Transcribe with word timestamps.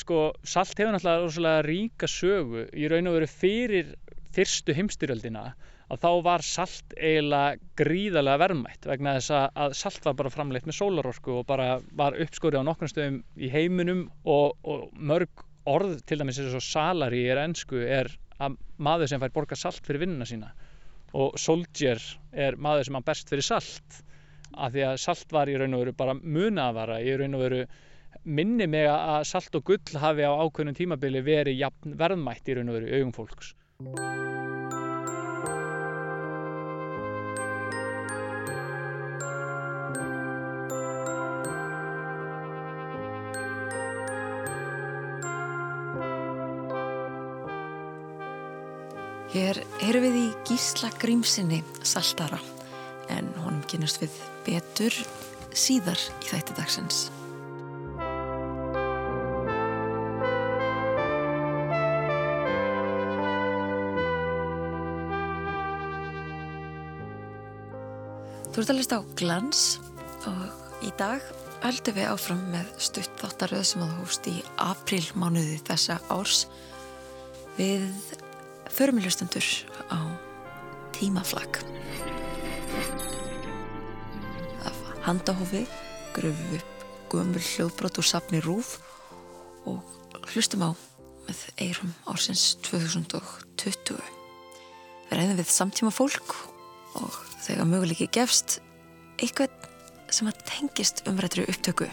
sko, 0.00 0.20
salt 0.44 0.78
hefur 0.78 0.94
náttúrulega 0.94 1.24
rosalega 1.24 1.64
ríka 1.66 2.10
sögu 2.10 2.66
í 2.72 2.88
raun 2.90 3.10
og 3.10 3.18
veru 3.18 3.30
fyrir 3.30 3.92
fyrstu 4.36 4.76
heimstyrjöldina 4.76 5.44
að 5.88 6.02
þá 6.02 6.10
var 6.26 6.44
salt 6.44 6.94
eiginlega 6.96 7.58
gríðarlega 7.80 8.42
verðmætt 8.42 8.88
vegna 8.90 9.16
þess 9.16 9.34
að 9.48 9.76
salt 9.78 10.04
var 10.04 10.16
bara 10.18 10.32
framleitt 10.32 10.68
með 10.68 10.78
sólarorku 10.78 11.38
og 11.40 11.46
bara 11.48 11.68
var 11.96 12.16
uppskorið 12.20 12.60
á 12.60 12.68
nokkrum 12.68 12.92
stöðum 12.92 13.22
í 13.36 13.50
heiminum 13.52 14.06
og, 14.24 14.58
og 14.62 14.88
mörg 14.92 15.46
orð 15.68 15.98
til 16.08 16.20
dæmis 16.20 16.40
eins 16.40 16.56
og 16.56 16.64
salari 16.64 17.24
er 17.28 17.40
ennsku 17.42 17.80
er 17.84 18.10
að 18.38 18.58
maður 18.76 19.10
sem 19.10 19.22
fær 19.22 19.34
borga 19.34 19.58
salt 19.58 19.80
fyrir 19.86 20.04
vinnuna 20.04 20.28
sína. 20.28 20.52
Og 21.18 21.38
soldier 21.40 22.00
er 22.32 22.56
maður 22.60 22.86
sem 22.86 22.98
hann 22.98 23.06
berst 23.06 23.32
fyrir 23.32 23.46
salt 23.46 24.02
af 24.54 24.72
því 24.74 24.84
að 24.90 25.00
salt 25.02 25.32
var 25.34 25.50
í 25.50 25.56
raun 25.58 25.76
og 25.76 25.84
veru 25.84 25.96
bara 25.96 26.16
munavara 26.20 27.00
í 27.04 27.16
raun 27.16 27.36
og 27.36 27.44
veru 27.44 27.62
minni 28.24 28.66
mig 28.70 28.88
að 28.90 29.24
salt 29.30 29.54
og 29.58 29.64
gull 29.70 30.00
hafi 30.02 30.26
á 30.26 30.32
ákveðnum 30.32 30.76
tímabili 30.76 31.24
verið 31.24 31.62
jafn 31.62 31.96
verðmætt 31.98 32.48
í 32.48 32.58
raun 32.58 32.72
og 32.72 32.78
veru 32.78 32.90
í 32.90 33.00
augum 33.00 33.14
fólks. 33.16 33.54
Hér 49.28 49.60
erum 49.84 50.06
við 50.06 50.14
í 50.22 50.28
Gísla 50.48 50.88
Grímsinni 50.98 51.60
Saltara 51.84 52.40
en 53.12 53.28
honum 53.44 53.60
kynast 53.68 54.00
við 54.00 54.16
betur 54.48 54.96
síðar 55.52 56.00
í 56.24 56.32
þætti 56.32 56.58
Þú 68.58 68.62
ert 68.64 68.70
að 68.72 68.78
lista 68.80 68.96
á 68.98 69.02
glans 69.14 69.58
og 70.26 70.82
í 70.82 70.88
dag 70.98 71.22
höldum 71.62 71.94
við 71.94 72.08
áfram 72.10 72.40
með 72.50 72.72
stutt 72.82 73.20
þáttaröð 73.20 73.60
sem 73.68 73.84
að 73.84 73.92
hóst 74.00 74.24
í 74.26 74.32
aprílmánuði 74.58 75.60
þessa 75.68 76.00
árs 76.10 76.40
við 77.54 77.84
förumiljustendur 78.74 79.46
á 79.94 80.10
tímaflag. 80.98 81.60
Af 84.66 84.82
handahófi 85.06 85.62
gröfum 86.18 86.58
upp 86.58 86.84
gömul 87.14 87.46
hljóðbrot 87.52 88.02
úr 88.02 88.10
safni 88.10 88.42
Rúf 88.42 88.74
og 89.70 89.86
hlustum 90.34 90.66
á 90.66 90.74
með 91.30 91.46
eirum 91.62 91.94
ársins 92.10 92.56
2020. 92.66 94.02
Við 94.02 95.14
reyðum 95.14 95.42
við 95.44 95.56
samtíma 95.60 95.94
fólk 95.94 96.40
og 96.98 97.27
þegar 97.44 97.68
möguleiki 97.70 98.08
gefst 98.12 98.58
eitthvað 99.18 99.54
sem 100.14 100.28
að 100.30 100.44
tengist 100.48 101.02
umrættri 101.08 101.44
upptöku. 101.50 101.88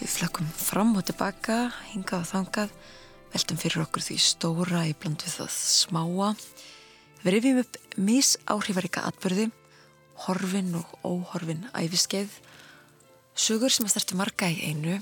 Við 0.00 0.10
flökkum 0.10 0.46
fram 0.58 0.94
og 0.98 1.04
tilbaka, 1.08 1.68
hingað 1.92 2.24
og 2.24 2.30
þangað, 2.30 2.72
veltum 3.34 3.60
fyrir 3.60 3.84
okkur 3.84 4.04
því 4.04 4.16
stóra 4.22 4.84
í 4.88 4.94
bland 4.98 5.22
við 5.24 5.36
það 5.38 5.52
smáa. 5.58 6.30
Við 7.24 7.36
rifjum 7.36 7.60
upp 7.62 7.78
misáhrifaríka 7.96 9.04
atbyrði, 9.08 9.48
horfin 10.26 10.74
og 10.78 10.96
óhorfin 11.06 11.66
æfiskeið, 11.74 12.30
sögur 13.34 13.72
sem 13.72 13.88
að 13.88 13.96
stertu 13.96 14.18
marga 14.18 14.50
í 14.50 14.70
einu, 14.70 15.00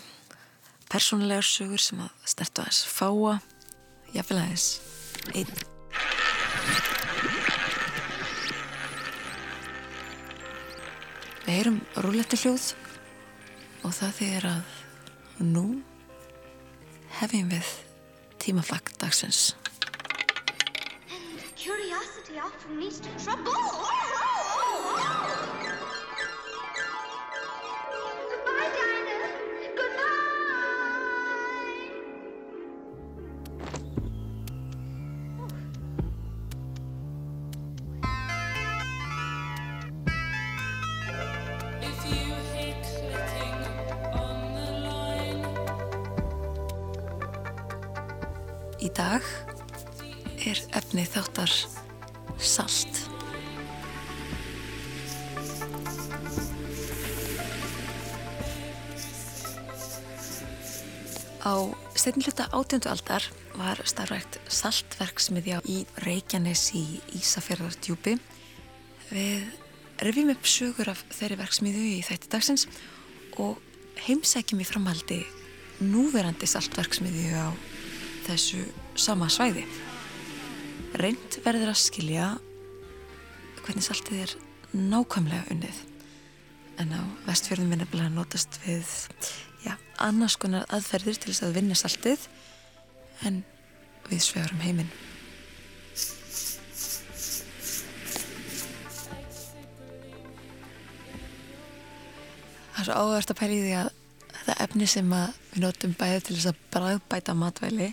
persónulegar 0.93 1.47
sögur 1.47 1.83
sem 1.83 2.01
að 2.05 2.33
stertu 2.35 2.65
aðeins 2.65 2.83
fáa, 2.89 3.39
jafnvel 4.15 4.43
aðeins 4.45 4.69
einn. 5.33 7.01
Við 11.53 11.59
heyrum 11.59 11.81
rúletti 12.01 12.37
hljóð 12.41 12.67
og 13.85 13.91
það 13.93 14.15
þýðir 14.17 14.45
að 14.49 14.71
nú 15.53 15.65
hefjum 17.19 17.51
við 17.53 17.73
tímaflagg 18.41 18.89
dagsins. 19.03 19.51
Þáttar 51.43 52.39
salt. 52.39 53.09
Á 61.43 61.55
steinluta 61.99 62.47
átjöndu 62.55 62.89
aldar 62.91 63.27
var 63.59 63.81
starfrækt 63.85 64.39
saltverksmiðja 64.47 65.61
í 65.67 65.83
Reykjanes 66.07 66.71
í 66.79 67.03
Ísafjörðardjúpi. 67.19 68.17
Við 69.11 69.43
rifjum 70.03 70.33
upp 70.33 70.47
sögur 70.47 70.93
af 70.95 71.03
þeirri 71.11 71.41
verksmiðju 71.43 71.87
í 71.99 72.03
þætti 72.07 72.31
dagsins 72.31 72.69
og 73.43 73.59
heimsækjum 74.07 74.63
í 74.63 74.67
framhaldi 74.67 75.23
núverandi 75.83 76.47
saltverksmiðju 76.47 77.35
á 77.35 77.51
þessu 78.29 78.63
sama 78.95 79.27
svæði. 79.27 79.67
Reynd 80.93 81.39
verður 81.41 81.71
að 81.73 81.79
skilja 81.81 82.25
hvernig 83.63 83.85
saltið 83.87 84.19
er 84.27 84.33
nákvæmlega 84.77 85.47
unnið. 85.55 85.79
En 86.83 86.93
á 86.93 87.01
vestfjörðum 87.25 87.73
er 87.73 87.81
nefnilega 87.81 88.13
notast 88.13 88.59
við 88.67 88.91
já, 89.65 89.73
annars 89.97 90.37
konar 90.41 90.67
aðferðir 90.69 91.17
til 91.17 91.31
þess 91.31 91.47
að 91.47 91.57
vinna 91.57 91.79
saltið 91.79 92.27
en 93.29 93.41
við 94.11 94.21
svegarum 94.27 94.61
heiminn. 94.61 94.91
Það 102.73 102.83
er 102.83 102.89
svo 102.91 102.99
áhverst 102.99 103.33
að 103.33 103.41
pæla 103.41 103.57
í 103.57 103.63
því 103.63 103.73
að 103.79 103.91
þetta 104.35 104.59
efni 104.67 104.91
sem 104.91 105.17
við 105.17 105.65
notum 105.65 105.97
bæði 105.97 106.21
til 106.27 106.37
þess 106.37 106.53
að 106.53 106.63
bræðbæta 106.75 107.39
matvæli 107.39 107.93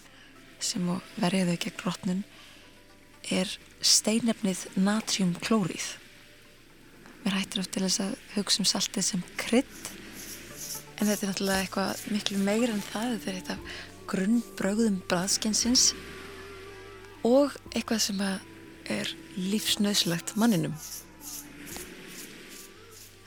sem 0.60 0.92
verja 1.22 1.48
þau 1.48 1.58
gegn 1.64 1.82
rótnun 1.86 2.22
er 3.30 3.52
steinefnið 3.86 4.66
natriumklórið. 4.80 5.88
Mér 7.24 7.38
hættir 7.40 7.64
oft 7.64 7.74
til 7.76 7.84
þess 7.86 8.04
að 8.04 8.14
hugsa 8.36 8.64
um 8.64 8.70
saltið 8.70 9.06
sem 9.10 9.24
krydd 9.40 9.90
en 11.00 11.08
þetta 11.08 11.24
er 11.24 11.32
náttúrulega 11.32 11.64
eitthvað 11.64 12.04
miklu 12.14 12.40
meira 12.44 12.74
en 12.74 12.86
það. 12.90 13.14
Þetta 13.16 13.32
er 13.32 13.40
eitt 13.40 13.52
af 13.54 13.76
grunnbrögðum 14.10 15.02
bræðskensins 15.10 15.92
og 17.28 17.56
eitthvað 17.74 18.02
sem 18.08 18.24
er 18.90 19.14
lífsnauðslegt 19.38 20.36
manninum. 20.40 20.76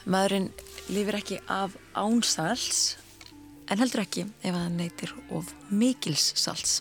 Maðurinn 0.02 0.50
lifir 0.90 1.20
ekki 1.20 1.38
af 1.46 1.76
ánsals 1.94 2.96
en 3.70 3.78
heldur 3.78 4.02
ekki 4.02 4.26
ef 4.42 4.56
hann 4.56 4.80
neytir 4.80 5.12
of 5.30 5.52
mikils 5.70 6.32
salts. 6.37 6.81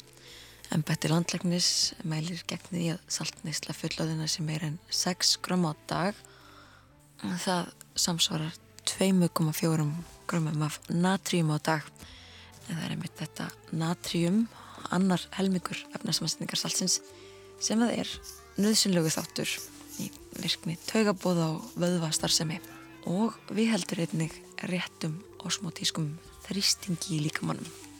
En 0.71 0.83
betur 0.87 1.11
landlegnis 1.11 1.91
mælir 2.07 2.43
gegn 2.47 2.69
því 2.69 2.85
að 2.93 3.01
saltneisla 3.11 3.75
fullóðina 3.75 4.27
sem 4.31 4.47
er 4.53 4.63
en 4.69 4.77
6 4.87 5.33
gram 5.43 5.67
á 5.67 5.75
dag. 5.89 6.15
Það 7.19 7.73
samsvarar 7.99 8.55
2,4 8.87 9.87
grömmum 10.31 10.63
af 10.63 10.79
natrium 10.87 11.51
á 11.51 11.59
dag. 11.59 11.83
En 12.69 12.77
það 12.77 12.85
er 12.85 12.95
einmitt 12.95 13.19
þetta 13.19 13.49
natrium, 13.75 14.45
annar 14.95 15.27
helmingur 15.35 15.83
efnarsamansendingar 15.91 16.59
saltsins 16.61 17.01
sem 17.61 17.81
það 17.83 17.97
er 17.99 18.15
nöðsynlegu 18.61 19.11
þáttur 19.11 19.51
í 20.01 20.07
virkni 20.39 20.79
taugabóða 20.87 21.51
og 21.57 21.77
vöðvastarðsemi 21.83 22.61
og 23.11 23.35
við 23.51 23.73
heldur 23.75 24.05
einnig 24.05 24.35
réttum 24.71 25.19
osmotískum 25.43 26.13
þrýstingi 26.47 27.17
í 27.17 27.23
líkamannum. 27.27 27.90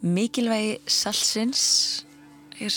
Mikilvægi 0.00 0.78
salsins 0.88 1.62
er 2.56 2.72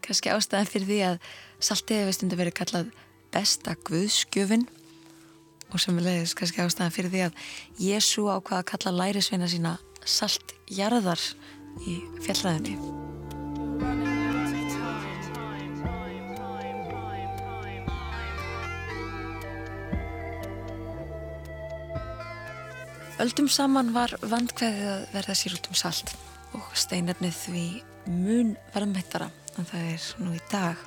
kannski 0.00 0.30
ástæðan 0.32 0.68
fyrir 0.70 0.88
því 0.88 0.98
að 1.04 1.16
saltið 1.60 1.98
hefur 2.00 2.14
stundu 2.16 2.36
verið 2.40 2.54
kallað 2.56 2.92
besta 3.34 3.74
guðskjöfin 3.84 4.64
og 5.68 5.82
sem 5.82 5.98
er 6.00 6.06
leiðis 6.06 6.32
kannski 6.38 6.62
ástæðan 6.64 6.94
fyrir 6.94 7.12
því 7.12 7.20
að 7.26 7.42
Jésu 7.84 8.24
ákvaða 8.32 8.62
að 8.62 8.68
kalla 8.70 8.92
lærisveina 8.96 9.48
sína 9.52 9.74
saltjarðar 10.08 11.20
í 11.84 11.98
time. 12.24 12.80
Öldum 23.18 23.52
saman 23.52 23.92
var 23.92 24.16
vandkveðið 24.22 24.90
að 24.94 25.06
verða 25.12 25.36
sér 25.36 25.58
út 25.58 25.68
um 25.68 25.76
salt 25.76 26.16
og 26.78 26.84
steinefnið 26.84 27.34
því 27.34 27.62
mun 28.06 28.50
verðmættara 28.70 29.26
en 29.58 29.66
það 29.66 29.86
er 29.90 30.04
nú 30.22 30.34
í 30.36 30.40
dag. 30.52 30.78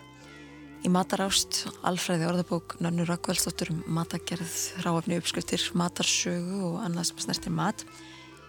Í 0.87 0.89
matarást, 0.89 1.65
alfræði 1.83 2.29
orðabók 2.29 2.77
Nönnu 2.79 3.03
Rakkvælsdóttur 3.09 3.73
um 3.73 3.81
matagerð, 3.97 4.53
ráafni 4.85 5.17
uppskriftir, 5.19 5.65
matarsögu 5.75 6.61
og 6.69 6.77
annað 6.85 7.09
sem 7.09 7.19
snertir 7.25 7.51
mat, 7.51 7.83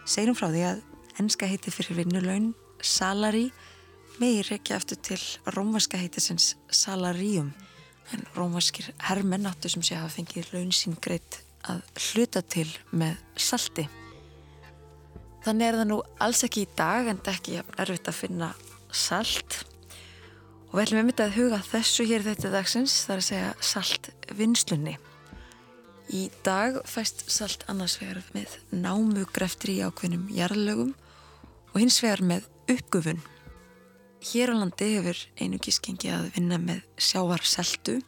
hún 0.06 0.38
frá 0.38 0.52
því 0.52 0.62
að 0.68 0.84
enska 1.18 1.48
heiti 1.50 1.74
fyrir 1.74 1.98
vinnulaun, 1.98 2.52
salari, 2.78 3.48
megi 4.22 4.46
rekja 4.46 4.78
eftir 4.78 5.00
til 5.02 5.18
rómvarska 5.56 5.98
heitisins 5.98 6.52
salarium 6.70 7.50
en 8.14 8.22
rómvarskir 8.36 8.92
hermenn 9.08 9.50
áttu 9.50 9.72
sem 9.72 9.82
sé 9.82 9.98
hafa 9.98 10.14
fengið 10.14 10.54
laun 10.54 10.70
sín 10.70 10.94
greitt 10.94 11.42
að 11.66 11.82
hluta 12.06 12.44
til 12.46 12.68
með 12.94 13.18
salti. 13.34 13.88
Þannig 15.42 15.66
er 15.66 15.78
það 15.80 15.88
nú 15.90 15.98
alls 16.22 16.44
ekki 16.46 16.62
í 16.62 16.72
dag 16.78 17.08
en 17.10 17.20
ekki 17.32 17.58
erfitt 17.58 18.10
að 18.10 18.18
finna 18.20 18.52
salt 18.94 19.62
og 20.72 20.76
við 20.78 20.84
ætlum 20.86 21.00
einmitt 21.02 21.20
að 21.20 21.34
huga 21.36 21.58
þessu 21.66 22.06
hér 22.08 22.22
þetta 22.24 22.52
dagsins 22.52 22.94
það 23.04 23.14
er 23.14 23.22
að 23.22 23.26
segja 23.26 23.48
saltvinnslunni. 23.72 24.94
Í 26.12 26.22
dag 26.46 26.78
fæst 26.88 27.26
salt 27.32 27.66
annars 27.72 27.98
vegar 28.00 28.22
með 28.36 28.56
námugreftri 28.72 29.78
í 29.80 29.84
ákveðnum 29.84 30.30
jarðlögum 30.32 30.94
og 31.72 31.78
hins 31.80 32.00
vegar 32.04 32.24
með 32.30 32.48
uppgufun. 32.72 33.22
Hér 34.22 34.54
á 34.54 34.60
landi 34.62 34.92
hefur 34.94 35.20
einugis 35.42 35.80
gengið 35.82 36.16
að 36.16 36.26
vinna 36.36 36.58
með 36.62 36.82
sjávarseltu 36.96 37.98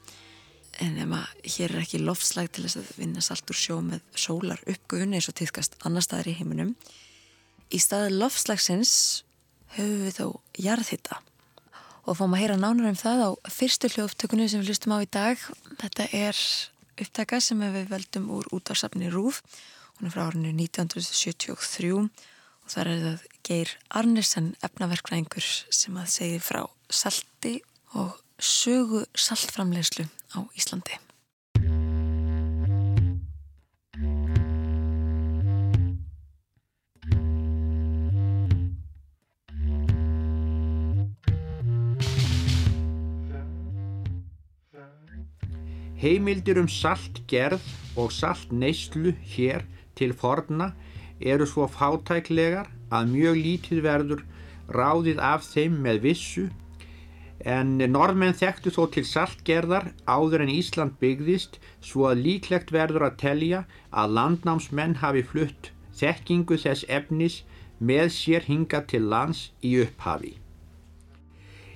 en 0.82 0.98
ef 0.98 1.08
maður 1.10 1.54
hér 1.56 1.74
er 1.74 1.82
ekki 1.84 2.02
loftslag 2.02 2.50
til 2.54 2.66
þess 2.66 2.80
að 2.80 2.92
vinna 2.98 3.22
salt 3.24 3.50
úr 3.50 3.58
sjó 3.58 3.80
með 3.82 4.04
sólar 4.18 4.62
uppgufun 4.70 5.14
eins 5.16 5.28
og 5.30 5.36
týðkast 5.38 5.76
annar 5.84 6.06
staðar 6.06 6.32
í 6.32 6.38
heiminum. 6.38 6.74
Í 7.72 7.80
staði 7.80 8.16
loftslagsins 8.18 9.24
höfum 9.76 10.02
við 10.04 10.18
þó 10.18 10.26
jarðhitta 10.60 11.20
og 12.04 12.18
fáum 12.18 12.34
að 12.36 12.42
heyra 12.42 12.56
nánar 12.60 12.90
um 12.90 12.98
það 12.98 13.22
á 13.24 13.30
fyrstu 13.52 13.88
hljóftökunni 13.94 14.48
sem 14.50 14.60
við 14.60 14.74
hlustum 14.74 14.96
á 14.96 14.98
í 15.00 15.08
dag. 15.08 15.40
Þetta 15.80 16.08
er 16.12 16.40
upptaka 17.00 17.40
sem 17.40 17.62
við 17.64 17.88
veldum 17.90 18.28
úr 18.36 18.50
útvarsafni 18.54 19.08
Rúf. 19.12 19.40
Hún 19.96 20.10
er 20.10 20.14
frá 20.14 20.26
árinu 20.26 20.52
1973 20.52 21.94
og 21.96 22.10
þar 22.72 22.90
er 22.92 23.02
það 23.06 23.24
Geir 23.44 23.72
Arnesen 24.00 24.52
efnaverkræðingur 24.64 25.48
sem 25.72 25.96
að 26.00 26.12
segja 26.12 26.44
frá 26.44 26.62
salti 26.92 27.58
og 27.94 28.18
sögu 28.38 29.04
saltframlegslu 29.16 30.06
á 30.36 30.38
Íslandi. 30.58 30.98
Heimildir 46.04 46.58
um 46.60 46.66
saltgerð 46.68 47.64
og 47.96 48.10
saltneyslu 48.12 49.14
hér 49.34 49.62
til 49.96 50.10
forna 50.12 50.74
eru 51.20 51.46
svo 51.48 51.64
fátæklegar 51.64 52.68
að 52.92 53.08
mjög 53.14 53.38
lítið 53.46 53.80
verður 53.86 54.24
ráðið 54.68 55.22
af 55.30 55.46
þeim 55.48 55.78
með 55.86 56.02
vissu 56.02 56.44
en 57.54 57.72
norðmenn 57.94 58.36
þekktu 58.36 58.74
þó 58.76 58.82
til 58.98 59.06
saltgerðar 59.08 59.88
áður 60.04 60.44
en 60.44 60.52
Ísland 60.52 61.00
byggðist 61.00 61.56
svo 61.80 62.10
að 62.10 62.22
líklegt 62.26 62.76
verður 62.76 63.08
að 63.08 63.18
telja 63.24 63.64
að 63.88 64.14
landnámsmenn 64.20 65.00
hafi 65.00 65.24
flutt 65.32 65.72
þekkingu 65.96 66.60
þess 66.66 66.84
efnis 67.00 67.40
með 67.80 68.12
sér 68.20 68.48
hinga 68.52 68.84
til 68.92 69.06
lands 69.08 69.46
í 69.64 69.76
upphafi. 69.80 70.36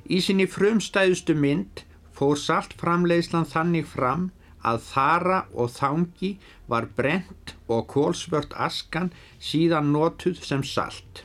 Í 0.04 0.20
sinni 0.24 0.44
frumstæðustu 0.48 1.32
mynd 1.36 1.87
fór 2.18 2.38
saltframleiðslan 2.42 3.46
þannig 3.46 3.86
fram 3.86 4.28
að 4.66 4.82
þara 4.88 5.38
og 5.54 5.70
þangi 5.70 6.32
var 6.70 6.88
brent 6.98 7.54
og 7.70 7.86
kólsvört 7.92 8.54
askan 8.68 9.12
síðan 9.38 9.92
notuð 9.94 10.42
sem 10.44 10.64
salt. 10.66 11.24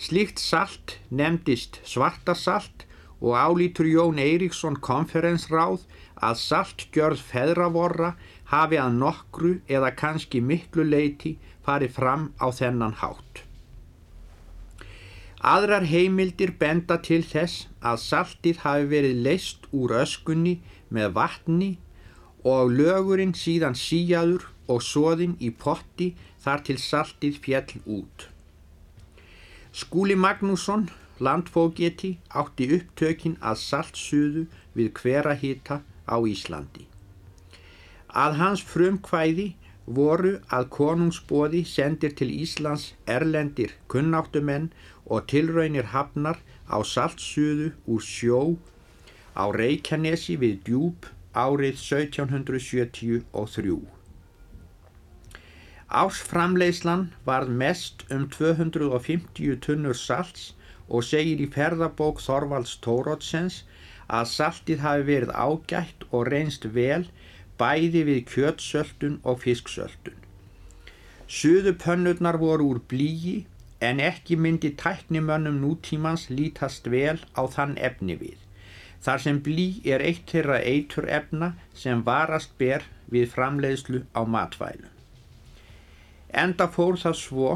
Slíkt 0.00 0.40
salt 0.40 0.96
nefndist 1.12 1.82
svartasalt 1.84 2.86
og 3.20 3.36
álítur 3.36 3.84
Jón 3.84 4.20
Eiríksson 4.22 4.78
konferensráð 4.80 5.84
að 6.24 6.40
saltgjörð 6.40 7.20
feðravorra 7.20 8.14
hafi 8.52 8.80
að 8.80 8.96
nokkru 9.02 9.52
eða 9.68 9.92
kannski 10.02 10.40
miklu 10.40 10.86
leiti 10.88 11.36
farið 11.66 11.94
fram 11.98 12.30
á 12.40 12.48
þennan 12.48 12.96
hátt. 13.02 13.44
Aðrar 15.40 15.84
heimildir 15.88 16.52
benda 16.60 16.96
til 17.00 17.22
þess 17.24 17.68
að 17.80 18.02
saltið 18.04 18.64
hafi 18.64 18.88
verið 18.90 19.22
leist 19.26 19.68
úr 19.76 19.94
öskunni 20.02 20.58
með 20.90 21.14
vatni 21.16 21.70
og 22.44 22.72
lögurinn 22.72 23.34
síðan 23.36 23.76
síjaður 23.76 24.48
og 24.70 24.82
soðinn 24.84 25.36
í 25.40 25.50
potti 25.50 26.12
þar 26.44 26.64
til 26.66 26.78
saltið 26.80 27.40
fjell 27.44 27.80
út. 27.86 28.28
Skúli 29.72 30.16
Magnússon, 30.16 30.88
landfógeti, 31.20 32.16
átti 32.30 32.70
upptökin 32.76 33.36
að 33.40 33.60
saltsuðu 33.62 34.46
við 34.74 34.92
hverahita 34.98 35.82
á 36.08 36.16
Íslandi. 36.26 36.86
Að 38.10 38.38
hans 38.40 38.62
frumkvæði 38.66 39.52
voru 39.86 40.38
að 40.56 40.70
konungsbóði 40.74 41.62
sendir 41.66 42.14
til 42.18 42.30
Íslands 42.30 42.92
erlendir 43.06 43.76
kunnáttumenn 43.92 44.70
og 45.06 45.26
tilraunir 45.30 45.90
hafnar 45.94 46.38
á 46.70 46.78
saltsuðu 46.94 47.68
úr 47.90 48.02
sjó 48.06 48.42
á 49.34 49.44
Reykjanesi 49.60 50.34
við 50.42 50.54
djúb 50.68 50.98
árið 51.34 51.74
1773. 51.82 53.80
Ásframleyslan 55.90 57.02
varð 57.26 57.50
mest 57.62 58.04
um 58.14 58.28
250 58.30 59.58
tunnur 59.66 59.98
salts 59.98 60.54
og 60.88 61.02
segir 61.06 61.42
í 61.42 61.48
ferðabók 61.50 62.22
Þorvalds 62.22 62.76
Tórótsens 62.84 63.56
að 64.06 64.30
saltið 64.34 64.78
hafi 64.86 65.04
verið 65.10 65.30
ágætt 65.34 66.06
og 66.10 66.26
reynst 66.30 66.64
vel 66.78 67.04
bæði 67.58 68.02
við 68.08 68.20
kjötsöldun 68.32 69.16
og 69.22 69.42
fisksöldun. 69.44 70.18
Suðupönnurnar 71.30 72.38
voru 72.42 72.64
úr 72.74 72.80
blíi 72.90 73.46
en 73.80 74.00
ekki 74.00 74.36
myndi 74.36 74.70
tæknimönnum 74.76 75.60
nútímans 75.64 76.28
lítast 76.28 76.90
vel 76.92 77.18
á 77.32 77.42
þann 77.54 77.76
efni 77.88 78.16
við. 78.20 78.38
Þar 79.00 79.22
sem 79.24 79.38
blí 79.40 79.68
er 79.88 80.04
eitt 80.04 80.28
þeirra 80.28 80.58
eitur 80.60 81.08
efna 81.08 81.54
sem 81.74 82.02
varast 82.04 82.52
ber 82.60 82.84
við 83.12 83.30
framleiðslu 83.32 84.02
á 84.12 84.22
matvælu. 84.28 84.90
Enda 86.30 86.68
fór 86.68 87.00
það 87.00 87.16
svo 87.22 87.48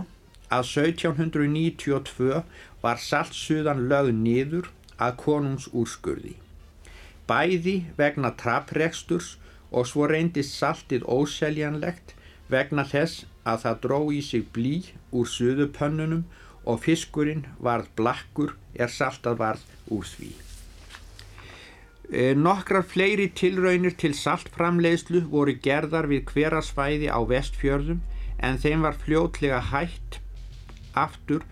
að 0.55 0.65
1792 0.71 2.41
var 2.83 2.99
saltsuðan 3.01 3.85
lögð 3.91 4.17
niður 4.23 4.71
að 4.97 5.21
konungs 5.21 5.69
úrskurði. 5.73 6.35
Bæði 7.29 7.77
vegna 8.01 8.33
trapreksturs 8.41 9.37
og 9.71 9.89
svo 9.91 10.09
reyndist 10.11 10.57
saltið 10.57 11.07
óseljanlegt 11.09 12.15
vegna 12.53 12.85
þess 12.89 13.25
að 13.45 13.61
það 13.65 13.81
dró 13.85 14.01
í 14.13 14.23
sig 14.25 14.49
blí 14.57 14.75
úr 15.13 15.29
suðupönnunum 15.29 16.25
og 16.65 16.81
fiskurinn 16.85 17.45
varð 17.61 17.91
blakkur 17.99 18.57
er 18.75 18.93
saltað 18.93 19.41
varð 19.43 19.65
úr 19.93 20.09
því. 20.09 20.33
E, 22.13 22.35
nokkrar 22.37 22.85
fleiri 22.85 23.31
tilraunir 23.33 23.97
til 24.01 24.13
saltframleiðslu 24.17 25.25
voru 25.33 25.57
gerðar 25.67 26.09
við 26.11 26.27
hverasvæði 26.33 27.09
á 27.09 27.21
vestfjörðum 27.31 28.03
en 28.45 28.61
þeim 28.61 28.85
var 28.85 28.99
fljótlega 29.01 29.61
hætt 29.73 30.21
aftur 31.05 31.45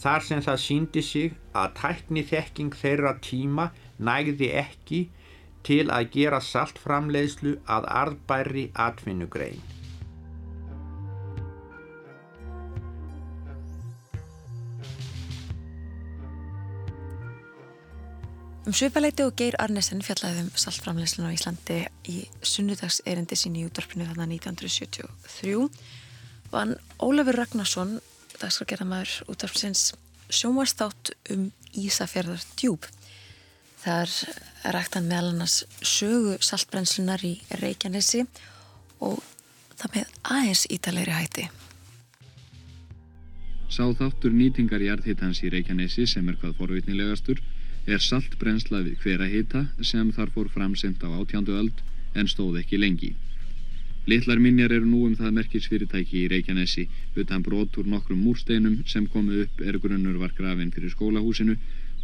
þar 0.00 0.26
sem 0.28 0.42
það 0.46 0.62
síndi 0.62 1.02
sig 1.02 1.36
að 1.56 1.74
tækni 1.80 2.24
þekking 2.30 2.74
þeirra 2.82 3.16
tíma 3.28 3.70
nægði 3.98 4.52
ekki 4.62 5.06
til 5.66 5.86
að 5.90 6.12
gera 6.18 6.42
saltframleiðslu 6.48 7.56
að 7.76 7.88
arðbæri 8.02 8.68
atvinnugrein. 8.88 9.75
Um 18.66 18.74
svipaleiti 18.74 19.22
og 19.22 19.36
Geir 19.38 19.54
Arnesen 19.62 20.00
fjallaði 20.02 20.40
um 20.42 20.48
saltframleyslun 20.58 21.28
á 21.30 21.36
Íslandi 21.36 21.76
í 22.10 22.16
sunnudags 22.42 22.96
erindi 23.06 23.36
sín 23.38 23.54
í 23.54 23.62
útvarpinu 23.62 24.08
þannig 24.08 24.40
1973 24.42 25.68
vann 26.50 26.72
Ólafur 26.98 27.38
Ragnarsson 27.38 28.00
dagskrargerðamæður 28.40 29.30
útvarpsins 29.30 29.92
sjónvarsþátt 30.34 31.12
um 31.30 31.44
Ísafjörðar 31.78 32.42
djúb. 32.58 32.88
Þar 33.84 34.10
rækt 34.74 34.98
hann 34.98 35.06
meðal 35.12 35.30
annars 35.30 35.60
sögu 35.86 36.34
saltbrennslunar 36.42 37.22
í 37.22 37.36
Reykjanesi 37.60 38.24
og 38.98 39.20
það 39.76 39.94
með 39.94 40.16
aðeins 40.24 40.64
ítalegri 40.74 41.14
hætti. 41.14 41.46
Sá 43.70 43.84
þáttur 43.94 44.34
nýtingar 44.34 44.82
jarðhitans 44.82 45.44
í 45.46 45.52
Reykjanesi 45.54 46.08
sem 46.10 46.26
er 46.26 46.40
hvað 46.40 46.58
forvitnilegastur 46.58 47.44
er 47.86 48.02
saltbrennsla 48.02 48.82
við 48.86 48.98
hverahita 49.02 49.66
sem 49.90 50.10
þar 50.16 50.32
fór 50.34 50.50
framsemt 50.50 51.04
á 51.06 51.08
átjándu 51.18 51.54
öld 51.60 51.82
en 52.14 52.28
stóð 52.32 52.58
ekki 52.62 52.80
lengi. 52.82 53.12
Litlar 54.10 54.38
minjar 54.38 54.72
eru 54.74 54.86
nú 54.86 55.00
um 55.06 55.14
það 55.18 55.34
merkisfyrirtæki 55.38 56.20
í 56.20 56.28
Reykjanesi 56.30 56.84
utan 57.22 57.42
brot 57.46 57.78
úr 57.80 57.88
nokkrum 57.90 58.22
múrsteinum 58.22 58.78
sem 58.92 59.06
komu 59.10 59.40
upp 59.42 59.62
er 59.62 59.78
grunnur 59.82 60.18
var 60.22 60.34
grafin 60.38 60.70
fyrir 60.74 60.94
skólahúsinu 60.94 61.56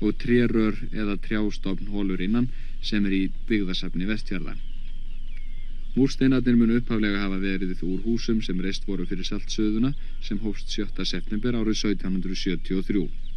og 0.02 0.18
trérör 0.18 0.78
eða 0.90 1.18
trjástofn 1.26 1.90
hólur 1.94 2.22
innan 2.26 2.50
sem 2.82 3.06
er 3.06 3.14
í 3.18 3.22
byggðasafni 3.48 4.10
vestfjarða. 4.10 4.56
Múrsteinarnir 5.94 6.56
mun 6.58 6.76
upphaflega 6.78 7.22
hafa 7.22 7.38
verið 7.38 7.82
úr 7.86 8.00
húsum 8.06 8.40
sem 8.42 8.62
reist 8.66 8.86
voru 8.88 9.06
fyrir 9.06 9.28
saltsöðuna 9.28 9.92
sem 10.22 10.40
hófst 10.42 10.74
7. 10.74 11.04
september 11.04 11.58
árið 11.58 11.84
1773. 11.84 13.31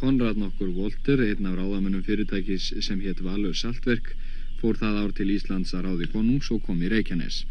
Konrad 0.00 0.38
nokkur 0.40 0.70
Volter, 0.72 1.20
einn 1.20 1.44
af 1.44 1.58
ráðamönnum 1.58 2.00
fyrirtækis 2.06 2.70
sem 2.86 3.00
hétt 3.04 3.18
Valur 3.20 3.52
Saltverk, 3.52 4.06
fór 4.60 4.78
það 4.80 4.94
ár 5.00 5.10
til 5.18 5.26
Íslands 5.34 5.74
að 5.76 5.84
ráði 5.86 6.08
konungs 6.14 6.48
og 6.54 6.62
kom 6.64 6.80
í 6.80 6.88
Reykjanes. 6.88 7.42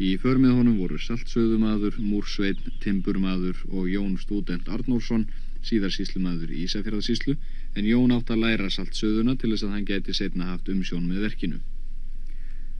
Í 0.00 0.14
förmið 0.22 0.54
honum 0.56 0.78
voru 0.80 0.96
saltsöðumadur, 0.96 1.98
múrsveitn, 2.00 2.72
timburmadur 2.80 3.60
og 3.68 3.92
Jón 3.92 4.16
Stúdent 4.22 4.72
Arnórsson, 4.72 5.28
síðar 5.60 5.92
síslumadur 5.92 6.56
í 6.56 6.64
Ísafjörðarsíslu, 6.64 7.36
en 7.76 7.92
Jón 7.92 8.16
átt 8.16 8.32
að 8.32 8.44
læra 8.46 8.72
saltsöðuna 8.72 9.36
til 9.36 9.52
þess 9.52 9.68
að 9.68 9.76
hann 9.76 9.88
geti 9.92 10.16
setna 10.16 10.48
haft 10.54 10.72
umsjón 10.72 11.04
með 11.04 11.28
verkinu. 11.28 11.60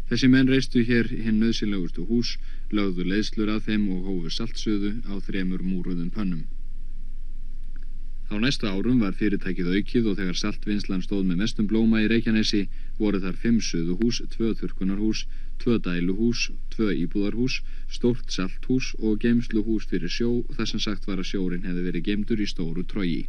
Þessi 0.08 0.32
menn 0.32 0.48
reistu 0.48 0.88
hér 0.88 1.12
hinn 1.12 1.42
nöðsynlegustu 1.44 2.08
hús, 2.08 2.38
lögðu 2.72 3.10
leiðslur 3.12 3.58
að 3.58 3.64
þeim 3.68 3.88
og 3.92 4.08
hófu 4.08 4.36
saltsöðu 4.40 4.96
á 5.04 5.20
þremur 5.20 5.68
múruðum 5.68 6.12
pönnum. 6.16 6.46
Á 8.26 8.34
næstu 8.42 8.66
árum 8.66 8.98
var 9.04 9.14
fyrirtækið 9.14 9.68
aukið 9.76 10.06
og 10.10 10.16
þegar 10.18 10.38
saltvinnslan 10.38 11.02
stóð 11.04 11.28
með 11.28 11.36
mestum 11.42 11.66
blóma 11.70 12.00
í 12.02 12.08
Reykjanesi 12.10 12.62
voru 12.98 13.20
þar 13.22 13.36
fimm 13.42 13.60
söðuhús, 13.62 14.18
tvö 14.32 14.50
þurkunarhús, 14.58 15.20
tvö 15.62 15.76
dæluhús, 15.84 16.40
tvö 16.74 16.88
íbúðarhús, 17.04 17.60
stórt 17.98 18.34
salthús 18.36 18.88
og 18.98 19.20
geimsluhús 19.22 19.86
fyrir 19.92 20.10
sjó 20.10 20.30
þar 20.56 20.70
sem 20.72 20.82
sagt 20.86 21.06
var 21.06 21.22
að 21.22 21.30
sjórin 21.30 21.68
hefði 21.68 21.86
verið 21.86 22.06
geimdur 22.10 22.42
í 22.42 22.48
stóru 22.50 22.82
trógi. 22.82 23.22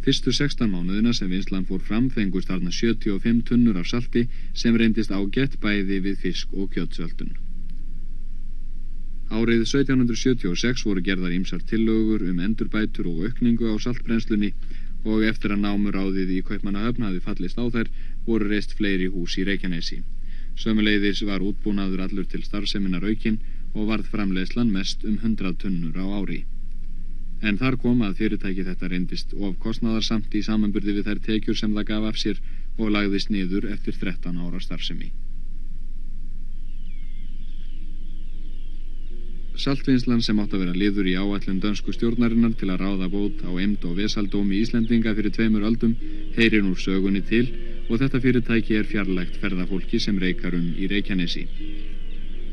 Fyrstu 0.00 0.32
16 0.32 0.72
mánuðina 0.72 1.12
sem 1.12 1.28
vinslan 1.28 1.68
fór 1.68 1.84
fram 1.84 2.08
fengust 2.08 2.48
þarna 2.48 2.72
75 2.72 3.44
tunnur 3.52 3.76
af 3.76 3.92
salti 3.92 4.24
sem 4.56 4.80
reyndist 4.80 5.12
ágætt 5.12 5.60
bæði 5.60 6.00
við 6.08 6.20
fisk 6.24 6.56
og 6.56 6.72
kjötsöldun. 6.72 7.36
Árið 9.30 9.60
1776 9.62 10.82
voru 10.88 11.02
gerðar 11.06 11.34
ímsar 11.36 11.60
tillögur 11.70 12.24
um 12.26 12.40
endurbætur 12.42 13.06
og 13.06 13.28
aukningu 13.28 13.70
á 13.70 13.78
saltbrennslunni 13.78 14.50
og 15.04 15.22
eftir 15.28 15.54
að 15.54 15.62
námur 15.64 15.98
áðið 16.00 16.32
í 16.34 16.40
Kaupmannahöfn 16.48 17.06
hafi 17.06 17.22
fallist 17.26 17.60
á 17.62 17.64
þær 17.76 17.92
voru 18.26 18.50
reist 18.50 18.74
fleiri 18.80 19.06
hús 19.14 19.38
í 19.38 19.46
Reykjanesi. 19.46 20.00
Sömuleiðis 20.58 21.22
var 21.30 21.46
útbúnaður 21.46 22.02
allur 22.08 22.26
til 22.26 22.42
starfseminar 22.42 23.06
aukinn 23.06 23.38
og 23.72 23.86
varð 23.92 24.10
framleiðslan 24.10 24.74
mest 24.74 25.06
um 25.06 25.16
100 25.22 25.54
tunnur 25.62 25.94
á 25.94 26.06
ári. 26.10 26.42
En 27.40 27.56
þar 27.56 27.78
kom 27.86 28.02
að 28.02 28.18
fyrirtæki 28.18 28.66
þetta 28.66 28.90
reyndist 28.90 29.32
of 29.38 29.56
kostnaðarsamt 29.62 30.34
í 30.34 30.42
samanburði 30.42 30.98
við 30.98 31.06
þær 31.06 31.24
tekjur 31.30 31.62
sem 31.62 31.78
það 31.78 31.90
gaf 31.94 32.12
af 32.12 32.22
sér 32.26 32.42
og 32.76 32.90
lagðist 32.98 33.30
niður 33.30 33.70
eftir 33.70 33.94
13 33.94 34.42
ára 34.42 34.60
starfsemi. 34.60 35.14
Saltvinnslan 39.58 40.20
sem 40.22 40.38
átt 40.38 40.52
að 40.54 40.62
vera 40.64 40.76
liður 40.78 41.08
í 41.10 41.16
áallum 41.18 41.58
dönsku 41.62 41.92
stjórnarinnar 41.94 42.52
til 42.58 42.68
að 42.70 42.84
ráða 42.84 43.08
bót 43.10 43.42
á 43.42 43.50
emd 43.50 43.84
og 43.88 43.96
vesaldómi 43.98 44.60
Íslendinga 44.62 45.14
fyrir 45.16 45.34
tveimur 45.34 45.66
öldum 45.66 45.96
heyrir 46.36 46.62
nú 46.62 46.76
sögunni 46.78 47.22
til 47.26 47.48
og 47.88 47.98
þetta 47.98 48.22
fyrirtæki 48.22 48.78
er 48.78 48.86
fjarlægt 48.86 49.40
ferðafólki 49.42 49.98
sem 49.98 50.18
reykar 50.22 50.54
um 50.54 50.70
í 50.78 50.86
Reykjanesi. 50.92 51.46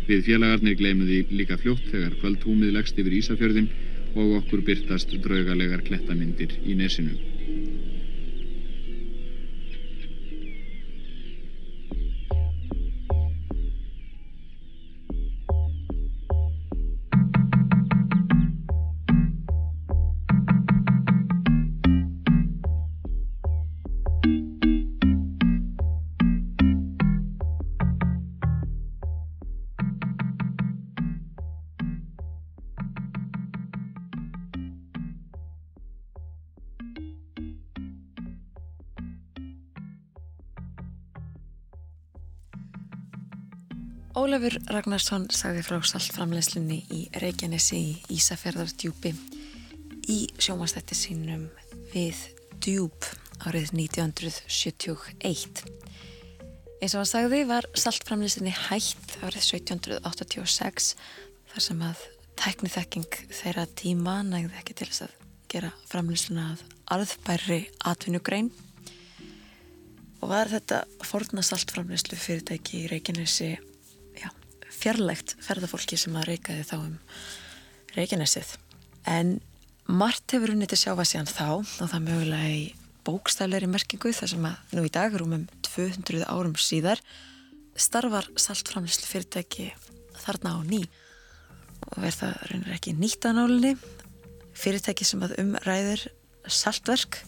Við 0.07 0.25
félagarnir 0.25 0.77
gleimuði 0.79 1.21
líka 1.29 1.59
fljótt 1.61 1.85
þegar 1.91 2.17
kvöldhúmið 2.23 2.73
leggst 2.79 2.97
yfir 2.97 3.19
Ísafjörðin 3.21 3.69
og 4.17 4.39
okkur 4.41 4.65
byrtast 4.65 5.13
draugalegar 5.21 5.85
klettamindir 5.85 6.57
í 6.65 6.73
nesinu. 6.79 7.13
Ólafur 44.37 44.69
Ragnarsson 44.69 45.23
sagði 45.33 45.63
frá 45.65 45.79
saltframleyslunni 45.81 46.75
í 46.93 46.97
Reykjanesi 47.17 47.77
í 47.81 47.93
Ísafjörðardjúpi 48.13 49.09
í 50.13 50.17
sjómanstætti 50.37 50.93
sínum 50.93 51.47
við 51.89 52.19
djúb 52.61 53.07
árið 53.49 53.71
1971. 53.73 55.63
Eins 56.77 56.93
og 56.93 56.99
hann 56.99 57.09
sagði 57.09 57.39
var 57.49 57.65
saltframleyslunni 57.73 58.53
hætt 58.53 59.15
árið 59.25 59.41
1786 59.57 60.91
þar 61.55 61.65
sem 61.65 61.81
að 61.87 62.03
tækniþekking 62.37 63.17
þeirra 63.39 63.63
tíma 63.81 64.19
nægði 64.27 64.59
ekki 64.61 64.75
til 64.77 64.89
þess 64.91 65.07
að 65.07 65.15
gera 65.49 65.71
framleysluna 65.89 66.51
að 66.51 66.61
arðbæri 66.93 67.63
atvinnugrein 67.89 68.51
og 70.21 70.29
var 70.29 70.53
þetta 70.53 70.83
forna 71.01 71.41
saltframleyslu 71.41 72.21
fyrirtæki 72.21 72.83
í 72.83 72.91
Reykjanesi 72.93 73.49
fjarlægt 74.77 75.35
ferðafólki 75.43 75.97
sem 75.99 76.15
að 76.17 76.31
reykaði 76.31 76.65
þá 76.69 76.75
um 76.79 76.97
Reykjanesið. 77.97 78.51
En 79.09 79.37
margt 79.87 80.35
hefur 80.35 80.53
unnið 80.53 80.73
til 80.73 80.81
sjáfa 80.83 81.05
síðan 81.07 81.31
þá 81.31 81.47
og 81.57 81.89
það 81.89 82.05
mögulega 82.05 82.51
í 82.53 82.65
bókstæðleiri 83.07 83.69
merkingu 83.71 84.11
þar 84.13 84.31
sem 84.33 84.47
að 84.49 84.75
nú 84.75 84.83
í 84.83 84.91
dag 84.93 85.15
rúmum 85.15 85.45
200 85.65 86.27
árum 86.27 86.57
síðar 86.59 87.01
starfar 87.77 88.27
saltframleyslu 88.35 89.07
fyrirtæki 89.07 89.69
þarna 90.17 90.57
á 90.57 90.59
ný 90.67 90.81
og 91.87 92.01
verð 92.03 92.19
það 92.21 92.43
raunir 92.51 92.75
ekki 92.75 92.95
nýtt 92.97 93.27
að 93.29 93.37
nálinni 93.37 93.73
fyrirtæki 94.57 95.07
sem 95.07 95.23
að 95.23 95.37
umræðir 95.43 96.07
saltverk 96.51 97.21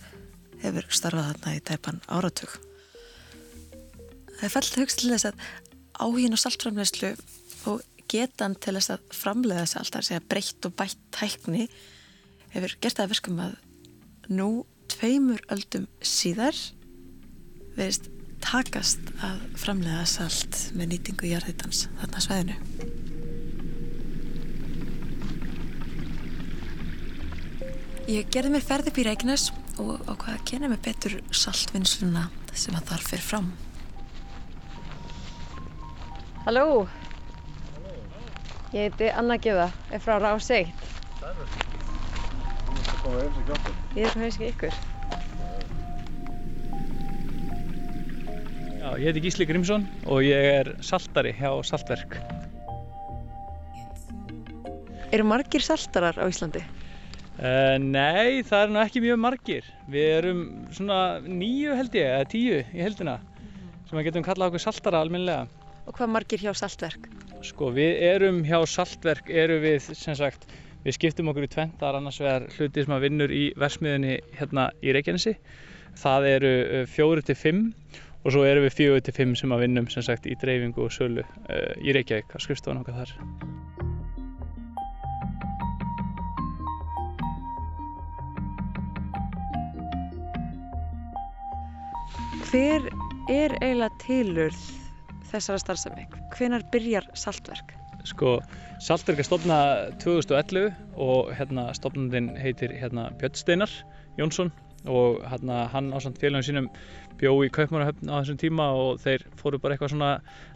hefur 0.64 0.88
starfað 0.92 1.32
þarna 1.32 1.56
í 1.56 1.64
tæpan 1.70 2.02
áratug. 2.12 2.52
Það 4.40 4.46
er 4.48 4.54
fælt 4.56 4.80
hugst 4.82 5.02
til 5.02 5.14
þess 5.14 5.30
að 5.30 5.44
áhugin 6.00 6.36
og 6.36 6.42
saltframlegslu 6.42 7.14
og 7.68 7.82
getan 8.10 8.56
til 8.58 8.76
þess 8.78 8.94
að 8.96 9.16
framlega 9.16 9.66
er 9.68 9.88
að 10.00 10.08
segja 10.08 10.28
breytt 10.32 10.68
og 10.68 10.76
bætt 10.80 11.02
tækni 11.16 11.68
hefur 12.54 12.76
gert 12.82 12.98
það 12.98 13.06
að 13.06 13.12
verkum 13.14 13.42
að 13.44 13.58
nú 14.30 14.50
tveimur 14.90 15.44
öldum 15.54 15.86
síðar 16.02 16.58
verist 17.78 18.10
takast 18.44 19.02
að 19.26 19.42
framlega 19.60 20.06
salt 20.10 20.58
með 20.78 20.94
nýtingu 20.94 21.30
jarðhitans 21.30 21.88
þarna 22.00 22.22
á 22.22 22.26
svæðinu. 22.26 22.58
Ég 28.10 28.30
gerði 28.34 28.56
mér 28.56 28.66
ferð 28.66 28.90
upp 28.90 28.98
í 28.98 29.06
Reykjanes 29.06 29.50
og 29.78 30.00
ákvaða 30.08 30.38
að 30.40 30.46
kenna 30.50 30.70
mig 30.72 30.82
betur 30.82 31.20
saltvinnsluna 31.30 32.30
sem 32.58 32.74
að 32.74 32.90
þar 32.90 33.06
fyrir 33.06 33.28
fram. 33.28 33.52
Halló. 36.48 36.66
Ég 38.70 38.86
heiti 38.86 39.08
Anna 39.10 39.34
Gjöða, 39.42 39.72
er 39.90 40.02
frá 40.04 40.20
Rás 40.22 40.46
1. 40.54 40.68
Ég 43.96 44.04
er 44.06 44.12
frá 44.14 44.22
heimski 44.22 44.50
ykkur. 44.52 44.76
Já, 48.78 48.90
ég 49.02 49.08
heiti 49.10 49.24
Gísli 49.26 49.48
Grímsson 49.50 49.88
og 50.06 50.22
ég 50.22 50.50
er 50.52 50.70
saltari 50.86 51.32
hjá 51.40 51.50
Saltverk. 51.66 52.20
Eru 55.10 55.26
margir 55.26 55.66
saltarar 55.66 56.22
á 56.22 56.30
Íslandi? 56.30 56.62
Uh, 57.40 57.80
nei, 57.82 58.44
það 58.46 58.68
er 58.68 58.76
nú 58.76 58.84
ekki 58.84 59.02
mjög 59.02 59.18
margir. 59.24 59.72
Við 59.90 60.12
erum 60.20 60.44
svona 60.78 61.00
nýju 61.26 61.74
held 61.80 61.98
ég, 61.98 62.06
eða 62.20 62.30
tíu 62.30 62.62
í 62.62 62.86
heldina 62.86 63.18
sem 63.90 63.98
að 63.98 64.12
getum 64.12 64.28
kallað 64.30 64.52
okkur 64.52 64.66
saltara 64.68 65.02
almennilega. 65.02 65.50
Og 65.90 65.98
hvað 65.98 66.14
margir 66.20 66.46
hjá 66.46 66.54
saltverk? 66.54 67.10
Sko, 67.40 67.70
við 67.72 68.02
erum 68.04 68.42
hjá 68.44 68.58
saltverk, 68.68 69.30
erum 69.32 69.62
við 69.64 69.86
sem 69.96 70.16
sagt, 70.18 70.44
við 70.84 70.98
skiptum 70.98 71.30
okkur 71.32 71.46
í 71.48 71.52
tvent, 71.52 71.78
það 71.80 71.90
er 71.90 71.98
annars 72.00 72.20
vegar 72.20 72.46
hluti 72.58 72.84
sem 72.84 72.96
að 72.96 73.06
vinnur 73.06 73.32
í 73.32 73.44
versmiðinni 73.60 74.18
hérna 74.36 74.66
í 74.84 74.94
Reykjanesi. 74.96 75.36
Það 76.00 76.28
eru 76.34 76.52
uh, 76.60 76.82
fjóri 76.92 77.24
til 77.24 77.36
fimm 77.40 77.62
og 78.26 78.34
svo 78.36 78.44
erum 78.44 78.66
við 78.68 78.76
fjóri 78.76 79.04
til 79.08 79.16
fimm 79.16 79.38
sem 79.40 79.56
að 79.56 79.64
vinnum 79.64 79.88
sem 79.92 80.04
sagt 80.04 80.28
í 80.28 80.36
dreifingu 80.40 80.84
og 80.84 80.92
sölu 80.92 81.24
uh, 81.24 81.72
í 81.80 81.96
Reykjavík, 81.96 82.36
að 82.36 82.44
skrifstofan 82.44 82.84
okkar 82.84 83.00
þar. 83.06 83.16
Hver 92.50 92.92
er 93.30 93.56
eiginlega 93.62 93.94
tilurð 94.04 94.79
þessara 95.32 95.62
starfsemi? 95.62 96.08
Hvenar 96.36 96.66
byrjar 96.74 97.08
saltverk? 97.18 97.76
Sko, 98.08 98.38
Saltverk 98.80 99.20
er 99.20 99.28
stofnað 99.28 99.70
2011 100.00 100.70
og 101.04 101.32
hérna 101.36 101.68
stofnandinn 101.76 102.32
heitir 102.40 102.72
hérna 102.80 103.10
Björn 103.20 103.36
Steinar 103.36 103.74
Jónsson 104.20 104.54
og 104.88 105.20
hérna 105.28 105.66
hann 105.74 105.92
á 105.92 106.00
samt 106.00 106.20
félagum 106.22 106.46
sínum 106.48 106.70
bjó 107.20 107.34
í 107.44 107.52
Kaupmannahöfn 107.52 108.08
á 108.08 108.22
þessum 108.22 108.40
tíma 108.40 108.70
og 108.80 109.02
þeir 109.04 109.26
fóru 109.40 109.60
bara 109.60 109.76
eitthvað 109.76 109.92
svona, 109.94 110.12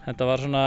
þetta 0.06 0.28
var 0.30 0.44
svona 0.46 0.64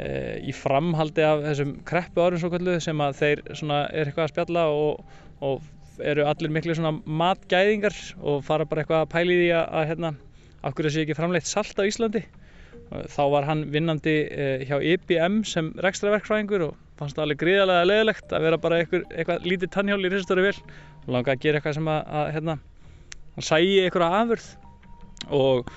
e, 0.00 0.08
í 0.48 0.54
framhaldi 0.56 1.26
af 1.26 1.44
þessum 1.44 1.76
kreppu 1.88 2.24
árum 2.24 2.40
svo 2.40 2.50
kallu 2.54 2.78
sem 2.80 3.04
að 3.04 3.20
þeir 3.20 3.44
svona 3.52 3.82
er 3.92 4.08
eitthvað 4.08 4.24
að 4.24 4.32
spjalla 4.32 4.64
og, 4.72 5.04
og 5.44 6.00
eru 6.00 6.24
allir 6.28 6.56
miklu 6.56 6.76
svona 6.76 6.96
matgæðingar 7.04 7.96
og 8.24 8.40
fara 8.48 8.64
bara 8.68 8.86
eitthvað 8.86 9.04
að 9.04 9.12
pæli 9.12 9.38
því 9.42 9.52
að, 9.60 9.68
að 9.68 9.88
hérna, 9.92 10.14
af 10.64 10.76
hverju 10.76 10.94
sé 10.96 11.04
ekki 11.04 11.20
framleitt 11.20 11.52
salt 11.52 11.76
á 11.76 11.84
Íslandi 11.84 12.24
þá 12.90 13.22
var 13.32 13.46
hann 13.48 13.64
vinnandi 13.74 14.14
eh, 14.30 14.62
hjá 14.66 14.78
IBM 14.78 15.40
sem 15.48 15.72
rekstraverkfræðingur 15.82 16.68
og 16.68 16.76
fannst 16.98 17.18
það 17.18 17.24
alveg 17.26 17.40
gríðarlega 17.42 17.88
leðilegt 17.90 18.34
að 18.36 18.46
vera 18.46 18.60
bara 18.62 18.78
eitthvað, 18.80 19.04
eitthvað 19.10 19.48
lítið 19.50 19.72
tannhjól 19.74 20.04
í 20.06 20.12
risastóri 20.12 20.46
vel. 20.46 20.54
Og 21.06 21.10
langaði 21.14 21.34
að 21.34 21.42
gera 21.44 21.60
eitthvað 21.60 21.76
sem 21.78 21.90
að, 21.90 22.00
að 22.20 22.30
hérna, 22.36 22.56
hann 23.34 23.48
sæi 23.48 23.72
eitthvað 23.82 24.16
afurð 24.20 24.48
og 25.36 25.72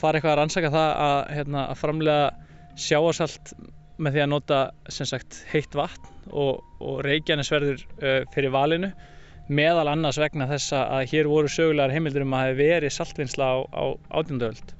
fara 0.00 0.18
eitthvað 0.18 0.32
að 0.32 0.38
rannsaka 0.40 0.72
það 0.74 0.90
að, 1.06 1.18
hérna, 1.36 1.66
að 1.66 1.82
framlega 1.82 2.30
sjáarsalt 2.86 3.52
með 3.96 4.16
því 4.16 4.24
að 4.24 4.32
nota 4.32 4.62
sagt 4.92 5.38
heitt 5.52 5.76
vatn 5.76 6.32
og, 6.32 6.64
og 6.84 6.98
reykjanesverður 7.06 7.84
uh, 8.00 8.18
fyrir 8.34 8.52
valinu. 8.52 8.90
Meðal 9.46 9.86
annars 9.92 10.18
vegna 10.18 10.48
þess 10.50 10.74
að 10.74 11.04
hér 11.12 11.28
voru 11.30 11.52
sögulegar 11.52 11.94
heimildur 11.94 12.24
um 12.26 12.34
að 12.34 12.48
hafi 12.48 12.58
verið 12.64 12.96
saltvinnsla 12.96 13.46
á, 13.46 13.56
á 13.70 13.84
átjönduöld 14.18 14.74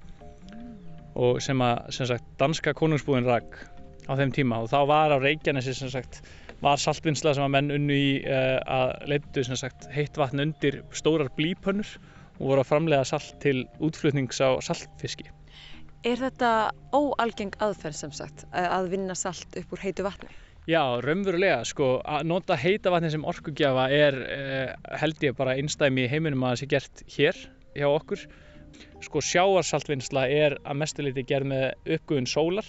og 1.17 1.41
sem 1.45 1.63
að 1.65 1.93
sem 1.97 2.09
sagt, 2.11 2.27
danska 2.41 2.75
konungsbúin 2.77 3.27
rak 3.27 3.57
á 4.07 4.13
þeim 4.19 4.35
tíma 4.35 4.61
og 4.63 4.71
þá 4.71 4.81
var 4.89 5.15
á 5.15 5.19
Reykjanesi 5.19 5.75
sem 5.75 5.91
sagt 5.93 6.21
var 6.63 6.81
saltvinnsla 6.81 7.35
sem 7.37 7.45
að 7.45 7.53
menn 7.57 7.73
unnu 7.75 7.97
í 7.97 8.11
uh, 8.25 8.59
að 8.65 8.93
leittu 9.13 9.45
sem 9.45 9.59
sagt 9.61 9.89
heitt 9.93 10.17
vatn 10.21 10.45
undir 10.47 10.81
stórar 10.97 11.33
blípönnur 11.37 11.97
og 12.39 12.45
voru 12.51 12.63
að 12.63 12.71
framlega 12.71 13.09
salt 13.09 13.37
til 13.45 13.65
útflutnings 13.81 14.41
á 14.45 14.61
saltfiski. 14.65 15.29
Er 16.07 16.21
þetta 16.21 16.73
óalgeng 16.95 17.57
aðferð 17.65 17.99
sem 17.99 18.13
sagt 18.15 18.45
að 18.53 18.91
vinna 18.93 19.17
salt 19.19 19.57
upp 19.59 19.73
úr 19.75 19.83
heitu 19.83 20.05
vatni? 20.07 20.29
Já, 20.67 20.83
raunverulega, 20.99 21.61
sko, 21.67 22.01
að 22.03 22.27
nota 22.27 22.57
heita 22.59 22.91
vatni 22.91 23.13
sem 23.13 23.25
orkugjafa 23.27 23.87
er 23.95 24.17
uh, 24.25 24.97
held 25.01 25.23
ég 25.25 25.37
bara 25.39 25.57
einstæmi 25.59 26.07
í 26.07 26.11
heiminum 26.11 26.45
að 26.45 26.57
það 26.57 26.63
sé 26.63 26.71
gert 26.73 27.05
hér 27.17 27.43
hjá 27.77 27.89
okkur 27.91 28.27
sko 29.05 29.23
sjáarsaltvinnsla 29.23 30.27
er 30.33 30.59
að 30.65 30.83
mestuleiti 30.83 31.25
gerð 31.29 31.51
með 31.53 31.97
uppgöðun 31.97 32.29
sólar 32.31 32.69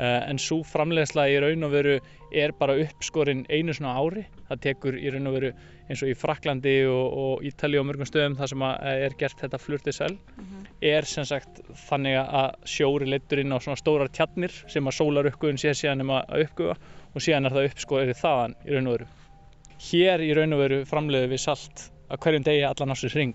uh, 0.00 0.22
en 0.30 0.40
svo 0.40 0.60
framleiðsla 0.66 1.26
í 1.30 1.36
raun 1.42 1.66
og 1.66 1.74
veru 1.74 1.98
er 2.30 2.54
bara 2.58 2.76
uppskorinn 2.80 3.44
einu 3.50 3.74
svona 3.74 3.96
ári. 3.98 4.24
Það 4.48 4.62
tekur 4.66 4.98
í 4.98 5.12
raun 5.12 5.30
og 5.30 5.36
veru 5.36 5.52
eins 5.90 6.02
og 6.04 6.12
í 6.12 6.16
Fraklandi 6.18 6.74
og, 6.86 7.18
og 7.22 7.44
Ítali 7.46 7.78
og 7.80 7.86
mörgum 7.88 8.08
stöðum 8.08 8.36
þar 8.38 8.52
sem 8.52 8.64
er 8.66 9.16
gert 9.18 9.42
þetta 9.42 9.58
flurtisel 9.58 10.12
mm 10.14 10.44
-hmm. 10.44 10.66
er 10.92 11.08
sem 11.12 11.24
sagt 11.24 11.62
þannig 11.88 12.18
að 12.20 12.50
sjóri 12.64 13.10
leittur 13.10 13.42
inn 13.42 13.54
á 13.54 13.58
svona 13.58 13.80
stórar 13.80 14.08
tjarnir 14.08 14.54
sem 14.66 14.86
að 14.86 14.98
sólar 14.98 15.30
uppgöðun 15.32 15.58
sé 15.58 15.74
síðan 15.74 16.06
um 16.06 16.10
að 16.10 16.44
uppgöða 16.46 16.76
og 17.14 17.22
síðan 17.22 17.46
er 17.46 17.56
það 17.56 17.70
uppskorið 17.70 18.20
þaðan 18.22 18.54
í 18.66 18.74
raun 18.74 18.86
og 18.86 18.92
veru. 18.98 19.06
Hér 19.90 20.20
í 20.20 20.34
raun 20.34 20.52
og 20.52 20.60
veru 20.60 20.84
framleiðum 20.84 21.30
við 21.30 21.40
salt 21.40 21.90
að 22.10 22.18
hverjum 22.18 22.44
degi 22.44 22.64
allan 22.64 22.94
ásins 22.94 23.14
ring 23.14 23.34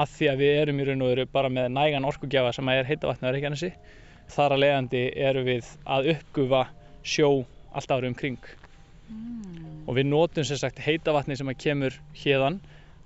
að 0.00 0.16
því 0.16 0.30
að 0.32 0.42
við 0.42 0.58
erum 0.62 0.80
í 0.80 0.88
raun 0.88 1.04
og 1.04 1.12
veru 1.12 1.26
bara 1.32 1.52
með 1.52 1.70
nægan 1.76 2.08
orkugjafa 2.08 2.52
sem 2.56 2.72
er 2.72 2.88
heita 2.88 3.10
vatni 3.10 3.30
á 3.30 3.34
Reykjanesi. 3.34 3.70
Þar 4.30 4.54
að 4.54 4.62
leiðandi 4.64 5.04
erum 5.28 5.48
við 5.48 5.70
að 5.90 6.10
uppgufa 6.14 6.64
sjó 7.02 7.30
allt 7.74 7.94
árið 7.94 8.12
umkring 8.12 8.38
mm. 9.10 9.86
og 9.86 9.96
við 9.98 10.10
notum 10.10 10.46
sem 10.46 10.58
sagt 10.60 10.80
heita 10.82 11.14
vatni 11.14 11.36
sem 11.38 11.50
kemur 11.58 11.96
hérðan 12.18 12.60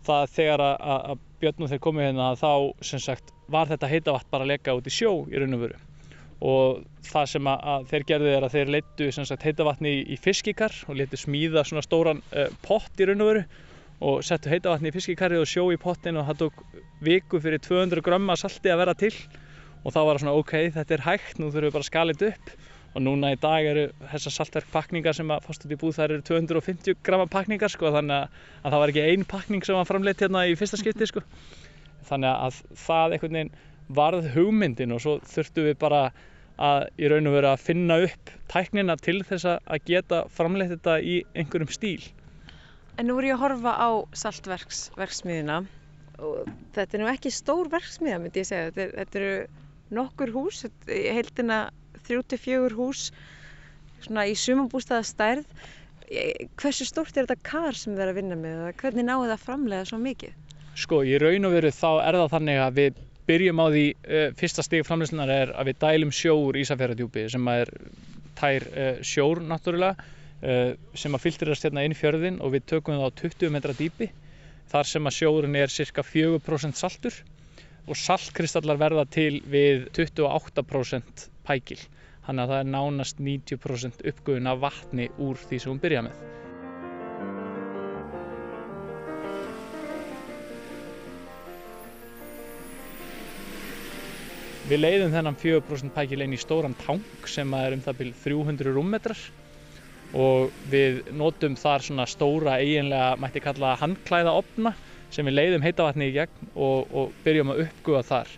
það 0.04 0.30
þegar 0.36 0.64
að, 0.64 0.76
að 0.94 1.24
björnum 1.40 1.70
þeir 1.70 1.82
komið 1.86 2.08
hérna 2.08 2.28
þá 2.40 2.52
sem 2.84 3.02
sagt 3.02 3.32
var 3.52 3.68
þetta 3.70 3.90
heita 3.90 4.14
vatn 4.14 4.30
bara 4.32 4.46
að 4.46 4.52
leka 4.54 4.76
út 4.76 4.88
í 4.88 4.94
sjó 4.94 5.12
í 5.28 5.40
raun 5.40 5.56
og 5.56 5.66
veru. 5.66 5.82
Og 6.44 6.80
það 7.08 7.28
sem 7.30 7.50
þeir 7.90 8.06
gerðu 8.08 8.32
er 8.34 8.44
að 8.44 8.56
þeir 8.56 8.72
leittu 8.74 9.10
sem 9.14 9.28
sagt 9.28 9.46
heita 9.46 9.64
vatni 9.64 9.92
í, 10.00 10.02
í 10.12 10.18
fiskikar 10.20 10.74
og 10.88 10.98
leittu 10.98 11.20
smíða 11.20 11.64
svona 11.64 11.84
stóran 11.84 12.20
uh, 12.34 12.50
pott 12.66 13.00
í 13.00 13.08
raun 13.08 13.24
og 13.24 13.30
veru 13.30 13.44
og 14.04 14.20
settu 14.26 14.50
heita 14.52 14.72
vatni 14.72 14.90
í 14.90 14.94
fiskikarrið 14.94 15.40
og 15.40 15.48
sjó 15.48 15.64
í 15.72 15.80
pottin 15.80 16.18
og 16.20 16.28
það 16.28 16.40
tók 16.42 16.60
viku 17.04 17.40
fyrir 17.40 17.62
200 17.64 18.04
grömma 18.04 18.36
salti 18.36 18.72
að 18.72 18.82
vera 18.82 18.94
til. 19.00 19.12
Og 19.84 19.92
þá 19.92 19.98
var 20.00 20.16
það 20.16 20.22
svona 20.22 20.38
ok, 20.40 20.54
þetta 20.74 20.96
er 20.96 21.04
hægt, 21.04 21.38
nú 21.40 21.48
þurfum 21.48 21.68
við 21.68 21.76
bara 21.76 21.84
að 21.84 21.90
skala 21.90 22.16
þetta 22.16 22.32
upp. 22.34 22.52
Og 22.94 23.02
núna 23.02 23.32
í 23.34 23.38
dag 23.40 23.66
eru 23.66 23.84
þessar 24.12 24.34
saltverkpakningar 24.36 25.16
sem 25.16 25.32
að 25.34 25.46
fórst 25.48 25.64
út 25.66 25.72
í 25.74 25.78
búð 25.80 25.96
þar 25.96 26.14
eru 26.14 26.26
250 26.28 26.98
gramma 27.04 27.26
pakningar 27.32 27.72
sko 27.72 27.90
þannig 27.96 28.20
að, 28.20 28.42
að 28.62 28.74
það 28.74 28.82
var 28.84 28.92
ekki 28.92 29.06
ein 29.08 29.24
pakning 29.32 29.66
sem 29.66 29.78
var 29.78 29.88
framleitt 29.88 30.22
hérna 30.22 30.44
í 30.46 30.54
fyrsta 30.60 30.78
skipti 30.80 31.08
sko. 31.10 31.24
Þannig 32.06 32.30
að 32.30 32.60
það 32.84 33.16
einhvern 33.16 33.38
veginn 33.40 33.54
varð 33.98 34.28
hugmyndin 34.36 34.94
og 34.94 35.02
svo 35.02 35.16
þurftum 35.32 35.68
við 35.68 35.80
bara 35.80 36.04
að 36.54 36.86
í 37.02 37.10
raun 37.10 37.28
og 37.28 37.34
veru 37.34 37.50
að 37.50 37.64
finna 37.66 37.98
upp 38.04 38.34
tæknina 38.52 38.94
til 39.02 39.18
þess 39.26 39.56
að 39.56 39.88
geta 39.90 40.22
framleitt 40.30 40.76
þetta 40.76 41.00
í 41.02 41.16
einhverjum 41.34 41.72
stíl 41.74 42.12
En 42.94 43.08
nú 43.10 43.16
er 43.18 43.30
ég 43.30 43.36
að 43.36 43.42
horfa 43.42 43.72
á 43.74 43.90
saltverksmiðina 44.14 45.62
og 46.22 46.50
þetta 46.76 46.96
er 46.96 47.02
nú 47.02 47.08
ekki 47.10 47.32
stór 47.34 47.70
verksmiða 47.72 48.20
myndi 48.22 48.44
ég 48.44 48.48
segja, 48.48 48.68
þetta, 48.70 48.84
er, 48.84 48.92
þetta 49.00 49.20
eru 49.20 49.32
nokkur 49.98 50.34
hús, 50.34 50.60
heildina 50.86 51.58
34 52.06 52.76
hús 52.78 53.08
svona 54.04 54.26
í 54.30 54.36
sumabústaða 54.38 55.06
stærð 55.08 55.48
hversu 56.60 56.86
stórt 56.86 57.16
er 57.16 57.26
þetta 57.26 57.48
kar 57.48 57.76
sem 57.78 57.94
þið 57.94 58.04
er 58.04 58.12
að 58.12 58.18
vinna 58.20 58.38
með? 58.38 58.62
Hvernig 58.80 59.06
náðu 59.08 59.26
það 59.26 59.34
að 59.34 59.44
framlega 59.48 59.88
svo 59.88 60.00
mikið? 60.02 60.34
Sko, 60.78 61.00
í 61.06 61.18
raun 61.22 61.48
og 61.48 61.54
veru 61.54 61.70
þá 61.74 61.90
er 62.04 62.18
það 62.18 62.32
þannig 62.34 62.60
að 62.60 62.80
við 62.80 63.00
byrjum 63.24 63.62
á 63.62 63.66
því 63.72 63.84
uh, 63.94 64.26
fyrsta 64.38 64.64
stig 64.66 64.84
framleyslunar 64.86 65.32
er 65.32 65.54
að 65.54 65.70
við 65.70 65.80
dælum 65.86 66.12
sjór 66.12 66.58
Ísafjörðardjúpi 66.60 67.24
sem 67.32 67.48
er 67.54 67.72
tær 68.38 68.66
uh, 68.68 68.90
sjór 69.06 69.40
náttúrulega 69.48 70.10
sem 70.42 71.14
að 71.16 71.22
filtrerast 71.24 71.64
hérna 71.64 71.84
inn 71.86 71.96
fjörðin 71.96 72.40
og 72.44 72.52
við 72.56 72.66
tökum 72.74 72.98
það 72.98 73.06
á 73.08 73.18
20 73.20 73.54
metra 73.54 73.76
dýpi 73.78 74.10
þar 74.72 74.88
sem 74.90 75.06
að 75.06 75.16
sjórun 75.18 75.56
er 75.60 75.72
cirka 75.72 76.04
4% 76.04 76.78
saltur 76.78 77.16
og 77.84 77.98
saltkristallar 78.00 78.80
verða 78.80 79.04
til 79.08 79.42
við 79.50 79.88
28% 79.92 81.28
pækil. 81.44 81.80
Þannig 82.24 82.44
að 82.44 82.52
það 82.52 82.62
er 82.62 82.70
nánast 82.72 83.18
90% 83.20 84.06
uppgöðun 84.10 84.48
af 84.48 84.62
vatni 84.62 85.10
úr 85.20 85.36
því 85.36 85.60
sem 85.60 85.72
hún 85.74 85.82
byrja 85.82 86.06
með. 86.06 86.22
Við 94.64 94.80
leiðum 94.80 95.12
þennan 95.12 95.36
4% 95.36 95.92
pækil 95.92 96.24
inn 96.24 96.32
í 96.32 96.40
stóran 96.40 96.76
tank 96.86 97.28
sem 97.28 97.50
er 97.58 97.76
um 97.76 97.82
það 97.84 97.98
byrjum 97.98 98.20
300 98.24 98.72
rúmmetrar 98.72 99.26
og 100.14 100.52
við 100.70 101.00
notum 101.18 101.56
þar 101.58 101.82
svona 101.82 102.06
stóra 102.06 102.58
eiginlega 102.62 103.14
mætti 103.20 103.42
kalla 103.42 103.74
handklæðaopna 103.80 104.74
sem 105.14 105.26
við 105.26 105.38
leiðum 105.38 105.64
heitavatni 105.64 106.10
í 106.10 106.14
gegn 106.14 106.52
og, 106.54 106.86
og 106.94 107.16
byrjum 107.24 107.52
að 107.54 107.64
uppgufa 107.66 108.04
þar. 108.10 108.30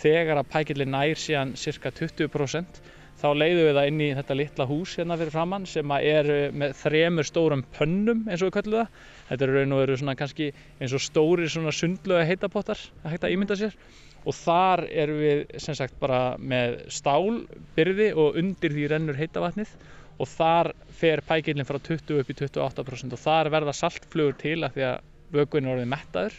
Þegar 0.00 0.40
að 0.40 0.50
pækillin 0.54 0.92
nær 0.94 1.20
síðan 1.20 1.54
cirka 1.60 1.92
20% 1.92 2.80
þá 3.20 3.28
leiðum 3.36 3.66
við 3.68 3.76
það 3.76 3.88
inn 3.90 4.00
í 4.00 4.10
þetta 4.16 4.36
litla 4.40 4.66
hús 4.68 4.96
hérna 4.96 5.16
fyrir 5.20 5.34
framann 5.34 5.66
sem 5.68 5.96
er 5.98 6.30
með 6.56 6.76
þremur 6.80 7.28
stórum 7.28 7.64
pönnum 7.76 8.22
eins 8.26 8.40
og 8.40 8.48
við 8.48 8.56
kallum 8.56 8.78
það. 8.80 9.00
Þetta 9.30 9.46
eru 9.46 9.58
raun 9.58 9.74
og 9.76 9.82
veru 9.82 9.98
svona 10.00 10.16
kannski 10.16 10.52
eins 10.80 10.94
og 10.96 11.04
stóri 11.04 11.48
svona 11.52 11.74
sundlega 11.76 12.28
heitapottar 12.28 12.80
að 13.04 13.12
hægt 13.12 13.28
að 13.28 13.36
ímynda 13.36 13.58
sér 13.60 13.76
og 14.20 14.36
þar 14.36 14.84
erum 14.88 15.20
við 15.20 15.44
sem 15.64 15.76
sagt 15.76 15.96
bara 16.00 16.36
með 16.40 16.80
stálbyrði 16.92 18.10
og 18.16 18.40
undir 18.40 18.74
því 18.74 18.88
rennur 18.92 19.20
heitavatnið 19.20 19.72
og 20.20 20.28
þar 20.28 20.72
fer 21.00 21.22
pækillin 21.24 21.66
frá 21.68 21.78
20 21.80 22.20
upp 22.20 22.30
í 22.30 22.36
28% 22.36 23.16
og 23.16 23.22
þar 23.22 23.50
verða 23.54 23.76
saltflugur 23.76 24.36
til 24.40 24.58
af 24.66 24.74
því 24.76 24.86
að 24.90 25.06
er 25.38 25.70
orðið 25.72 25.88
mettaður. 25.88 26.36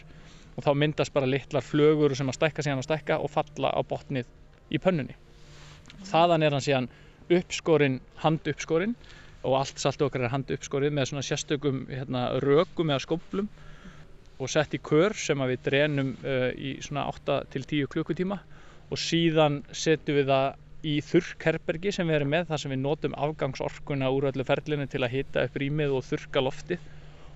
Og 0.52 0.64
þá 0.66 0.72
myndast 0.76 1.14
bara 1.14 1.28
litlar 1.28 1.64
flugur 1.64 2.14
sem 2.14 2.28
að 2.28 2.36
stækka 2.36 2.62
síðan 2.62 2.82
og 2.82 2.86
stækka 2.86 3.18
og 3.24 3.30
falla 3.32 3.72
á 3.72 3.80
botnið 3.88 4.28
í 4.70 4.78
pönnunni. 4.78 5.16
Þaðan 6.06 6.44
er 6.44 6.54
hann 6.54 6.64
síðan 6.64 6.88
uppskorinn, 7.32 8.00
handuppskorinn. 8.22 8.94
Og 9.42 9.56
allt 9.58 9.80
saltið 9.82 10.06
okkar 10.06 10.26
er 10.26 10.34
handuppskorið 10.36 10.94
með 10.94 11.08
svona 11.10 11.24
sérstökum 11.26 11.86
hérna, 11.90 12.28
rökum 12.44 12.92
eða 12.92 13.02
skóplum 13.02 13.48
og 14.42 14.50
sett 14.50 14.74
í 14.74 14.80
kör 14.82 15.14
sem 15.18 15.38
að 15.42 15.54
við 15.54 15.64
drenum 15.66 16.12
uh, 16.22 16.50
í 16.54 16.76
svona 16.82 17.08
8 17.10 17.40
til 17.50 17.64
10 17.64 17.90
klukkutíma. 17.90 18.38
Og 18.92 19.00
síðan 19.00 19.62
setjum 19.72 20.20
við 20.20 20.30
það 20.30 20.61
í 20.82 20.96
þurrkherbergi 21.06 21.92
sem 21.94 22.08
við 22.08 22.18
erum 22.20 22.32
með 22.34 22.48
þar 22.50 22.62
sem 22.62 22.72
við 22.74 22.80
notum 22.82 23.18
afgangsorkuna 23.26 24.10
úr 24.14 24.30
öllu 24.32 24.46
ferlinu 24.46 24.88
til 24.90 25.02
að 25.02 25.14
hita 25.16 25.44
upp 25.46 25.58
rýmið 25.62 25.94
og 25.98 26.06
þurrka 26.08 26.42
loftið 26.42 26.88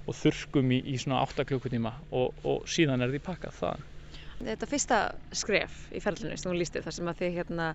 og 0.07 0.15
þurrkum 0.15 0.73
í, 0.75 0.81
í 0.93 0.97
svona 1.03 1.23
8 1.27 1.47
klukkutíma 1.49 1.93
og, 2.11 2.35
og 2.47 2.67
síðan 2.71 3.05
er 3.05 3.13
því 3.15 3.23
pakkað 3.27 3.61
þaðan. 3.61 3.87
Þetta 4.37 4.69
fyrsta 4.69 4.97
skref 5.33 5.77
í 5.97 6.01
ferlinu 6.05 6.37
sem 6.37 6.51
hún 6.51 6.59
lísti 6.61 6.83
þar 6.85 6.95
sem 6.95 7.09
að 7.09 7.21
þið, 7.23 7.37
hérna, 7.39 7.69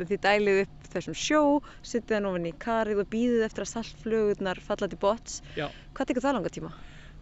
þið 0.00 0.20
dælið 0.24 0.60
upp 0.64 0.88
þessum 0.94 1.16
sjó, 1.16 1.42
sittið 1.86 2.16
hann 2.16 2.28
ofan 2.32 2.48
í 2.48 2.54
karið 2.64 3.02
og 3.04 3.10
býðið 3.12 3.44
eftir 3.46 3.64
að 3.64 3.70
saltflugurnar 3.72 4.62
falla 4.64 4.88
til 4.90 4.98
bots. 5.04 5.38
Já. 5.54 5.68
Hvað 5.94 6.10
tekur 6.10 6.26
það 6.26 6.38
langa 6.38 6.54
tíma? 6.56 6.72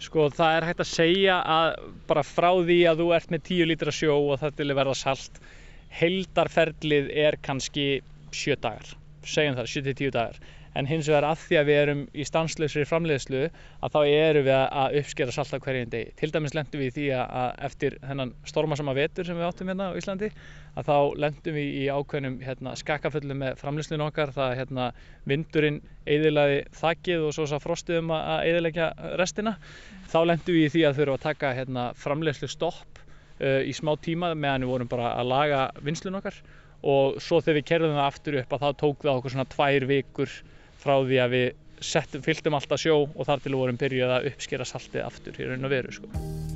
Sko 0.07 0.27
það 0.33 0.57
er 0.57 0.66
hægt 0.69 0.81
að 0.85 0.90
segja 0.92 1.37
að 1.40 1.69
bara 2.09 2.25
frá 2.25 2.51
því 2.57 2.79
að 2.88 3.03
þú 3.03 3.12
ert 3.16 3.31
með 3.33 3.47
10 3.51 3.71
lítra 3.71 3.95
sjó 3.97 4.16
og 4.16 4.40
það 4.40 4.59
til 4.59 4.69
að 4.69 4.79
verða 4.81 4.97
salt, 5.03 5.38
heildarferlið 5.94 7.11
er 7.27 7.38
kannski 7.42 7.88
7 8.35 8.61
dagar, 8.61 8.94
segjum 9.25 9.59
það, 9.59 9.72
7-10 9.72 10.14
dagar. 10.16 10.40
En 10.77 10.85
hins 10.85 11.07
vegar 11.09 11.25
að 11.25 11.38
því 11.40 11.57
að 11.57 11.68
við 11.70 11.79
erum 11.81 12.01
í 12.12 12.25
stanslausri 12.29 12.83
framleiðslu 12.85 13.46
að 13.46 13.94
þá 13.94 14.01
erum 14.12 14.44
við 14.44 14.57
að 14.57 14.96
uppskera 15.01 15.33
salt 15.33 15.55
á 15.57 15.64
hverjum 15.64 15.92
degi. 15.94 16.11
Til 16.20 16.29
dæmis 16.35 16.53
lendum 16.57 16.83
við 16.83 16.90
í 16.90 16.94
því 16.99 17.07
að, 17.16 17.55
eftir 17.68 17.96
þennan 18.03 18.35
stormasama 18.51 18.92
vetur 18.99 19.25
sem 19.25 19.40
við 19.40 19.49
áttum 19.49 19.70
hérna 19.72 19.88
á 19.88 19.96
Íslandi 19.96 20.29
að 20.77 20.90
þá 20.90 20.99
lendum 21.25 21.57
við 21.57 21.79
í 21.81 21.87
ákveðnum 21.88 22.37
hérna, 22.44 22.75
skakkaföllum 22.77 23.40
með 23.40 23.57
framleiðslun 23.62 24.05
okkar 24.05 24.35
það 24.37 24.53
hérna, 24.61 24.90
vindurinn 25.25 25.81
eðilaði 26.05 26.61
þakkið 26.77 27.25
og 27.25 27.35
svo 27.38 27.49
sá 27.49 27.57
frostið 27.62 28.03
um 28.03 28.12
að 28.18 28.51
eðilegja 28.51 28.90
restina. 29.16 29.57
Þá 30.12 30.18
lendum 30.29 30.59
við 30.59 30.68
í 30.68 30.75
því 30.77 30.87
að 30.90 31.01
þurfum 31.01 31.16
að 31.16 31.27
taka 31.31 31.57
hérna, 31.57 31.88
framleiðslu 32.05 32.53
stopp 32.53 32.96
í 33.40 33.75
smá 33.77 33.92
tíma 34.01 34.33
meðan 34.35 34.64
við 34.64 34.72
vorum 34.72 34.88
bara 34.88 35.12
að 35.18 35.31
laga 35.33 35.61
vinslun 35.85 36.18
okkar 36.20 36.38
og 36.87 37.20
svo 37.22 37.40
þegar 37.42 37.59
við 37.61 37.68
kerðum 37.70 37.96
það 37.96 38.11
aftur 38.11 38.38
upp 38.40 38.57
að 38.57 38.64
þá 38.64 38.68
tók 38.83 39.05
það 39.05 39.20
okkur 39.20 39.35
svona 39.35 39.49
tvær 39.53 39.88
vikur 39.90 40.37
frá 40.81 40.94
því 41.03 41.22
að 41.25 41.37
við 41.37 42.20
fylltum 42.25 42.57
alltaf 42.57 42.81
sjó 42.81 42.99
og 43.05 43.25
þar 43.29 43.42
til 43.44 43.53
við 43.53 43.62
vorum 43.62 43.81
byrjuð 43.81 44.18
að 44.18 44.31
uppskera 44.33 44.68
saltið 44.68 45.05
aftur 45.05 45.40
í 45.42 45.51
raun 45.51 45.68
og 45.68 45.75
veru 45.77 45.99
sko. 45.99 46.56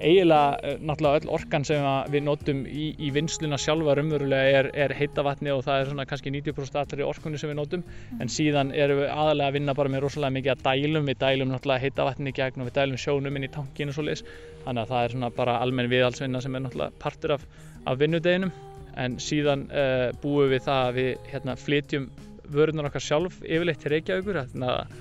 Eiginlega 0.00 0.58
eh, 0.64 0.78
náttúrulega 0.80 1.20
öll 1.20 1.32
orkan 1.36 1.64
sem 1.66 1.84
við 2.12 2.24
notum 2.26 2.62
í, 2.66 2.90
í 2.98 3.10
vinsluna 3.14 3.58
sjálfa 3.60 3.96
raunverulega 3.98 4.60
er, 4.60 4.68
er 4.86 4.94
heita 4.96 5.24
vatni 5.26 5.52
og 5.52 5.62
það 5.66 5.82
er 5.82 5.90
svona 5.90 6.06
kannski 6.08 6.32
90% 6.34 6.80
allri 6.80 7.06
orkunni 7.06 7.40
sem 7.40 7.52
við 7.52 7.58
notum. 7.60 7.84
En 8.20 8.32
síðan 8.32 8.72
erum 8.76 9.02
við 9.02 9.12
aðalega 9.12 9.52
að 9.52 9.58
vinna 9.58 9.76
bara 9.76 9.92
með 9.92 10.04
rosalega 10.06 10.36
mikið 10.38 10.54
að 10.54 10.64
dælum, 10.68 11.10
við 11.10 11.20
dælum 11.24 11.52
náttúrulega 11.52 11.84
heita 11.84 12.08
vatni 12.08 12.32
í 12.32 12.38
gegn 12.40 12.64
og 12.64 12.70
við 12.70 12.78
dælum 12.80 13.02
sjónum 13.04 13.38
inn 13.38 13.48
í 13.48 13.52
tankinu 13.52 13.94
og 13.94 13.98
svoleiðis. 13.98 14.24
Þannig 14.64 14.82
að 14.82 14.94
það 14.94 15.04
er 15.04 15.14
svona 15.16 15.30
bara 15.36 15.58
almenn 15.64 15.92
viðhalsvinna 15.92 16.42
sem 16.44 16.56
er 16.56 16.64
náttúrulega 16.66 16.98
partur 17.02 17.36
af, 17.36 17.46
af 17.84 18.00
vinnudeginum. 18.00 18.56
En 19.00 19.20
síðan 19.22 19.68
uh, 19.70 20.08
búum 20.22 20.50
við 20.50 20.64
það 20.66 20.88
að 20.88 20.96
við 20.98 21.30
hérna, 21.30 21.54
flytjum 21.56 22.10
vörunar 22.50 22.88
okkar 22.88 23.04
sjálf 23.04 23.38
yfirleitt 23.44 23.80
til 23.82 23.92
Reykjavíkur 23.94 24.40
þannig 24.40 24.72
að, 24.74 24.96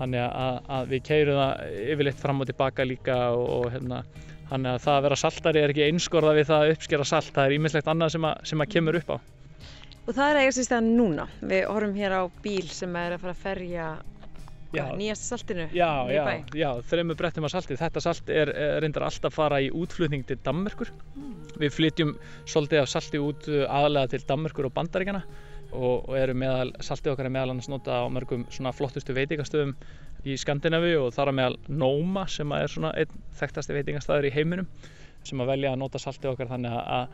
þannig 0.00 0.24
að, 0.24 0.56
að 0.76 0.88
við 0.92 1.04
keirum 1.06 1.38
það 1.38 1.76
yfirleitt 1.94 2.22
fram 2.22 2.42
og 2.42 2.50
tilbaka 2.50 2.86
líka 2.86 3.18
og, 3.36 3.44
og 3.58 3.68
hérna 3.76 4.00
Þannig 4.48 4.70
að 4.74 4.84
það 4.84 4.94
að 4.98 5.06
vera 5.06 5.18
saltari 5.20 5.62
er 5.62 5.72
ekki 5.74 5.86
einskorða 5.88 6.36
við 6.38 6.46
það 6.48 6.62
að 6.64 6.74
uppskera 6.74 7.08
salt, 7.08 7.32
það 7.36 7.48
er 7.48 7.56
ímislegt 7.58 7.90
annað 7.92 8.14
sem 8.14 8.28
að, 8.28 8.38
sem 8.48 8.64
að 8.64 8.70
kemur 8.74 8.98
upp 9.00 9.10
á. 9.12 9.16
Og 10.08 10.14
það 10.16 10.30
er 10.30 10.38
eiginlega 10.40 10.68
stæðan 10.68 10.92
núna. 10.96 11.26
Við 11.50 11.66
horfum 11.68 11.98
hér 11.98 12.14
á 12.16 12.22
bíl 12.44 12.68
sem 12.72 12.96
er 12.96 13.16
að 13.18 13.26
fara 13.26 13.34
að 13.34 13.42
ferja 13.42 13.88
nýjasta 14.72 15.24
saltinu 15.32 15.64
Já, 15.72 15.90
í 16.08 16.16
já, 16.16 16.22
bæ. 16.24 16.32
já, 16.56 16.68
þreymur 16.90 17.16
brettum 17.16 17.44
af 17.48 17.52
salti. 17.52 17.76
Þetta 17.80 18.02
salt 18.04 18.32
er, 18.32 18.52
er 18.52 18.80
reyndar 18.84 19.06
alltaf 19.06 19.32
að 19.32 19.36
fara 19.36 19.60
í 19.64 19.68
útflutning 19.72 20.24
til 20.28 20.38
Danmerkur. 20.44 20.90
Við 21.60 21.72
flytjum 21.76 22.16
svolítið 22.48 22.82
af 22.82 22.90
salti 22.92 23.20
út 23.20 23.48
uh, 23.48 23.64
aðalega 23.68 24.12
til 24.14 24.24
Danmerkur 24.28 24.68
og 24.68 24.74
Bandaríkjana 24.76 25.22
og, 25.72 26.08
og 26.08 26.14
eru 26.16 26.36
meðal, 26.36 26.72
saltið 26.84 27.14
okkar 27.14 27.28
er 27.28 27.34
meðal 27.34 27.54
annars 27.54 27.68
nota 27.68 28.00
á 28.00 28.04
mörgum 28.12 28.46
svona 28.52 28.72
flottustu 28.76 29.16
veitingastöðum 29.16 29.74
í 30.26 30.34
Skandinavi 30.40 30.94
og 30.98 31.12
þar 31.14 31.30
á 31.30 31.38
meðal 31.38 31.56
Noma 31.68 32.26
sem 32.30 32.48
að 32.52 32.62
er 32.66 32.72
svona 32.72 32.92
einn 32.98 33.20
þekktasti 33.38 33.76
veitingastæður 33.76 34.28
í 34.30 34.32
heiminum 34.34 34.66
sem 35.26 35.40
að 35.42 35.50
velja 35.52 35.72
að 35.74 35.78
nota 35.82 35.98
saltið 36.02 36.32
okkar 36.32 36.48
þannig 36.52 36.72
að- 36.72 36.88
að 36.98 37.08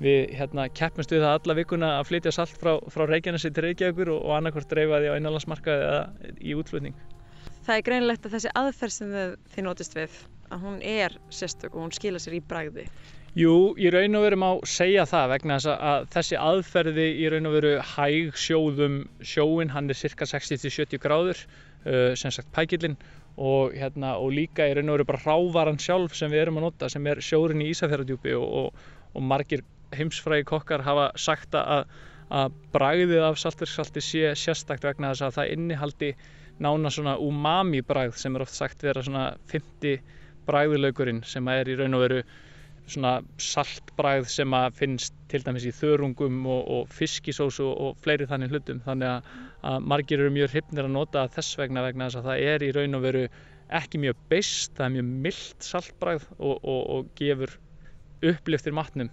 við 0.00 0.30
hérna 0.38 0.64
keppumst 0.72 1.10
við 1.12 1.20
það 1.20 1.34
alla 1.38 1.54
vikuna 1.60 1.88
að 2.00 2.06
flytja 2.08 2.32
salt 2.32 2.56
frá, 2.56 2.78
frá 2.88 3.04
Reykjanesi 3.06 3.50
til 3.52 3.64
Reykjavíkur 3.66 4.08
og, 4.14 4.22
og 4.24 4.36
annarkvort 4.38 4.68
dreifa 4.70 5.00
því 5.00 5.10
á 5.12 5.18
innanlandsmarkaði 5.20 5.82
eða 5.84 6.34
í 6.40 6.54
útflutning. 6.56 6.94
Það 7.66 7.76
er 7.76 7.82
greinilegt 7.84 8.24
að 8.26 8.32
þessi 8.38 8.52
aðferð 8.56 8.92
sem 8.96 9.10
þið, 9.12 9.34
þið 9.54 9.66
notist 9.66 9.94
við, 9.98 10.14
að 10.50 10.62
hún 10.64 10.78
er 10.82 11.16
sérstök 11.30 11.74
og 11.76 11.82
hún 11.84 11.92
skila 11.92 12.18
sér 12.18 12.38
í 12.38 12.40
bragði. 12.40 12.86
Jú, 13.36 13.76
í 13.78 13.90
raun 13.92 14.16
og 14.18 14.24
veru 14.24 14.36
má 14.40 14.48
segja 14.66 15.04
það 15.06 15.28
vegna 15.36 15.58
þess 15.60 15.68
að- 15.70 15.84
að 15.92 16.08
þessi 16.16 16.38
aðferði 16.48 17.06
í 17.20 17.28
raun 17.30 17.46
og 17.46 17.52
veru 17.60 17.74
hæg 17.92 18.32
sjóðum 18.34 18.96
sjóin, 19.20 19.70
hann 19.70 19.90
er 19.90 19.94
cirka 20.00 20.24
60-70 20.24 20.98
gráður, 20.98 21.44
sem 21.84 22.32
sagt 22.34 22.50
pækillinn 22.52 22.96
og, 23.40 23.72
hérna, 23.72 24.14
og 24.20 24.34
líka 24.36 24.66
í 24.68 24.74
raun 24.76 24.90
og 24.90 24.98
veru 24.98 25.06
bara 25.08 25.22
rávaran 25.24 25.80
sjálf 25.80 26.16
sem 26.18 26.30
við 26.32 26.42
erum 26.44 26.58
að 26.60 26.66
nota 26.66 26.90
sem 26.92 27.06
er 27.08 27.22
sjórin 27.24 27.62
í 27.64 27.70
Ísafjörðardjúpi 27.72 28.34
og, 28.36 28.48
og, 28.60 28.82
og 29.14 29.24
margir 29.24 29.62
heimsfrægi 29.96 30.44
kokkar 30.50 30.84
hafa 30.84 31.06
sagt 31.18 31.56
að, 31.56 31.86
að 32.28 32.58
bragðið 32.74 33.24
af 33.30 33.40
saltverksalti 33.40 34.04
sé 34.04 34.34
sérstakt 34.38 34.84
vegna 34.86 35.14
þess 35.14 35.26
að 35.28 35.38
það 35.38 35.54
innihaldi 35.56 36.12
nána 36.60 36.92
svona 36.92 37.16
umami 37.16 37.80
bragð 37.86 38.20
sem 38.20 38.36
er 38.36 38.44
oft 38.44 38.54
sagt 38.54 38.84
vera 38.84 39.02
svona 39.06 39.30
50 39.52 40.02
bragðilaukurinn 40.50 41.24
sem 41.24 41.48
er 41.48 41.70
í 41.70 41.78
raun 41.80 41.96
og 41.96 42.04
veru 42.04 42.22
svona 42.90 43.12
saltbragð 43.40 44.28
sem 44.32 44.56
að 44.56 44.76
finnst 44.80 45.14
til 45.30 45.42
dæmis 45.46 45.66
í 45.68 45.72
þörungum 45.74 46.42
og, 46.50 46.60
og 46.76 46.92
fiskisósu 46.94 47.68
og, 47.70 47.94
fleiri 48.02 48.28
þannig 48.30 48.54
hlutum. 48.54 48.82
Þannig 48.86 49.12
að, 49.12 49.30
að 49.70 49.88
margir 49.92 50.24
eru 50.24 50.34
mjög 50.34 50.52
hrifnir 50.54 50.88
að 50.88 50.94
nota 50.96 51.24
þess 51.36 51.58
vegna 51.60 51.86
vegna 51.86 52.10
þess 52.10 52.20
að 52.20 52.28
það 52.30 52.44
er 52.52 52.66
í 52.66 52.74
raun 52.76 52.98
og 52.98 53.06
veru 53.06 53.24
ekki 53.80 54.02
mjög 54.02 54.22
beist, 54.30 54.74
það 54.76 54.86
er 54.86 54.94
mjög 54.98 55.10
mildt 55.26 55.66
saltbragð 55.66 56.30
og, 56.38 56.56
og, 56.58 56.80
og 56.96 57.10
gefur 57.18 57.56
uppliftir 58.26 58.74
matnum 58.76 59.10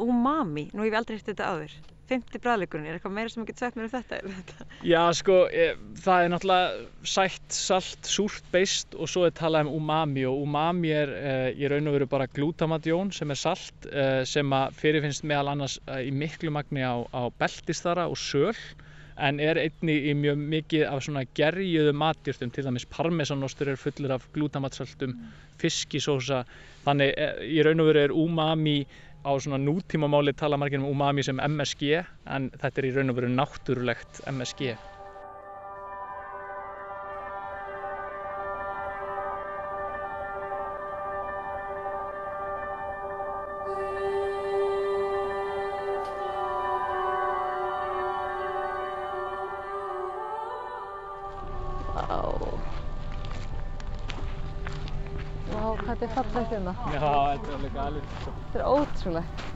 Umami, 0.00 0.68
nú 0.72 0.84
hef 0.84 0.92
ég 0.92 1.00
aldrei 1.00 1.18
hitt 1.18 1.32
þetta 1.32 1.50
áður. 1.52 1.80
50 2.12 2.42
bræðleikurinn, 2.42 2.86
er 2.88 2.98
eitthvað 2.98 3.14
meira 3.16 3.30
sem 3.32 3.40
þú 3.42 3.48
getur 3.48 3.64
sagt 3.64 3.78
mér 3.78 3.86
um 3.86 3.92
þetta? 3.92 4.18
Þetta? 4.36 4.66
Já, 4.84 5.00
sko, 5.16 5.36
e, 5.48 5.66
það 6.02 6.24
er 6.24 6.32
náttúrulega 6.32 7.08
sætt, 7.14 7.46
salt, 7.56 8.10
súrt, 8.10 8.48
beist 8.52 8.96
og 8.98 9.10
svo 9.10 9.24
er 9.28 9.34
talað 9.38 9.70
um 9.70 9.78
umami 9.78 10.26
og 10.28 10.42
umami 10.44 10.92
er 10.96 11.12
e, 11.16 11.34
í 11.56 11.70
raun 11.70 11.88
og 11.88 11.96
veru 11.96 12.08
bara 12.10 12.28
glutamatjón 12.36 13.12
sem 13.16 13.32
er 13.32 13.40
salt 13.40 13.88
e, 13.88 14.06
sem 14.28 14.56
að 14.56 14.78
fyrirfinnst 14.82 15.24
meðal 15.28 15.54
annars 15.54 15.78
e, 15.86 16.02
í 16.08 16.12
miklu 16.12 16.52
magni 16.52 16.84
á, 16.84 17.00
á 17.14 17.22
beltistara 17.38 18.08
og 18.10 18.18
söl 18.20 18.56
en 19.22 19.38
er 19.44 19.60
einni 19.60 19.94
í 20.10 20.16
mjög 20.16 20.40
mikið 20.40 20.84
af 20.88 21.04
svona 21.04 21.22
gerjuðu 21.36 21.92
matjurtum, 21.96 22.50
til 22.50 22.64
dæmis 22.66 22.88
parmesanostur 22.90 23.70
er 23.70 23.80
fullur 23.80 24.16
af 24.16 24.24
glutamatsöltum, 24.34 25.14
fiskisósa, 25.60 26.42
þannig 26.84 27.14
e, 27.14 27.30
í 27.56 27.64
raun 27.64 27.84
og 27.84 27.92
veru 27.92 28.04
er 28.06 28.14
umami 28.16 28.80
á 29.22 29.30
svona 29.38 29.58
nútímamáli 29.58 30.34
tala 30.34 30.58
margir 30.58 30.80
um 30.82 30.90
umami 30.90 31.22
sem 31.22 31.38
MSG 31.38 32.02
en 32.26 32.50
þetta 32.58 32.82
er 32.82 32.88
í 32.88 32.94
raun 32.96 33.12
og 33.12 33.18
veru 33.20 33.30
náttúrulegt 33.30 34.22
MSG. 34.26 34.74
galið. 57.76 58.14
Þetta 58.24 58.60
er 58.60 58.68
ótrúlegt. 58.68 59.48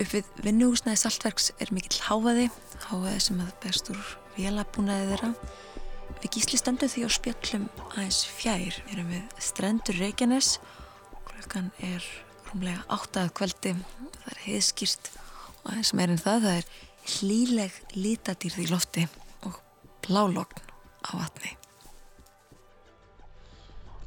Uppið 0.00 0.28
vinnuhúsnaði 0.40 0.96
saltverks 0.96 1.50
er 1.60 1.68
mikill 1.76 1.98
háaði, 2.06 2.46
háaði 2.86 3.18
sem 3.20 3.42
að 3.44 3.50
bestur 3.60 3.98
velabúnaði 4.32 5.10
þeirra. 5.10 5.34
Við 6.20 6.34
gísli 6.36 6.58
stöndum 6.60 6.90
því 6.92 7.06
á 7.06 7.10
spjöllum 7.14 7.62
aðeins 7.94 8.20
fjær. 8.28 8.76
Við 8.84 8.92
erum 8.92 9.08
við 9.14 9.38
strendur 9.40 9.96
Reykjanes, 9.96 10.50
klukkan 11.30 11.70
er 11.80 12.04
rúmlega 12.50 12.84
áttað 12.92 13.32
kvöldi, 13.38 13.72
það 14.18 14.30
er 14.34 14.42
heiðskýrt 14.44 15.10
og 15.16 15.70
aðeins 15.72 15.94
meirinn 15.96 16.20
það, 16.20 16.46
það 16.46 16.58
er 16.58 16.68
hlýleg 17.14 17.80
litadýrð 17.96 18.60
í 18.60 18.68
lofti 18.68 19.06
og 19.48 19.56
blálogn 20.04 20.68
á 21.08 21.10
vatni. 21.16 21.56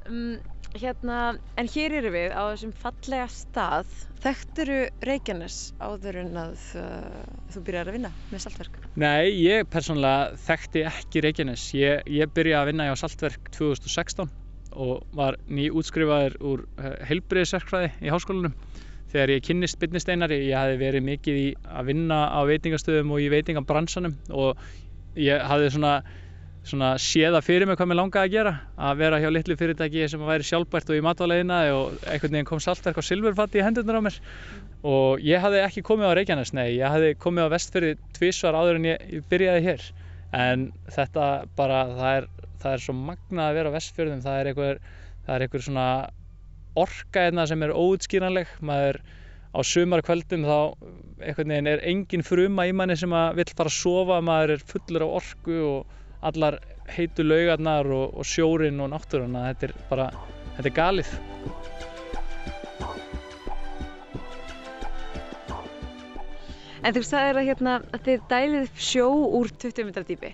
Um, 0.05 0.37
hérna, 0.77 1.17
en 1.59 1.69
hér 1.69 1.93
eru 1.99 2.11
við 2.13 2.33
á 2.33 2.41
þessum 2.51 2.73
fallega 2.81 3.25
stað. 3.31 3.89
Þekkturu 4.23 4.77
Reykjanes 5.05 5.57
áður 5.83 6.21
en 6.23 6.37
að 6.39 6.61
uh, 6.79 7.25
þú 7.53 7.63
byrjar 7.67 7.91
að 7.91 7.97
vinna 7.97 8.11
með 8.31 8.45
saltverk? 8.45 8.79
Nei, 8.99 9.33
ég 9.43 9.67
persónulega 9.71 10.37
þekkti 10.45 10.85
ekki 10.89 11.23
Reykjanes. 11.25 11.65
Ég, 11.77 12.07
ég 12.07 12.31
byrjaði 12.33 12.61
að 12.61 12.71
vinna 12.71 12.87
hjá 12.89 12.95
Saltverk 13.03 13.51
2016 13.57 14.31
og 14.73 15.03
var 15.13 15.37
nýútskrifaður 15.53 16.39
úr 16.49 16.65
heilbriðisverkfræði 17.09 17.91
í 18.01 18.13
háskólanum. 18.13 18.55
Þegar 19.13 19.35
ég 19.35 19.43
kynnist 19.45 19.77
bytnisteinari, 19.77 20.39
ég 20.47 20.57
hafi 20.57 20.79
verið 20.79 21.05
mikið 21.05 21.35
í 21.37 21.49
að 21.69 21.91
vinna 21.91 22.23
á 22.33 22.41
veitingastöðum 22.49 23.11
og 23.13 23.21
í 23.21 23.29
veitingabransanum 23.29 24.15
og 24.33 24.63
ég 25.19 25.43
svona, 25.45 25.69
svona 25.75 25.93
séða 26.63 27.41
fyrir 27.43 27.67
mig 27.67 27.77
hvað 27.77 27.89
mér 27.91 27.99
langaði 27.99 28.29
að 28.29 28.33
gera. 28.33 28.53
Að 28.77 28.97
vera 29.01 29.19
hjá 29.19 29.29
litlu 29.31 29.55
fyrirtæki 29.59 30.07
sem 30.09 30.21
væri 30.23 30.45
sjálfbært 30.47 30.89
og 30.89 30.97
í 30.97 31.03
matvalegina 31.03 31.59
og 31.75 31.97
einhvern 32.07 32.37
veginn 32.37 32.47
kom 32.47 32.61
Saltverk 32.63 32.97
á 32.99 33.03
silfurfatti 33.03 33.59
í 33.59 33.65
hendurnar 33.65 33.99
á 33.99 34.05
mér. 34.05 34.19
Og 34.83 35.19
ég 35.23 35.43
hafði 35.43 35.63
ekki 35.63 35.83
komið 35.83 36.11
á 36.11 36.17
Reykjanes, 36.17 36.53
nei, 36.55 36.77
ég 36.77 36.87
hafði 36.87 37.13
komið 37.19 37.47
á 37.47 37.53
Vestfyrði 37.53 37.97
tvísvar 38.15 38.55
áður 38.55 38.79
en 38.79 38.87
ég, 38.89 39.05
ég 39.11 39.27
byrjaði 39.31 39.63
hér. 39.67 39.87
En 40.33 40.67
þetta 40.91 41.27
bara, 41.55 41.85
það 41.93 42.17
er, 42.17 42.27
það 42.63 42.75
er 42.75 42.83
svo 42.83 42.95
magnað 42.97 43.47
að 43.47 43.57
vera 43.59 43.71
á 43.71 43.75
Vestfjörðum, 43.77 44.23
það 44.23 44.39
er 44.39 44.51
einhver, 44.51 44.79
það 45.25 45.35
er 45.35 45.45
einhver 45.45 45.65
svona 45.67 45.87
orka 46.79 47.27
hérna 47.27 47.45
sem 47.47 47.63
er 47.63 47.75
óutskýranleg, 47.75 48.55
maður 48.65 49.01
á 49.53 49.59
sumarkvöldum 49.67 50.47
þá 50.47 50.57
einhvern 51.21 51.53
veginn 51.53 51.69
er 51.69 51.83
engin 51.85 52.25
fruma 52.25 52.65
í 52.65 52.73
manni 52.73 52.95
sem 52.97 53.11
að 53.13 53.37
vill 53.39 53.51
fara 53.53 53.69
að 53.69 53.77
sofa, 53.77 54.17
maður 54.25 54.55
er 54.55 54.65
fullur 54.71 55.05
af 55.05 55.13
orku 55.19 55.59
og 55.67 55.99
allar 56.29 56.59
heitu 56.93 57.25
laugarnar 57.25 57.87
og, 57.87 58.17
og 58.19 58.27
sjórin 58.27 58.81
og 58.83 58.91
náttúruna, 58.93 59.47
þetta 59.51 59.69
er 59.69 59.75
bara, 59.89 60.09
þetta 60.57 60.69
er 60.69 60.77
galið. 60.77 61.13
En 66.83 66.91
þú 66.91 67.01
sagðir 67.07 67.39
að, 67.39 67.47
hérna, 67.47 67.73
að 67.95 68.05
þið 68.07 68.23
dælið 68.31 68.61
upp 68.65 68.79
sjó 68.89 69.07
úr 69.39 69.51
20 69.63 69.85
metra 69.87 70.03
dýpi. 70.07 70.33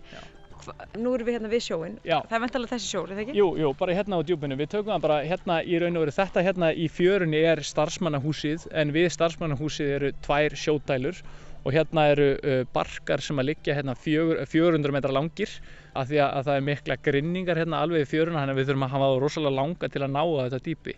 Nú 1.01 1.13
erum 1.15 1.27
við 1.27 1.35
hérna 1.37 1.49
við 1.49 1.61
sjóin. 1.65 1.97
Já. 2.05 2.17
Það 2.29 2.35
er 2.35 2.41
vantalega 2.43 2.71
þessi 2.73 2.89
sjór, 2.89 3.11
er 3.11 3.17
það 3.17 3.21
ekki? 3.23 3.35
Jú, 3.37 3.49
jú, 3.61 3.69
bara 3.77 3.97
hérna 3.97 4.17
á 4.17 4.21
djúpinu. 4.25 4.57
Við 4.57 4.71
tökum 4.73 4.93
það 4.95 5.03
bara 5.05 5.19
hérna 5.29 5.59
í 5.61 5.77
raun 5.81 5.99
og 5.99 6.03
veru. 6.05 6.15
Þetta 6.17 6.43
hérna 6.45 6.71
í 6.73 6.87
fjörunni 6.93 7.43
er 7.51 7.61
starfsmannahúsið 7.69 8.65
en 8.81 8.93
við 8.95 9.07
starfsmannahúsið 9.13 9.93
eru 9.99 10.11
tvær 10.25 10.57
sjódælur 10.63 11.21
og 11.59 11.75
hérna 11.75 12.07
eru 12.15 12.29
uh, 12.37 12.63
barkar 12.73 13.21
sem 13.21 13.41
að 13.41 13.51
liggja 13.51 13.77
hérna 13.77 13.95
fjögur, 13.97 14.41
400 14.49 14.95
metra 14.95 15.13
langir 15.13 15.53
af 15.93 16.07
því 16.09 16.21
að, 16.21 16.29
að 16.29 16.47
það 16.47 16.55
er 16.55 16.65
mikla 16.69 16.97
grinningar 17.07 17.59
hérna 17.59 17.81
alveg 17.83 18.05
í 18.05 18.09
fjöruna 18.09 18.43
þannig 18.43 18.55
að 18.55 18.61
við 18.61 18.69
þurfum 18.69 18.87
að 18.87 18.95
hafa 18.95 19.11
rosalega 19.23 19.57
langa 19.57 19.89
til 19.89 20.01
að 20.05 20.15
ná 20.15 20.21
að 20.23 20.41
þetta 20.45 20.65
dýpi. 20.67 20.95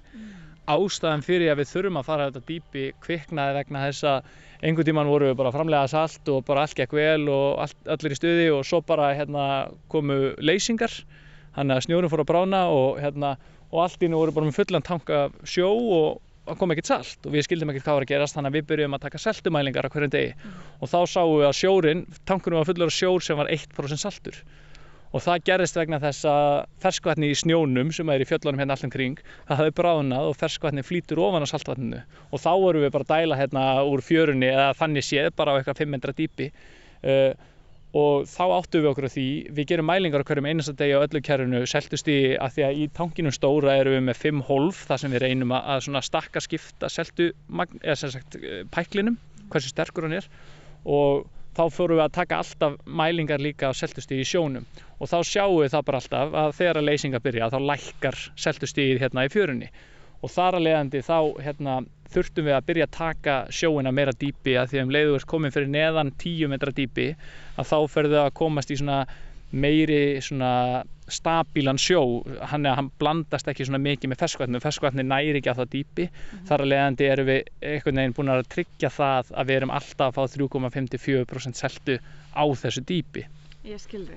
Ástæðan 0.71 1.25
fyrir 1.25 1.51
að 1.51 1.61
við 1.61 1.71
þurfum 1.71 1.99
að 1.99 2.07
fara 2.07 2.25
að 2.25 2.31
þetta 2.31 2.51
dýpi 2.51 2.83
kviknaði 3.03 3.57
vegna 3.57 3.85
þess 3.87 4.07
að 4.11 4.31
einhvern 4.61 4.87
tíman 4.91 5.09
voru 5.09 5.31
við 5.31 5.39
bara 5.39 5.53
framlega 5.55 5.89
salt 5.89 6.29
og 6.29 6.43
bara 6.45 6.65
allt 6.65 6.77
gekk 6.77 6.93
vel 6.93 7.29
og 7.33 7.63
allt, 7.63 7.79
allir 7.89 8.13
í 8.13 8.19
stuði 8.19 8.49
og 8.53 8.65
svo 8.67 8.81
bara 8.85 9.09
hérna 9.17 9.45
komu 9.91 10.35
leysingar 10.37 10.93
þannig 11.55 11.79
að 11.79 11.85
snjórum 11.87 12.11
fór 12.13 12.23
að 12.23 12.29
brána 12.29 12.65
og 12.69 12.99
hérna 13.01 13.35
og 13.71 13.85
allt 13.85 14.03
í 14.05 14.11
nú 14.11 14.19
voru 14.21 14.35
bara 14.35 14.49
með 14.49 14.59
fullan 14.59 14.85
tanka 14.85 15.25
af 15.25 15.39
sjó 15.49 15.71
og 15.71 16.21
það 16.45 16.57
kom 16.59 16.73
ekkert 16.73 16.91
salt 16.91 17.27
og 17.27 17.35
við 17.35 17.45
skildum 17.47 17.71
ekkert 17.71 17.87
hvað 17.87 17.97
var 17.97 18.05
að 18.05 18.11
gerast 18.11 18.37
þannig 18.37 18.51
að 18.51 18.57
við 18.57 18.67
byrjum 18.71 18.97
að 18.97 19.03
taka 19.05 19.21
seltumælingar 19.21 19.87
á 19.87 19.93
hverjum 19.93 20.13
degi. 20.13 20.31
Og 20.81 20.91
þá 20.91 20.99
sáum 21.07 21.35
við 21.37 21.47
að 21.47 21.57
sjórin, 21.59 22.03
tankunum 22.27 22.61
var 22.61 22.69
fullur 22.69 22.91
af 22.91 22.95
sjór 22.97 23.25
sem 23.25 23.39
var 23.39 23.51
1% 23.53 24.01
saltur 24.01 24.41
og 25.11 25.23
það 25.25 25.45
gerðist 25.49 25.77
vegna 25.79 25.99
þess 26.01 26.27
að 26.31 26.49
ferskvatni 26.83 27.31
í 27.31 27.37
snjónum 27.37 27.91
sem 27.95 28.09
er 28.13 28.23
í 28.23 28.27
fjöllunum 28.29 28.61
hérna 28.61 28.77
allir 28.77 28.93
kring 28.93 29.21
það 29.49 29.61
hafði 29.61 29.75
bráðnað 29.81 30.31
og 30.31 30.37
ferskvatni 30.39 30.85
flýtur 30.87 31.21
ofan 31.23 31.43
á 31.43 31.51
saltvatninu. 31.51 32.01
Og 32.31 32.41
þá 32.41 32.51
vorum 32.63 32.85
við 32.85 32.93
bara 32.95 33.07
að 33.07 33.13
dæla 33.13 33.39
hérna 33.39 33.65
úr 33.87 34.03
fjörunni 34.05 34.51
eða 34.51 34.71
þannig 34.79 35.07
séð 35.07 35.31
bara 35.35 35.55
á 35.55 35.57
eitthvað 35.59 35.81
5 35.83 35.91
metra 35.95 36.15
dýpi. 36.15 36.51
Uh, 37.01 37.31
og 37.97 38.23
þá 38.29 38.43
áttum 38.55 38.85
við 38.85 38.89
okkur 38.93 39.07
á 39.11 39.11
því 39.11 39.25
við 39.51 39.67
gerum 39.67 39.89
mælingar 39.89 40.23
á 40.23 40.27
hverjum 40.29 40.47
einasta 40.47 40.73
degi 40.79 40.95
á 40.95 41.03
öllu 41.03 41.21
kerfinu 41.27 41.65
seltust 41.67 42.07
í 42.07 42.19
að 42.39 42.53
því 42.55 42.63
að 42.67 42.79
í 42.79 42.85
tankinum 42.95 43.35
stóra 43.35 43.75
erum 43.81 43.97
við 43.97 44.05
með 44.07 44.21
5 44.21 44.43
hólf 44.47 44.85
þar 44.87 45.01
sem 45.03 45.11
við 45.11 45.23
reynum 45.25 45.51
að, 45.57 45.89
stakka 46.07 46.43
skipta 46.43 46.87
seltu 46.87 47.33
eða 47.81 47.97
sem 47.99 48.13
sagt 48.13 48.39
eh, 48.39 48.63
pæklinum 48.71 49.19
hversu 49.51 49.73
sterkur 49.73 50.07
hann 50.07 50.21
er. 50.21 50.29
Og 50.87 51.27
þá 51.57 51.63
fórum 51.75 51.99
við 51.99 52.03
að 52.05 52.13
taka 52.15 52.41
alltaf 52.41 52.75
mælingar 52.85 53.41
líka 53.43 53.71
á 53.71 53.73
seltustíði 53.75 54.23
í 54.23 54.29
sjónum. 54.31 54.67
Og 54.99 55.09
þá 55.11 55.17
sjáum 55.27 55.57
við 55.59 55.73
það 55.73 55.87
bara 55.87 56.01
alltaf 56.01 56.35
að 56.43 56.53
þegar 56.59 56.79
að 56.79 56.87
leysinga 56.89 57.23
byrja 57.23 57.49
þá 57.51 57.57
lækkar 57.71 58.19
seltustíðið 58.45 59.01
hérna 59.03 59.25
í 59.27 59.33
fjörunni. 59.33 59.71
Og 60.21 60.29
þar 60.31 60.59
að 60.59 60.65
leiðandi 60.67 61.01
þá 61.03 61.17
hérna, 61.41 61.75
þurftum 62.13 62.47
við 62.47 62.55
að 62.55 62.67
byrja 62.69 62.87
að 62.87 62.95
taka 62.97 63.35
sjóina 63.57 63.91
meira 63.95 64.13
dýpi 64.13 64.55
að 64.59 64.71
því 64.71 64.79
að 64.79 64.85
um 64.85 64.95
leiðu 64.95 65.17
er 65.17 65.27
komin 65.33 65.55
fyrir 65.55 65.73
neðan 65.73 66.13
10 66.21 66.51
metra 66.51 66.75
dýpi 66.77 67.07
að 67.57 67.69
þá 67.71 67.77
ferðu 67.95 68.19
að 68.21 68.33
komast 68.37 68.71
í 68.71 68.77
svona 68.79 69.01
meiri 69.51 70.21
svona 70.23 70.83
stabílan 71.11 71.79
sjó 71.81 72.01
hann, 72.47 72.65
hann 72.65 72.89
blandast 72.99 73.49
ekki 73.51 73.67
svona 73.67 73.81
mikið 73.83 74.13
með 74.13 74.21
ferskvatni 74.23 74.61
ferskvatni 74.63 75.03
næri 75.03 75.41
ekki 75.41 75.51
að 75.51 75.61
það 75.61 75.71
dýpi 75.75 76.07
þar 76.47 76.63
að 76.63 76.71
leiðandi 76.71 77.09
erum 77.11 77.29
við 77.31 77.51
einhvern 77.73 78.01
veginn 78.01 78.17
búin 78.17 78.33
að 78.33 78.43
tryggja 78.55 78.91
það 78.95 79.31
að 79.35 79.51
við 79.51 79.59
erum 79.59 79.75
alltaf 79.75 80.07
að 80.07 80.17
fá 80.17 80.37
3,54% 80.37 81.63
seltu 81.63 81.97
á 82.31 82.43
þessu 82.63 82.85
dýpi 82.87 83.27
Ég 83.67 83.77
skildi. 83.77 84.15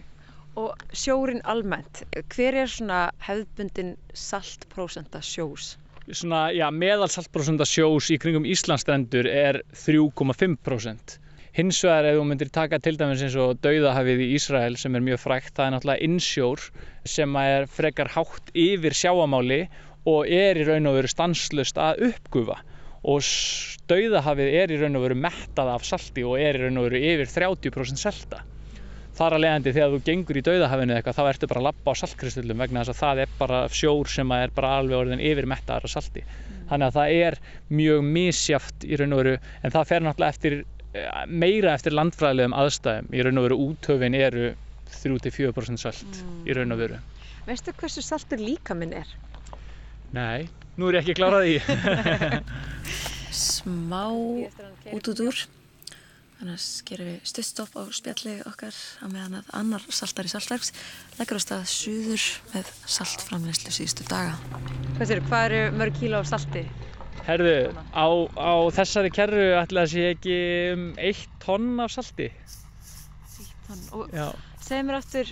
Og 0.56 0.70
sjórin 0.96 1.42
almennt, 1.50 2.04
hver 2.32 2.56
er 2.62 2.70
svona 2.70 3.08
hefðbundin 3.26 3.96
saltprósenta 4.14 5.20
sjós? 5.20 5.74
svona, 6.12 6.50
já, 6.52 6.66
meðalsaltprósenta 6.72 7.66
sjós 7.68 8.10
í 8.12 8.18
kringum 8.20 8.46
Íslandstrendur 8.48 9.28
er 9.28 9.60
3,5%. 9.72 11.18
Hins 11.54 11.78
vegar 11.86 12.08
ef 12.08 12.16
þú 12.18 12.22
myndir 12.26 12.48
taka 12.50 12.80
til 12.82 12.96
dæmis 12.98 13.20
eins 13.22 13.34
og 13.38 13.60
dauðahafið 13.62 14.22
í 14.24 14.32
Ísrael 14.34 14.74
sem 14.74 14.96
er 14.98 15.02
mjög 15.06 15.20
frækt, 15.22 15.52
það 15.54 15.68
er 15.68 15.74
náttúrulega 15.76 16.06
innsjór 16.08 16.62
sem 17.06 17.36
er 17.38 17.66
frekar 17.70 18.10
hátt 18.10 18.50
yfir 18.58 18.96
sjáamáli 18.98 19.60
og 20.10 20.26
er 20.26 20.58
í 20.58 20.64
raun 20.66 20.90
og 20.90 20.96
veru 20.98 21.12
stanslust 21.12 21.78
að 21.78 22.02
uppgufa 22.08 22.56
og 23.06 23.30
dauðahafið 23.92 24.58
er 24.64 24.74
í 24.74 24.80
raun 24.80 24.98
og 24.98 25.06
veru 25.06 25.20
mettað 25.28 25.70
af 25.76 25.86
salti 25.86 26.26
og 26.26 26.42
er 26.42 26.58
í 26.58 26.64
raun 26.64 26.82
og 26.82 26.88
veru 26.88 27.04
yfir 27.12 27.30
30% 27.36 28.02
selta. 28.02 28.42
Þar 29.14 29.36
að 29.36 29.44
leiðandi 29.44 29.76
þegar 29.76 29.92
þú 29.94 30.02
gengur 30.10 30.38
í 30.40 30.44
dauðahafinu 30.50 30.98
eitthvað 30.98 31.18
þá 31.20 31.24
ertu 31.28 31.52
bara 31.52 31.60
að 31.62 31.66
lappa 31.68 31.94
á 31.94 32.00
saltkristullum 32.02 32.62
vegna 32.64 32.82
þess 32.82 32.96
að 32.96 33.02
það 33.04 33.20
er 33.22 33.34
bara 33.38 33.64
sjór 33.70 34.10
sem 34.10 34.34
er 34.40 34.50
bara 34.58 34.74
alveg 34.80 35.04
orðin 35.04 35.22
yfir 35.22 35.46
mettaðar 35.54 35.86
af 35.86 35.94
salti. 35.94 36.26
Þannig 36.66 36.90
að 36.90 36.98
það 36.98 37.18
er 37.22 37.38
mjög 37.70 38.06
misjaft 38.16 38.86
í 38.88 38.98
raun 38.98 39.14
og 39.14 39.22
veru 39.22 39.36
en 39.38 39.74
það 39.76 39.92
fer 39.92 40.02
náttúrulega 40.08 40.34
eftir 40.34 40.64
meira 41.26 41.74
eftir 41.74 41.96
landfræðilegum 41.96 42.54
aðstæðum 42.56 43.10
í 43.14 43.24
raun 43.26 43.40
og 43.40 43.48
veru 43.48 43.60
úthöfin 43.68 44.16
eru 44.18 44.52
3-4% 44.94 45.80
salt 45.82 46.20
í 46.46 46.54
raun 46.56 46.74
og 46.74 46.82
veru 46.84 47.00
Veistu 47.44 47.74
hversu 47.76 48.00
saltur 48.04 48.40
líkaminn 48.40 48.94
er? 48.96 49.08
Nei, 50.14 50.46
nú 50.78 50.88
er 50.88 51.00
ég 51.00 51.04
ekki 51.04 51.18
klárað 51.18 51.50
í 51.50 51.58
Smá 53.34 54.06
út 54.14 55.08
út 55.10 55.20
úr. 55.26 55.40
Annars 56.42 56.82
gerum 56.86 57.08
við 57.08 57.26
stuttstopp 57.26 57.74
á 57.74 57.82
spjalli 57.94 58.34
okkar 58.46 58.74
á 59.02 59.06
meðan 59.10 59.40
að 59.40 59.50
annar 59.58 59.84
saltari 59.88 60.30
saltverks 60.30 60.70
leggur 61.18 61.40
á 61.40 61.44
stað 61.44 61.66
suður 61.70 62.26
með 62.52 62.70
saltframleyslu 62.96 63.74
síðustu 63.74 64.06
daga. 64.10 64.34
Hvað 64.98 65.44
eru 65.44 65.62
mörg 65.74 65.98
kíló 65.98 66.22
af 66.22 66.30
salti? 66.30 66.66
Herðu, 67.24 67.56
á, 67.94 68.06
á 68.36 68.52
þessari 68.76 69.10
kerru 69.14 69.46
ætla 69.56 69.86
að 69.86 69.92
sé 69.94 70.06
ekki 70.12 70.38
um 70.74 70.84
1 71.00 71.24
tonn 71.44 71.80
af 71.80 71.94
salti 71.94 72.28
Og 73.96 74.10
Já, 74.12 74.28
segðu 74.60 74.86
mér 74.88 74.98
aftur, 74.98 75.30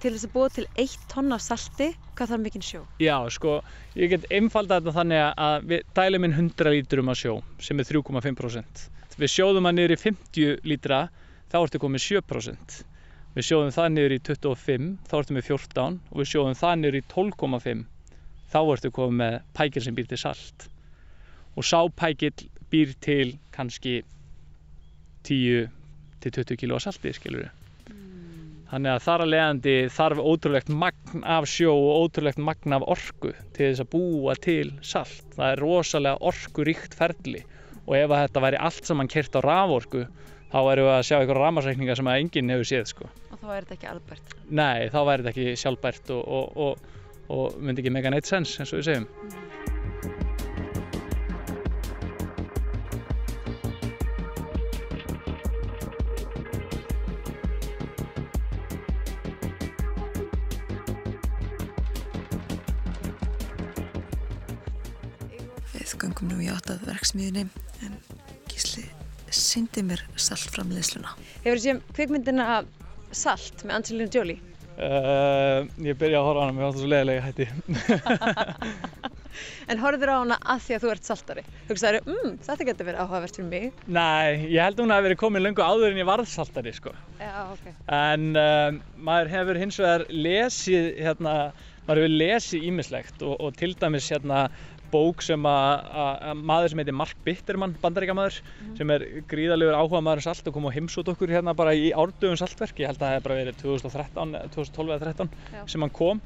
til 0.00 0.12
þess 0.14 0.26
að 0.28 0.32
búa 0.34 0.48
til 0.52 0.64
1 0.80 0.94
tonn 1.12 1.34
af 1.36 1.42
salti, 1.44 1.90
hvað 2.16 2.32
þarf 2.32 2.42
mikinn 2.44 2.64
sjó? 2.64 2.80
Já, 3.02 3.16
sko, 3.32 3.58
ég 3.98 4.14
get 4.14 4.26
einfaldað 4.32 4.84
þetta 4.84 4.96
þannig 4.98 5.22
að 5.46 5.68
við 5.70 5.84
dælum 5.98 6.26
inn 6.28 6.36
100 6.38 6.74
lítrum 6.74 7.12
af 7.12 7.20
sjó 7.20 7.36
sem 7.62 7.80
er 7.80 7.88
3,5%. 7.90 8.84
Við 9.20 9.30
sjóðum 9.30 9.68
það 9.68 9.76
niður 9.78 9.94
í 9.94 10.00
50 10.02 10.66
lítra, 10.66 11.00
þá 11.52 11.58
ertu 11.60 11.80
komið 11.82 12.06
7%. 12.08 12.78
Við 13.34 13.48
sjóðum 13.48 13.74
það 13.74 13.90
niður 13.94 14.14
í 14.16 14.20
25, 14.28 14.92
þá 15.10 15.16
ertu 15.20 15.36
með 15.36 15.48
14 15.50 15.98
og 16.10 16.22
við 16.22 16.30
sjóðum 16.32 16.60
það 16.60 16.78
niður 16.80 16.98
í 16.98 17.02
12,5, 17.14 17.84
þá 18.54 18.60
ertu 18.62 18.94
komið 18.94 19.20
með 19.20 19.40
pækil 19.58 19.84
sem 19.84 19.96
býr 19.98 20.10
til 20.10 20.20
salt. 20.24 20.68
Og 21.54 21.66
sá 21.66 21.80
pækil 21.88 22.48
býr 22.72 22.94
til 23.00 23.36
kannski 23.54 24.02
10 25.24 25.68
til 26.20 26.32
20 26.32 26.56
kíló 26.60 26.78
af 26.78 26.86
salti, 26.86 27.12
skilur 27.12 27.50
Þannig 28.74 28.90
að 28.90 29.02
þar 29.04 29.22
að 29.22 29.30
leiðandi 29.30 29.72
þarf 29.94 30.20
ótrúlegt 30.24 30.70
magn 30.82 31.24
af 31.30 31.44
sjó 31.46 31.74
og 31.76 32.08
ótrúlegt 32.08 32.40
magn 32.42 32.74
af 32.74 32.86
orku 32.90 33.30
til 33.54 33.68
þess 33.68 33.82
að 33.84 33.90
búa 33.92 34.34
til 34.42 34.72
salt. 34.82 35.26
Það 35.36 35.50
er 35.52 35.62
rosalega 35.62 36.30
orkuríkt 36.32 36.96
ferli 36.98 37.44
og 37.84 37.94
ef 38.00 38.14
þetta 38.14 38.42
væri 38.42 38.60
allt 38.66 38.88
saman 38.88 39.10
kert 39.12 39.36
á 39.38 39.40
raforku 39.44 40.02
þá 40.50 40.58
erum 40.72 40.88
við 40.88 40.94
að 40.96 41.06
sjá 41.06 41.16
einhverja 41.20 41.44
ramarsreikninga 41.44 41.96
sem 42.00 42.10
að 42.10 42.20
enginn 42.24 42.52
hefur 42.54 42.70
séð 42.72 42.90
sko. 42.90 43.12
Og 43.30 43.38
þá 43.38 43.46
er 43.46 43.60
þetta 43.60 43.76
ekki 43.78 43.90
albært. 43.92 44.36
Nei, 44.48 44.90
þá 44.90 45.00
væri 45.10 45.26
þetta 45.26 45.32
ekki 45.34 45.62
sjálfbært 45.62 46.12
og, 46.16 46.36
og, 46.40 46.60
og, 46.66 47.00
og 47.36 47.58
myndi 47.60 47.84
ekki 47.84 47.94
mega 47.94 48.14
neitt 48.14 48.30
sens 48.30 48.58
eins 48.58 48.74
og 48.74 48.82
við 48.82 48.90
segjum. 48.90 49.08
Göngum 66.00 66.30
nú 66.32 66.40
í 66.42 66.50
áttað 66.52 66.84
verksmiðinni 66.88 67.46
en 67.86 67.96
Gísli 68.50 68.84
syndi 69.34 69.82
mér 69.82 70.02
saltframleiðsluna. 70.14 71.14
Hefur 71.44 71.62
séð 71.62 71.80
kvikmyndina 71.96 72.62
Salt 73.14 73.62
með 73.62 73.78
Angelina 73.78 74.10
Jolie? 74.10 74.40
Uh, 74.74 75.68
ég 75.86 75.94
byrja 75.98 76.18
að 76.18 76.28
horfa 76.28 76.40
á 76.40 76.44
hana, 76.44 76.54
mér 76.54 76.64
finnst 76.64 76.74
það 76.74 76.82
svo 76.82 76.90
leiðilega 76.90 77.26
hætti. 77.28 77.46
En 79.66 79.80
horfður 79.82 80.12
á 80.12 80.16
hana 80.20 80.36
að 80.54 80.60
því 80.64 80.74
að 80.76 80.82
þú 80.84 80.90
ert 80.92 81.08
saltari? 81.08 81.44
Hugsaður, 81.68 82.04
mm, 82.06 82.34
þetta 82.46 82.66
getur 82.68 82.88
verið 82.88 83.00
áhugavert 83.02 83.38
fyrir 83.38 83.48
mig. 83.48 83.80
Nei, 83.86 84.44
ég 84.52 84.60
held 84.62 84.78
að 84.78 84.84
hún 84.84 84.94
hafi 84.94 85.06
verið 85.08 85.20
komin 85.22 85.44
löngu 85.44 85.64
áður 85.64 85.88
en 85.90 86.00
ég 86.00 86.08
varð 86.08 86.28
saltari 86.30 86.74
sko. 86.76 86.92
Já, 87.18 87.32
ok. 87.48 87.64
En 87.96 88.28
um, 88.40 88.80
maður 89.08 89.32
hefur 89.34 89.60
hins 89.62 89.80
vegar 89.80 90.06
lesið, 90.10 90.90
hérna, 91.06 91.34
maður 91.88 92.04
hefur 92.04 92.14
lesið 92.14 92.68
ímislegt 92.70 93.26
og, 93.26 93.34
og 93.40 93.58
til 93.58 93.72
dæmis 93.80 94.10
hérna 94.12 94.46
bók 94.94 95.22
sem 95.26 95.46
að, 95.48 95.90
að, 96.04 96.10
að 96.30 96.40
maður 96.50 96.72
sem 96.72 96.80
heitir 96.82 96.96
Mark 96.96 97.20
Bittermann, 97.26 97.74
bandaríkamaður, 97.82 98.38
sem 98.78 98.94
er 98.94 99.04
gríðalegur 99.30 99.76
áhuga 99.78 100.02
maður 100.04 100.22
um 100.22 100.26
salt 100.28 100.48
og 100.50 100.56
kom 100.56 100.68
og 100.70 100.74
heimsótt 100.76 101.10
okkur 101.12 101.34
hérna 101.34 101.54
bara 101.58 101.74
í 101.74 101.90
árdöfum 101.90 102.38
saltverk, 102.40 102.80
ég 102.82 102.90
held 102.90 103.00
að 103.00 103.06
það 103.06 103.14
hef 103.16 103.26
bara 103.26 103.38
verið 103.40 103.60
2013, 103.62 104.34
2012 104.56 104.94
eða 104.94 105.12
2013 105.12 105.32
Já. 105.58 105.62
sem 105.74 105.86
hann 105.86 105.94
kom. 106.00 106.24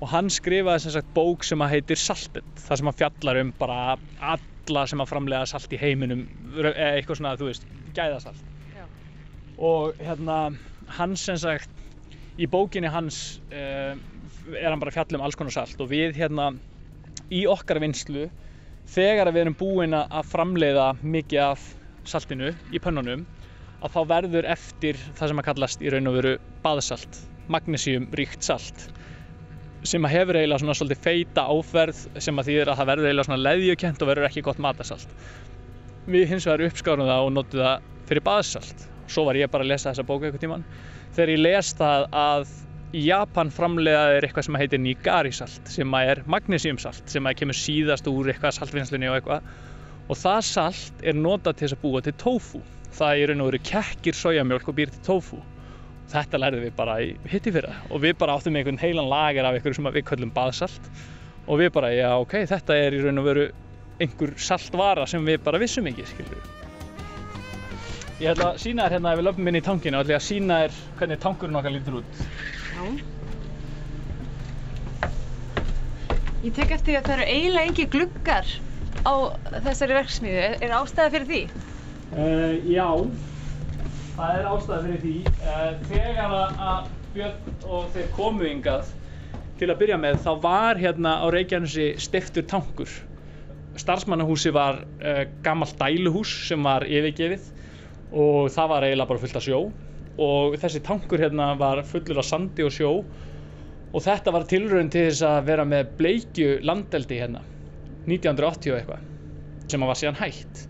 Og 0.00 0.08
hann 0.08 0.30
skrifaði 0.32 0.86
sem 0.86 0.94
sagt 0.94 1.10
bók 1.16 1.44
sem 1.44 1.60
að 1.60 1.74
heitir 1.74 2.00
Salted, 2.00 2.54
þar 2.56 2.80
sem 2.80 2.88
hann 2.88 2.98
fjallar 3.02 3.42
um 3.42 3.52
bara 3.58 3.98
alla 4.34 4.86
sem 4.88 5.02
að 5.02 5.10
framlega 5.12 5.48
salt 5.50 5.74
í 5.76 5.80
heiminum, 5.80 6.24
eða 6.56 6.94
eitthvað 6.94 7.20
svona, 7.20 7.36
þú 7.36 7.50
veist, 7.50 7.68
gæðasalt. 7.96 8.48
Já. 8.76 8.86
og 9.60 9.98
hérna 10.00 10.38
hann 10.96 11.16
sem 11.20 11.36
sagt 11.38 11.70
í 12.40 12.48
bókinni 12.50 12.90
hans 12.90 13.40
uh, 13.52 13.92
er 14.56 14.70
hann 14.70 14.80
bara 14.80 14.92
að 14.92 14.98
fjalla 14.98 15.20
um 15.20 15.26
alls 15.26 15.38
konar 15.38 15.54
salt. 15.54 15.76
Og 15.82 15.90
við 15.90 16.16
hérna 16.18 16.50
í 17.30 17.44
okkar 17.50 17.80
vinslu 17.82 18.28
þegar 18.90 19.30
við 19.32 19.44
erum 19.44 19.58
búin 19.58 19.96
að 19.96 20.30
framleiða 20.30 20.92
mikið 21.02 21.44
af 21.46 21.66
saltinu 22.08 22.54
í 22.74 22.80
pönnunum 22.82 23.26
að 23.80 23.94
þá 23.94 24.00
verður 24.14 24.48
eftir 24.50 24.98
það 25.18 25.32
sem 25.32 25.42
að 25.42 25.48
kallast 25.50 25.84
í 25.84 25.92
raun 25.92 26.10
og 26.10 26.16
veru 26.18 26.34
baðsalt 26.64 27.20
magnesíum 27.50 28.08
ríkt 28.18 28.44
salt 28.46 28.88
sem 29.86 30.04
að 30.04 30.14
hefur 30.14 30.36
eiginlega 30.36 30.60
svona 30.60 30.76
svolítið 30.76 31.04
feita 31.04 31.46
áferð 31.48 32.00
sem 32.20 32.40
að 32.40 32.50
þýðir 32.50 32.70
að 32.70 32.80
það 32.80 32.90
verður 32.90 33.08
eiginlega 33.08 33.28
svona 33.28 33.44
leðjukent 33.46 34.02
og 34.02 34.10
verður 34.10 34.28
ekki 34.28 34.42
gott 34.44 34.60
matasalt. 34.60 35.14
Við 36.10 36.26
hins 36.28 36.46
vegar 36.48 36.66
uppskárum 36.66 37.08
það 37.08 37.28
og 37.28 37.32
notum 37.36 37.62
það 37.64 37.86
fyrir 38.10 38.26
baðsalt. 38.26 38.84
Svo 39.10 39.24
var 39.26 39.38
ég 39.40 39.52
bara 39.52 39.64
að 39.64 39.72
lesa 39.72 39.90
þessa 39.90 40.04
bóku 40.06 40.28
einhvern 40.28 40.42
tímann. 40.42 40.66
Þegar 41.16 41.32
ég 41.32 41.40
les 41.40 41.72
það 41.78 42.06
að 42.12 42.52
í 42.96 43.04
Japan 43.06 43.52
framleiða 43.54 44.16
er 44.16 44.26
eitthvað 44.26 44.48
sem 44.48 44.58
heitir 44.58 44.82
Nigari-salt 44.82 45.70
sem 45.70 45.94
er 46.00 46.24
magnesíumsalt 46.30 47.10
sem 47.10 47.30
kemur 47.38 47.58
síðast 47.58 48.08
úr 48.10 48.32
eitthvað 48.32 48.56
saltvinnslunni 48.58 49.10
og 49.10 49.20
eitthvað. 49.20 49.48
Og 50.10 50.18
það 50.18 50.42
salt 50.48 51.06
er 51.06 51.18
notað 51.18 51.58
til 51.58 51.68
þess 51.68 51.78
að 51.78 51.82
búa 51.84 52.02
til 52.02 52.16
tofu 52.18 52.62
það 52.96 53.22
er 53.22 53.30
raun 53.30 53.44
og 53.44 53.50
veru 53.50 53.62
kekkir 53.70 54.16
sojamjólk 54.18 54.68
og 54.70 54.78
býr 54.78 54.92
til 54.94 55.02
tofu 55.06 55.40
þetta 56.10 56.40
lærðum 56.42 56.64
við 56.66 56.76
bara 56.78 56.96
í 57.04 57.10
hitti 57.30 57.52
fyrra. 57.54 57.74
Og 57.94 58.02
við 58.02 58.16
bara 58.18 58.34
áttum 58.34 58.56
einhvern 58.58 58.80
heilan 58.80 59.10
lager 59.10 59.46
af 59.46 59.56
einhverju 59.56 59.78
sem 59.78 59.90
við 59.94 60.06
köllum 60.08 60.32
baðsalt. 60.34 60.88
Og 61.46 61.60
við 61.60 61.70
bara, 61.74 61.92
já 61.94 62.10
ok, 62.18 62.34
þetta 62.50 62.78
er 62.78 62.96
í 62.96 63.02
raun 63.04 63.22
og 63.22 63.28
veru 63.28 63.44
einhver 64.02 64.34
saltvara 64.40 65.06
sem 65.10 65.22
við 65.26 65.44
bara 65.44 65.60
vissum 65.62 65.86
ekki, 65.90 66.08
skilur 66.08 66.48
Ég 68.20 68.34
ætla 68.34 68.50
að 68.52 68.58
sína 68.60 68.84
þér 68.84 68.98
hérna 68.98 69.12
ef 69.14 69.20
við 69.20 69.26
löpum 69.30 69.46
inn 69.48 69.56
í 69.56 69.62
tankinu 69.64 69.96
og 69.96 70.02
ætla 70.04 70.18
að 70.18 70.26
sína 70.26 70.58
þér 70.64 70.80
hvernig 70.98 71.20
tankurinn 71.22 71.60
okkar 71.60 71.72
lítur 71.72 72.00
út. 72.02 72.24
Já. 72.80 72.92
Ég 76.40 76.54
tek 76.56 76.70
eftir 76.72 76.94
því 76.94 76.98
að 77.00 77.08
það 77.08 77.14
eru 77.18 77.24
eiginlega 77.34 77.68
engi 77.68 77.84
gluggar 77.92 78.46
á 79.04 79.14
þessari 79.66 79.96
verksmiðu. 79.98 80.38
Er, 80.46 80.54
er 80.64 80.72
ástæða 80.78 81.10
fyrir 81.12 81.26
því? 81.28 81.40
Uh, 82.10 82.54
já, 82.72 82.86
það 84.16 84.38
er 84.38 84.48
ástæða 84.54 84.78
fyrir 84.86 85.02
því. 85.04 85.14
Uh, 85.42 85.68
þegar 85.90 86.38
að- 86.38 86.88
Björn 87.10 87.62
og 87.66 87.88
þeir 87.90 88.04
komu 88.14 88.44
yngað 88.46 88.90
til 89.58 89.66
að 89.72 89.80
byrja 89.80 89.96
með 89.98 90.20
þá 90.22 90.28
var 90.44 90.78
hérna 90.78 91.16
á 91.18 91.26
Reykjanesi 91.34 91.88
stiftur 91.98 92.44
tankur. 92.46 92.92
Starfsmannahúsi 93.82 94.52
var 94.54 94.78
uh, 95.02 95.24
gammalt 95.42 95.74
dæluhús 95.80 96.30
sem 96.46 96.62
var 96.62 96.86
yfirgefið 96.86 97.48
og 98.14 98.46
það 98.54 98.70
var 98.70 98.86
eiginlega 98.86 99.10
bara 99.10 99.22
fullt 99.24 99.40
af 99.40 99.42
sjó 99.48 99.58
og 100.18 100.56
þessi 100.60 100.82
tankur 100.86 101.22
hérna 101.22 101.52
var 101.60 101.82
fullur 101.86 102.22
af 102.22 102.28
sandi 102.28 102.66
og 102.66 102.74
sjó. 102.74 102.90
Og 103.90 104.02
þetta 104.04 104.34
var 104.34 104.46
tilraun 104.50 104.90
til 104.90 105.06
þess 105.08 105.22
að 105.26 105.46
vera 105.50 105.66
með 105.66 105.94
bleikju 105.98 106.58
landeldi 106.66 107.20
hérna 107.20 107.44
1980 108.06 108.74
og 108.74 108.80
eitthvað 108.80 109.06
sem 109.70 109.82
að 109.82 109.90
var 109.90 109.98
síðan 110.00 110.20
hætt. 110.20 110.66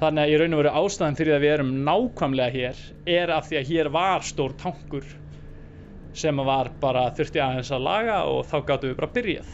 Þannig 0.00 0.22
að 0.22 0.32
í 0.32 0.36
raun 0.40 0.54
og 0.56 0.60
veru 0.62 0.76
ástæðan 0.80 1.18
fyrir 1.18 1.36
að 1.36 1.42
við 1.44 1.54
erum 1.54 1.72
nákvæmlega 1.86 2.54
hér 2.54 2.84
er 3.20 3.32
af 3.34 3.48
því 3.50 3.58
að 3.60 3.72
hér 3.72 3.90
var 3.94 4.24
stór 4.24 4.54
tankur 4.58 5.08
sem 6.16 6.40
að 6.40 6.48
var 6.48 6.70
bara 6.82 7.02
þurfti 7.14 7.42
aðeins 7.42 7.72
að 7.74 7.84
laga 7.86 8.22
og 8.30 8.40
þá 8.48 8.56
gáttum 8.70 8.90
við 8.90 8.96
bara 9.02 9.12
byrjað. 9.18 9.50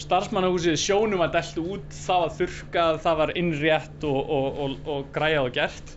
Starfsmannahúsið 0.00 0.78
sjónum 0.80 1.20
var 1.20 1.32
delt 1.34 1.58
út, 1.60 1.90
það 2.06 2.22
var 2.22 2.32
þurrkað, 2.38 3.00
það 3.04 3.18
var 3.20 3.32
innrétt 3.40 4.06
og, 4.08 4.30
og, 4.36 4.60
og, 4.64 4.76
og 4.94 5.10
græjað 5.12 5.48
og 5.48 5.58
gert. 5.58 5.92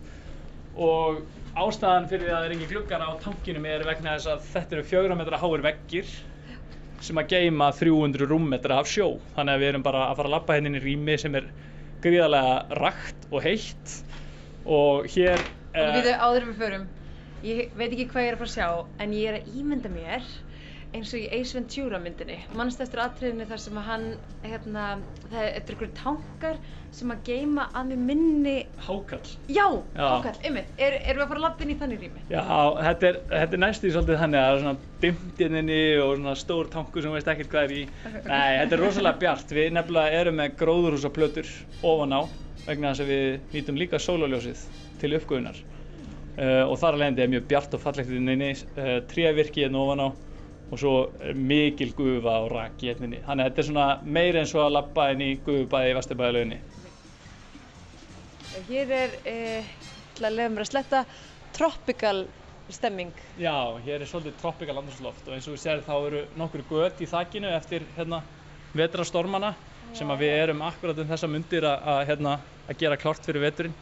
Og 0.88 1.21
ástæðan 1.58 2.08
fyrir 2.10 2.30
að 2.30 2.36
það 2.36 2.48
er 2.48 2.56
engin 2.56 2.72
gluggar 2.72 3.04
á 3.04 3.10
tankinum 3.24 3.65
er 3.70 3.86
vegna 3.88 4.15
þess 4.17 4.30
að 4.32 4.43
þetta 4.54 4.78
eru 4.78 4.88
fjögra 4.91 5.17
metra 5.17 5.39
háir 5.41 5.63
veggir 5.65 6.12
sem 7.08 7.22
að 7.22 7.34
geyma 7.34 7.70
300 7.78 8.30
rúmmetra 8.30 8.80
af 8.82 8.89
sjó. 8.89 9.08
Þannig 9.36 9.54
að 9.54 9.63
við 9.63 9.72
erum 9.72 9.86
bara 9.86 10.04
að 10.08 10.20
fara 10.20 10.30
að 10.32 10.36
labba 10.36 10.58
hérna 10.58 10.72
inn 10.72 10.80
í 10.80 10.84
rými 10.84 11.17
sem 11.22 11.38
er 11.38 11.50
gríðarlega 12.04 12.80
rakt 12.82 13.28
og 13.32 13.43
heitt. 13.46 13.96
Og 14.67 15.08
hér 15.13 15.41
Og 15.78 15.93
við 15.93 16.10
þau 16.10 16.26
áður 16.26 16.41
en 16.41 16.50
við 16.50 16.62
förum, 16.63 16.86
ég 17.46 17.76
veit 17.78 17.91
ekki 17.91 18.08
hvað 18.10 18.24
ég 18.24 18.32
er 18.32 18.38
að 18.38 18.41
fara 18.41 18.50
að 18.50 18.56
sjá, 18.56 18.70
en 19.04 19.13
ég 19.13 19.30
er 19.30 19.36
að 19.38 19.58
ímynda 19.62 19.91
mér 19.93 20.30
eins 20.95 21.12
og 21.13 21.19
í 21.19 21.28
Ace 21.36 21.56
Ventura 21.56 22.00
myndinni. 22.02 22.38
Mannst 22.58 22.82
eftir 22.84 23.02
atriðinu 23.04 23.48
þar 23.50 23.62
sem 23.62 23.79
að 23.79 23.88
hann, 23.90 24.06
hérna, 24.46 24.85
það 25.27 25.40
er 25.44 25.58
einhverjum 25.60 25.94
tankar 25.98 26.60
sem 26.96 27.12
að 27.12 27.23
geyma 27.27 27.67
að 27.75 27.92
með 27.92 28.04
minni, 28.08 28.56
hákall 28.88 29.33
já, 29.52 29.65
Já. 29.98 30.06
ákall, 30.08 30.40
ymmið, 30.48 30.71
er, 30.79 30.98
erum 31.04 31.19
við 31.19 31.25
að 31.25 31.31
fara 31.33 31.42
að 31.42 31.46
labba 31.46 31.65
inn 31.65 31.73
í 31.73 31.77
þannig 31.81 32.04
rými? 32.06 32.23
Já, 32.31 32.44
þetta 32.88 33.10
er, 33.10 33.19
þetta 33.33 33.58
er 33.58 33.63
næstu 33.63 33.92
svolítið 33.94 34.21
þannig 34.23 34.40
að 34.40 34.48
það 34.48 34.56
er 34.56 34.63
svona 34.63 35.02
dimmt 35.04 35.44
inninni 35.48 35.79
og 36.02 36.12
svona 36.15 36.35
stór 36.40 36.71
tankur 36.73 37.06
sem 37.06 37.15
veist 37.17 37.31
ekkert 37.33 37.54
hvað 37.54 37.67
er 37.67 37.75
í. 37.75 37.85
Nei, 38.15 38.52
þetta 38.62 38.77
er 38.77 38.83
rosalega 38.85 39.23
bjart. 39.25 39.56
Við 39.60 39.71
nefnilega 39.77 40.21
erum 40.21 40.40
með 40.40 40.60
gróðurhúsaplötur 40.62 41.56
ofan 41.92 42.15
á 42.15 42.21
vegna 42.67 42.94
þess 42.94 43.04
að 43.04 43.12
við 43.13 43.52
nýtum 43.54 43.81
líka 43.83 44.00
sólarljósið 44.02 44.63
til 45.02 45.12
uppgufunar. 45.19 45.60
Uh, 46.38 46.63
og 46.69 46.75
þar 46.77 46.94
alveg 46.94 47.19
er 47.23 47.29
mjög 47.33 47.46
bjart 47.50 47.71
og 47.73 47.81
fallegt 47.81 48.12
inninni, 48.13 48.52
uh, 48.77 49.00
trévirki 49.10 49.63
hérna 49.65 49.81
ofan 49.81 50.04
á 50.06 50.08
og 50.68 50.80
svo 50.82 50.94
mikil 51.36 51.94
gufa 51.96 52.40
og 52.44 52.52
raki 52.52 52.92
hérna 52.92 53.08
inni. 53.08 53.22
Þannig 53.26 53.46
að 53.46 53.50
þetta 53.50 53.63
er 53.63 53.68
svona 53.70 53.88
meira 54.04 54.42
eins 54.42 54.56
og 54.56 54.65
að 54.65 54.74
labba 54.76 55.12
inn 55.13 55.24
í 55.24 55.30
gufubæði 55.46 55.94
í 55.94 55.96
Vesturbæðalauginni. 55.98 56.60
Hér 58.68 58.92
er, 58.92 59.15
eh, 59.24 59.72
ætla 60.13 60.28
að 60.28 60.38
leiða 60.40 60.52
mér 60.56 60.65
að 60.65 60.72
sletta, 60.72 61.06
tropical 61.54 62.28
stemming. 62.70 63.13
Já, 63.40 63.80
hér 63.86 64.02
er 64.02 64.10
svolítið 64.10 64.40
tropical 64.42 64.78
andrúmsloft 64.82 65.28
og 65.28 65.36
eins 65.36 65.48
og 65.48 65.56
við 65.56 65.63
sér 65.63 65.84
þá 65.86 65.96
eru 66.08 66.24
nokkur 66.36 66.63
göt 66.70 67.02
í 67.02 67.08
þakinu 67.08 67.52
eftir 67.56 67.86
hérna 67.96 68.22
vetrastormana 68.76 69.54
sem 69.96 70.10
við 70.20 70.34
erum 70.44 70.63
akkurat 70.68 70.98
um 71.00 71.08
þessa 71.08 71.30
mundir 71.32 71.63
að, 71.63 72.02
hérna, 72.10 72.40
að 72.68 72.82
gera 72.82 72.98
klárt 73.00 73.24
fyrir 73.26 73.46
veturinn. 73.46 73.78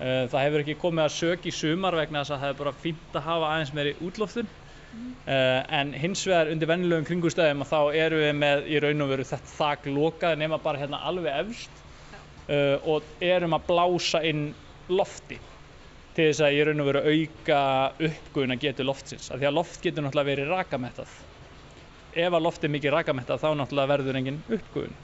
Uh, 0.00 0.24
það 0.32 0.44
hefur 0.46 0.62
ekki 0.62 0.76
komið 0.80 1.04
að 1.04 1.16
sök 1.16 1.46
í 1.48 1.52
sumar 1.52 1.96
vegna 1.96 2.22
þess 2.22 2.32
að 2.32 2.42
það 2.44 2.52
er 2.52 2.58
bara 2.60 2.76
fínt 2.80 3.16
að 3.16 3.26
hafa 3.26 3.48
aðeins 3.54 3.72
meiri 3.76 3.94
útloftun. 4.00 4.48
Uh, 4.90 5.62
en 5.70 5.92
hins 5.94 6.22
vegar 6.26 6.48
undir 6.50 6.66
vennilegum 6.66 7.04
kringustæðum 7.06 7.60
að 7.62 7.68
þá 7.70 7.98
erum 8.04 8.22
við 8.24 8.32
með 8.40 8.64
í 8.66 8.78
raun 8.82 9.04
og 9.04 9.10
veru 9.12 9.26
þetta 9.28 9.50
þak 9.52 9.84
lokað 9.94 10.40
nema 10.40 10.58
bara 10.64 10.80
hérna 10.80 10.98
alveg 11.06 11.36
efst 11.44 11.82
uh, 12.50 12.88
og 12.94 13.06
erum 13.22 13.54
að 13.54 13.68
blása 13.68 14.22
inn 14.26 14.48
lofti 14.90 15.38
til 16.16 16.26
þess 16.26 16.42
að 16.42 16.56
ég 16.56 16.66
raun 16.66 16.82
og 16.82 16.90
veru 16.90 17.04
auka 17.12 17.60
uppguna 18.08 18.58
getur 18.64 18.88
loftsins. 18.90 19.30
Af 19.30 19.38
því 19.38 19.50
að 19.52 19.56
loft 19.60 19.86
getur 19.86 20.06
náttúrulega 20.08 20.30
verið 20.32 20.50
rakamettað 20.56 21.14
ef 22.24 22.34
að 22.34 22.44
loft 22.48 22.66
er 22.66 22.74
mikið 22.74 22.96
rakamettað 22.96 23.44
þá 23.44 23.48
náttúrulega 23.60 23.92
verður 23.94 24.18
engin 24.18 24.42
uppgun 24.58 24.98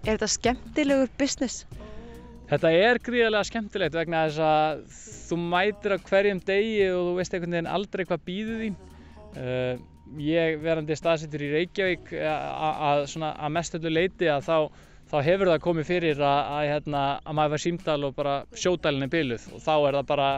Er 0.00 0.16
þetta 0.16 0.30
skemmtilegur 0.32 1.10
business? 1.20 1.64
Þetta 2.50 2.70
er 2.74 2.98
gríðarlega 3.04 3.46
skemmtilegt 3.46 3.94
vegna 3.94 4.24
þess 4.26 4.42
að 4.42 4.84
þú 5.28 5.36
mætir 5.52 5.94
á 5.94 5.98
hverjum 6.08 6.40
degi 6.42 6.86
og 6.90 7.02
þú 7.10 7.16
veist 7.18 7.34
einhvern 7.36 7.56
veginn 7.56 7.70
aldrei 7.70 8.06
hvað 8.08 8.24
býður 8.26 8.62
þín. 8.64 8.78
Uh, 9.30 9.82
ég 10.18 10.56
verandi 10.64 10.96
staðsettur 10.98 11.44
í 11.46 11.50
Reykjavík 11.52 12.08
eh, 12.16 12.26
að, 12.26 13.04
að, 13.06 13.26
að 13.30 13.52
mestöldlu 13.54 13.92
leiti 13.92 14.30
að 14.32 14.48
þá, 14.48 14.56
þá 15.12 15.16
hefur 15.28 15.52
það 15.52 15.62
komið 15.68 15.86
fyrir 15.86 16.24
að, 16.24 16.40
að, 16.56 16.64
hérna, 16.72 17.04
að 17.22 17.38
maður 17.38 17.54
var 17.54 17.62
símdal 17.64 18.00
og 18.08 18.16
bara 18.16 18.34
sjódælinn 18.58 19.06
er 19.06 19.12
byluð 19.12 19.46
og 19.54 19.62
þá 19.62 19.72
er 19.76 19.98
það 20.00 20.08
bara 20.10 20.30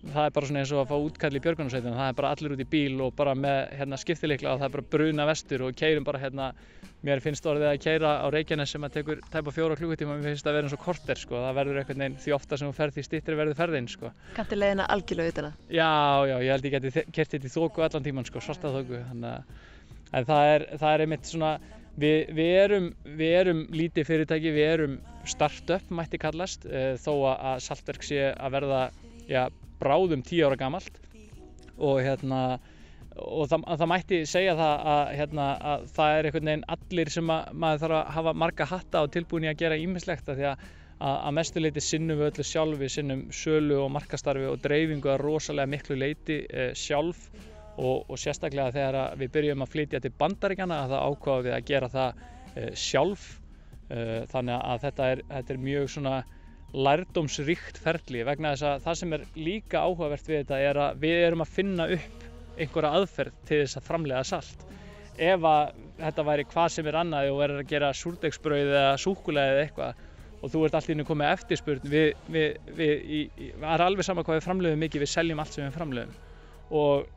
það 0.00 0.26
er 0.26 0.34
bara 0.36 0.48
svona 0.48 0.62
eins 0.62 0.72
og 0.74 0.82
að 0.82 0.90
fá 0.90 0.96
útkall 0.96 1.36
í 1.36 1.42
björgunarsveitum 1.44 1.96
það 1.96 2.10
er 2.10 2.18
bara 2.20 2.30
allir 2.34 2.54
út 2.54 2.62
í 2.62 2.68
bíl 2.72 3.00
og 3.04 3.16
bara 3.16 3.34
með 3.36 3.58
hérna, 3.76 3.98
skiptileikla 4.00 4.54
og 4.54 4.60
það 4.60 4.68
er 4.68 4.74
bara 4.76 4.86
bruna 4.94 5.26
vestur 5.28 5.64
og 5.66 5.74
keirum 5.76 6.06
bara 6.06 6.22
hérna 6.22 6.46
mér 7.04 7.22
finnst 7.24 7.46
orðið 7.48 7.68
að 7.70 7.80
keira 7.84 8.12
á 8.20 8.26
Reykjanes 8.32 8.72
sem 8.74 8.84
að 8.84 8.96
tekur 8.98 9.20
tæpa 9.32 9.52
fjóra 9.56 9.76
klukkutíma 9.76 10.16
mér 10.16 10.30
finnst 10.30 10.44
það 10.44 10.52
að 10.52 10.58
vera 10.58 10.68
eins 10.68 10.76
og 10.76 10.82
korter 10.84 11.20
sko. 11.20 11.38
Það 11.40 11.58
verður 11.60 11.80
einhvern 11.80 12.04
veginn 12.04 12.18
því 12.20 12.34
ofta 12.36 12.58
sem 12.60 12.68
þú 12.68 12.76
ferð 12.76 12.96
því 12.96 13.04
stýttri 13.06 13.38
verður 13.40 13.58
ferðin 13.60 13.88
sko. 13.88 14.12
Kanti 14.36 14.58
leiðina 14.58 14.88
algjörlega 14.92 15.34
utan 15.34 15.48
að? 15.48 15.58
já 15.72 15.92
já 16.28 16.36
ég 16.44 16.52
held 16.52 16.68
ég 16.68 16.76
geti 16.76 17.04
kert 17.16 17.36
þetta 17.36 17.48
í 17.48 17.54
þóku 17.56 17.84
allan 17.86 18.04
tíman 18.04 18.28
sko 18.28 18.44
svarta 18.44 18.72
þóku 18.74 19.00
það 20.10 20.52
er, 20.54 20.66
það 20.80 20.92
er 20.92 21.04
einmitt 21.06 21.30
svona 21.30 21.54
við, 22.00 22.18
við, 22.36 22.52
erum, 22.64 22.90
við 23.04 23.34
erum 23.40 23.64
lítið 23.74 24.08
fyrirtæki 24.08 24.52
við 24.54 24.68
erum 24.74 24.98
start-up 25.28 25.90
mætti 25.94 26.20
kallast 26.20 26.66
eh, 26.66 26.94
þó 27.00 27.12
að 27.32 27.64
Saltverk 27.64 28.06
sé 28.06 28.30
að 28.32 28.56
verða 28.56 28.82
já, 29.30 29.46
bráðum 29.80 30.24
tíu 30.26 30.46
ára 30.48 30.60
gamalt. 30.60 31.00
Og 31.80 32.02
hérna 32.04 32.60
og 33.20 33.48
það, 33.50 33.64
það 33.80 33.88
mætti 33.90 34.18
segja 34.28 34.52
það 34.56 34.84
að, 34.92 35.14
hérna, 35.18 35.46
að 35.72 35.88
það 35.96 36.12
er 36.16 36.28
einhvern 36.28 36.50
veginn 36.50 36.68
allir 36.74 37.10
sem 37.12 37.32
að, 37.34 37.48
maður 37.64 37.82
þarf 37.82 37.96
að 37.98 38.12
hafa 38.16 38.34
marga 38.44 38.68
hatta 38.70 39.02
og 39.04 39.10
tilbúin 39.16 39.48
í 39.48 39.50
að 39.50 39.58
gera 39.64 39.80
ímislegt 39.80 40.30
því 40.30 40.46
að 40.52 40.68
að 41.00 41.32
mestu 41.32 41.60
leiti 41.62 41.80
sinnum 41.80 42.18
við 42.20 42.26
öllu 42.28 42.44
sjálfi, 42.44 42.88
sinnum 42.92 43.22
sölu 43.32 43.78
og 43.80 43.92
markastarfi 43.94 44.48
og 44.50 44.58
dreifingu 44.60 45.08
að 45.08 45.22
rosalega 45.22 45.72
miklu 45.72 45.96
leiti 45.96 46.42
eh, 46.44 46.74
sjálf. 46.76 47.30
Og, 47.80 48.10
og 48.12 48.18
sérstaklega 48.20 48.74
þegar 48.74 49.14
við 49.16 49.30
byrjum 49.32 49.64
að 49.64 49.70
flytja 49.72 50.00
til 50.04 50.10
bandaríkjana 50.20 50.82
að 50.82 50.90
það 50.92 51.04
ákvaða 51.06 51.44
við 51.46 51.54
að 51.56 51.68
gera 51.70 51.88
það 51.94 52.18
eh, 52.20 52.72
sjálf. 52.76 53.22
Eh, 53.88 54.18
þannig 54.28 54.56
að 54.58 54.82
þetta 54.84 55.06
er, 55.14 55.22
þetta 55.30 55.54
er 55.54 55.62
mjög 55.64 55.88
svona 55.94 56.14
lærdómsríkt 56.70 57.80
ferli 57.82 58.22
vegna 58.26 58.52
þess 58.54 58.66
að 58.68 58.82
það 58.84 58.98
sem 59.00 59.14
er 59.16 59.24
líka 59.34 59.82
áhugavert 59.82 60.28
við 60.28 60.42
þetta 60.42 60.58
er 60.68 60.80
að 60.84 61.00
við 61.02 61.22
erum 61.26 61.44
að 61.44 61.54
finna 61.56 61.86
upp 61.96 62.26
einhverja 62.60 62.92
aðferð 62.98 63.40
til 63.48 63.58
þess 63.62 63.80
að 63.80 63.88
framlega 63.88 64.26
salt. 64.28 64.66
Ef 65.20 65.46
að 65.50 65.72
þetta 65.98 66.26
væri 66.28 66.46
hvað 66.52 66.68
sem 66.76 66.86
er 66.86 66.98
annað 67.00 67.30
og 67.32 67.40
verður 67.40 67.64
að 67.64 67.72
gera 67.72 67.90
súrdegsbrauð 67.96 68.70
eða 68.70 68.96
súkulega 69.02 69.54
eða 69.54 69.64
eitthvað 69.66 70.06
og 70.40 70.52
þú 70.52 70.64
ert 70.64 70.76
allt 70.78 70.88
í 70.88 70.94
hennu 70.94 71.06
komið 71.08 71.32
eftirspurn 71.34 71.90
við, 71.92 72.06
við, 72.32 72.52
við, 72.78 72.92
í, 73.00 73.20
í, 73.36 73.48
er 73.60 73.84
alveg 73.84 74.06
sama 74.06 74.24
hvað 74.24 74.38
við 74.38 74.46
framleiðum 74.46 74.84
mikið, 74.86 75.02
við 75.04 75.12
seljum 75.12 75.42
allt 75.42 75.56
sem 75.56 75.66
við 75.66 75.74
framleiðum. 75.76 76.14
Og 76.80 77.10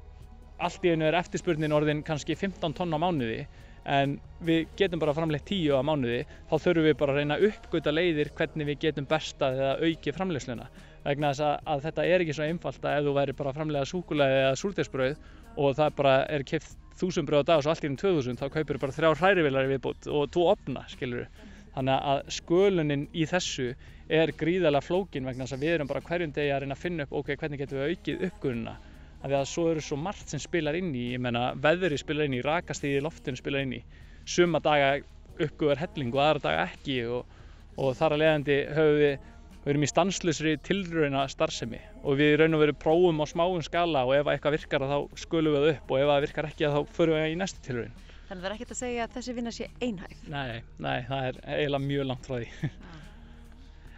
allt 0.63 0.83
í 0.83 0.91
hennu 0.91 1.07
er 1.07 1.19
eftirspurnin 1.21 1.75
orðin 1.75 2.03
kannski 2.03 2.35
15 2.35 2.75
tonn 2.75 2.97
á 2.97 2.99
mánuði 2.99 3.45
en 3.85 4.15
við 4.43 4.67
getum 4.79 5.01
bara 5.01 5.15
framleitt 5.15 5.45
10 5.49 5.79
á 5.79 5.81
mánuði 5.83 6.23
þá 6.49 6.55
þurfum 6.55 6.87
við 6.87 6.97
bara 6.99 7.13
að 7.13 7.19
reyna 7.19 7.37
að 7.37 7.47
uppgöta 7.49 7.93
leiðir 7.93 8.31
hvernig 8.37 8.69
við 8.69 8.79
getum 8.87 9.07
bestað 9.09 9.59
eða 9.59 9.73
auki 9.83 10.13
framleiðsluna. 10.15 10.67
Vegna 11.03 11.31
þess 11.33 11.45
að, 11.47 11.55
að 11.73 11.85
þetta 11.87 12.05
er 12.07 12.23
ekki 12.23 12.35
svo 12.37 12.47
einfalt 12.47 12.85
að 12.85 12.97
ef 12.97 13.07
þú 13.07 13.15
væri 13.17 13.37
bara 13.39 13.51
að 13.51 13.59
framleiða 13.59 13.89
súkulega 13.91 14.43
eða 14.43 14.59
súrdegsbrauð 14.61 15.25
og 15.63 15.75
það 15.79 15.97
bara 15.99 16.13
er 16.31 16.45
keft 16.47 16.77
þúsund 16.99 17.27
brauð 17.27 17.43
á 17.43 17.49
dag 17.49 17.59
og 17.59 17.65
svo 17.65 17.73
allt 17.73 17.83
í 17.83 17.89
um 17.89 17.97
2000 17.99 18.39
þá 18.39 18.45
kaupir 18.53 18.79
bara 18.81 18.95
þrjá 18.95 19.09
hrærivilar 19.19 19.69
viðbútt 19.71 20.07
og 20.07 20.29
tvo 20.33 20.47
opna 20.53 20.85
skilur 20.91 21.27
þannig 21.73 22.07
að 22.13 22.23
skölunin 22.37 23.05
í 23.17 23.25
þessu 23.29 23.71
er 24.13 24.33
gríðarlega 24.37 24.85
flókin 24.85 25.25
vegna 25.25 25.47
þess 25.47 25.57
að 25.57 25.65
við 25.65 25.75
erum 25.75 25.89
bara 25.89 26.03
hverjum 26.05 26.33
degi 26.35 26.53
að 26.53 26.63
reyna 26.63 26.77
að 26.77 26.83
finna 26.83 27.07
upp 27.07 27.15
ok, 27.19 27.31
hvernig 27.41 27.63
getum 27.63 27.79
við 27.79 27.93
aukið 27.93 28.25
uppgununa 28.29 28.75
af 29.23 29.29
því 29.29 29.37
að 29.39 29.49
svo 29.49 29.67
eru 29.71 29.83
svo 29.83 29.97
margt 29.99 30.31
sem 30.31 30.41
spilar 30.43 30.75
inn 30.75 30.91
í 30.95 31.13
ég 31.13 31.21
menna 31.23 31.53
veðri 31.63 31.97
spilar 31.99 32.27
inn 32.27 32.35
í, 32.35 32.43
rakastíði 32.43 32.99
í 32.99 33.03
loftinu 33.05 33.39
spilar 33.39 33.63
inn 33.63 33.77
í. 33.79 33.83
Suma 34.27 34.59
daga 34.63 34.97
uppguðar 35.41 35.79
helling 35.79 36.11
og 36.13 36.23
aðra 36.23 36.43
daga 36.43 36.65
ekki 36.67 36.97
og, 37.07 37.37
og 37.79 37.95
þar 37.97 38.17
að 38.17 38.23
leiðandi 38.23 38.59
höfum 38.75 38.99
við 38.99 39.15
við 39.63 39.71
erum 39.71 39.85
í 39.85 39.87
stanslusri 39.87 40.53
tilrauna 40.67 41.21
starfsemi 41.31 41.79
og 42.03 42.17
við 42.19 42.33
raun 42.41 42.57
og 42.57 42.63
veru 42.65 42.73
prófum 42.75 43.21
á 43.23 43.25
smáum 43.31 43.61
skala 43.63 44.01
og 44.03 44.17
ef 44.17 44.27
eitthvað 44.27 44.57
virkar 44.57 44.83
þá 44.89 44.97
skulum 45.21 45.55
við 45.55 45.69
upp 45.69 45.93
og 45.93 46.01
ef 46.01 46.09
það 46.11 46.25
virkar 46.25 46.47
ekki 46.49 46.71
þá 46.73 46.79
förum 46.97 47.15
við 47.15 47.31
í 47.31 47.37
næstu 47.39 47.63
tilraun. 47.63 47.93
Þannig 48.27 48.33
að 48.33 48.43
það 48.43 48.49
er 48.49 48.55
ekkert 48.57 48.73
að 48.75 48.81
segja 48.81 49.05
að 49.05 49.15
þessi 49.15 49.35
vinna 49.37 49.53
sé 49.55 49.69
einhæf. 49.79 50.25
Nei, 50.27 50.59
nei, 50.83 50.97
það 51.07 51.29
er 51.29 51.39
eiginlega 51.47 51.85
mjög 51.85 52.09
langt 52.11 52.27
frá 52.27 52.37
því. 52.41 52.73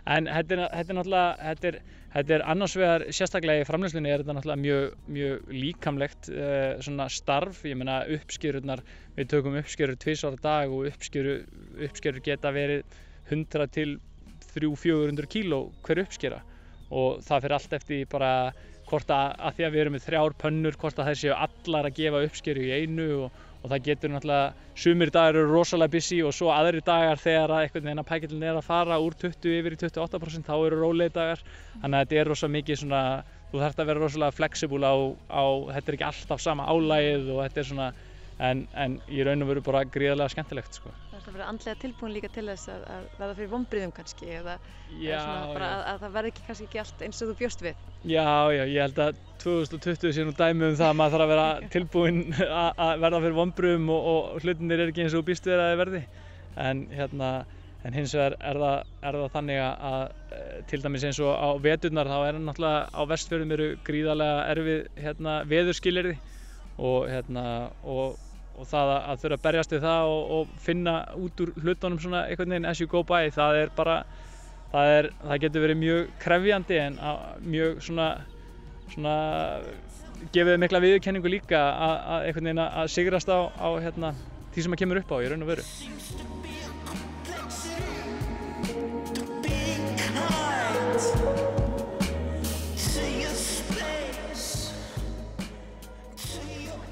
En 0.06 0.28
þetta 0.30 0.54
er, 0.54 0.60
þetta 0.70 0.92
er 0.94 0.98
náttúrulega 1.00 1.30
þetta 1.40 1.68
er, 1.72 1.78
þetta 2.16 2.36
er 2.38 2.44
annars 2.48 2.76
vegar 2.80 3.06
sérstaklega 3.14 3.64
í 3.64 3.68
framleyslunni 3.68 4.12
er 4.12 4.24
þetta 4.24 4.36
náttúrulega 4.38 4.64
mjög, 4.64 4.98
mjög 5.18 5.50
líkamlegt 5.52 6.30
uh, 6.32 6.78
svona 6.86 7.10
starf, 7.12 7.64
ég 7.68 7.76
meina 7.80 8.02
uppskjörurnar 8.16 8.84
við 9.18 9.32
tökum 9.34 9.58
uppskjörur 9.60 10.00
tvisvara 10.00 10.40
dag 10.44 10.72
og 10.72 10.88
uppskjörur, 10.92 11.44
uppskjörur 11.90 12.24
geta 12.24 12.54
verið 12.56 12.86
100 13.34 13.72
til 13.76 13.98
300-400 14.56 15.28
kíló 15.28 15.60
hver 15.84 16.06
uppskjera 16.06 16.40
og 16.96 17.20
það 17.26 17.44
fyrir 17.44 17.58
allt 17.58 17.76
eftir 17.80 18.08
bara 18.12 18.32
hvort 18.86 19.10
að, 19.12 19.34
að 19.42 19.58
því 19.58 19.66
að 19.66 19.74
við 19.74 19.82
erum 19.82 19.96
með 19.98 20.06
þrjár 20.06 20.36
pönnur 20.40 20.78
hvort 20.80 21.00
að 21.02 21.10
þær 21.10 21.20
séu 21.22 21.36
allar 21.36 21.90
að 21.90 21.98
gefa 22.00 22.24
uppskeru 22.28 22.66
í 22.68 22.74
einu 22.80 23.08
og, 23.26 23.40
og 23.66 23.72
það 23.72 23.86
getur 23.88 24.12
náttúrulega 24.14 24.78
sumir 24.78 25.12
dagar 25.14 25.40
eru 25.40 25.50
rosalega 25.50 25.94
busy 25.96 26.20
og 26.22 26.34
svo 26.38 26.52
aðri 26.54 26.84
dagar 26.86 27.22
þegar 27.22 27.54
að 27.56 27.64
einhvern 27.64 27.88
veginn 27.88 28.02
að 28.04 28.10
pækillin 28.12 28.46
er 28.46 28.60
að 28.60 28.68
fara 28.68 29.00
úr 29.02 29.16
20 29.24 29.56
yfir 29.60 29.76
í 29.76 29.80
28% 29.82 30.46
þá 30.46 30.56
eru 30.58 30.82
rólegi 30.84 31.16
dagar 31.16 31.42
þannig 31.82 31.98
að 31.98 32.04
þetta 32.04 32.20
er 32.22 32.30
rosalega 32.32 32.58
mikið 32.60 32.82
svona 32.84 33.02
þú 33.52 33.64
þarfst 33.64 33.82
að 33.82 33.90
vera 33.90 34.04
rosalega 34.04 34.38
flexible 34.38 34.86
á, 34.86 34.96
á 35.34 35.44
þetta 35.78 35.92
er 35.92 35.98
ekki 35.98 36.10
alltaf 36.12 36.46
sama 36.46 36.70
álægið 36.70 37.32
og 37.34 37.42
þetta 37.48 37.64
er 37.64 37.70
svona 37.72 37.90
en, 38.38 38.68
en 38.76 39.00
í 39.10 39.26
raun 39.26 39.46
og 39.46 39.52
veru 39.54 39.66
bara 39.66 39.86
gríðarlega 39.88 40.36
skemmtilegt 40.36 40.78
sko. 40.78 40.94
Það 41.26 41.32
er 41.32 41.34
að 41.34 41.40
vera 41.40 41.50
andlega 41.50 41.82
tilbúin 41.82 42.12
líka 42.14 42.30
til 42.30 42.46
þess 42.46 42.70
að, 42.70 42.84
að 42.94 43.06
verða 43.18 43.36
fyrir 43.40 43.52
vonbriðum 43.56 43.94
kannski 43.96 44.28
eða 44.30 44.56
Já, 44.94 45.16
eða 45.16 45.70
að, 45.72 45.80
að 45.90 46.04
það 46.04 46.16
verði 46.18 46.32
ekki 46.34 46.46
kannski 46.46 46.68
ekki 46.70 46.82
allt 46.84 47.04
eins 47.08 47.22
og 47.24 47.32
þú 47.32 47.38
bjóst 47.40 47.64
við. 47.66 47.80
Já, 48.06 48.28
já, 48.54 48.62
ég 48.62 48.80
held 48.86 49.02
að 49.08 49.20
2020 49.42 50.14
sé 50.14 50.26
nú 50.28 50.36
dæmi 50.38 50.70
um 50.70 50.78
það 50.78 50.92
að 50.92 51.00
maður 51.02 51.16
þarf 51.16 51.26
að 51.26 51.34
vera 51.34 51.48
tilbúinn 51.76 52.22
að 52.46 53.04
verða 53.08 53.24
fyrir 53.26 53.38
vonbröðum 53.40 53.92
og, 53.96 54.10
og 54.14 54.46
hlutinir 54.46 54.86
er 54.86 54.94
ekki 54.94 55.06
eins 55.08 55.16
og 55.18 55.24
þú 55.24 55.30
býst 55.32 55.50
við 55.50 55.58
að 55.58 55.72
þið 55.72 55.82
verði 55.82 56.04
en 56.66 56.86
hérna 56.94 57.32
en 57.86 57.94
hins 57.94 58.14
vegar 58.18 58.36
er 58.42 58.60
það, 58.62 58.78
er 59.06 59.18
það 59.22 59.34
þannig 59.36 59.60
að, 59.62 60.14
eh, 60.34 60.54
til 60.70 60.80
dæmis 60.82 61.06
eins 61.06 61.20
og 61.22 61.34
á 61.38 61.50
veturnar 61.62 62.10
þá 62.10 62.18
er 62.28 62.40
náttúrulega 62.42 62.86
á 62.90 63.02
vestfjörðum 63.12 63.54
eru 63.58 63.68
gríðarlega 63.86 64.46
erfið 64.54 64.80
hérna, 65.06 65.36
veðurskilirði 65.52 66.16
og, 66.78 67.06
hérna, 67.12 67.46
og, 67.84 68.18
og 68.56 68.70
það 68.70 68.92
að, 68.96 69.18
þurfa 69.24 69.38
að 69.38 69.46
berjast 69.48 69.74
við 69.76 69.82
það 69.86 70.12
og, 70.12 70.22
og 70.36 70.54
finna 70.66 70.94
út 71.20 71.42
úr 71.44 71.52
hlutunum 71.62 72.00
svona 72.02 72.22
einhvern 72.30 72.56
veginn 72.56 72.70
as 72.70 72.82
you 72.82 72.88
go 72.92 73.02
by 73.08 73.24
það 73.36 73.60
er 73.64 73.74
bara 73.76 73.98
það, 74.72 74.86
er, 74.98 75.10
það 75.24 75.42
getur 75.46 75.66
verið 75.66 75.82
mjög 75.82 76.02
krefjandi 76.24 76.80
en 76.82 76.94
mjög 77.46 77.72
svona, 77.88 78.08
svona 78.94 79.16
gefið 80.36 80.62
mikla 80.64 80.84
viðurkenningu 80.86 81.30
líka 81.36 81.60
að, 81.72 81.96
að 82.16 82.30
einhvern 82.30 82.50
veginn 82.52 82.64
að 82.66 82.88
sigrast 82.96 83.30
á, 83.32 83.40
á 83.52 83.70
hérna, 83.84 84.10
því 84.56 84.60
sem 84.66 84.76
að 84.78 84.82
kemur 84.84 85.02
upp 85.04 85.12
á 85.12 85.18
í 85.20 85.28
raun 85.32 85.46
og 85.46 85.50
veru 85.56 85.64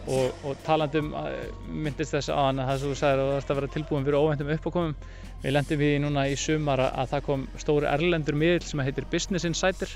og, 0.07 0.31
og 0.43 0.57
talandi 0.65 0.99
um 0.99 1.13
að- 1.15 1.51
myndist 1.67 2.13
þess 2.15 2.29
að 2.33 2.59
það 2.59 2.79
sem 2.79 2.89
þú 2.89 2.97
sagðir 2.99 3.21
að 3.21 3.27
þú 3.29 3.35
þarfst 3.35 3.51
að 3.53 3.59
vera 3.59 3.71
tilbúin 3.75 4.07
fyrir 4.07 4.19
óvæntum 4.19 4.51
uppákomum. 4.57 4.95
Við 5.43 5.53
lendum 5.55 5.81
í 5.83 5.91
núna 5.99 6.25
í 6.31 6.35
sumar 6.39 6.79
að, 6.79 6.91
að 7.03 7.09
það 7.13 7.23
kom 7.27 7.47
stóri 7.59 7.89
erlendur 7.91 8.35
miðl 8.39 8.63
sem 8.67 8.83
heitir 8.83 9.07
Business 9.11 9.45
Insider 9.47 9.91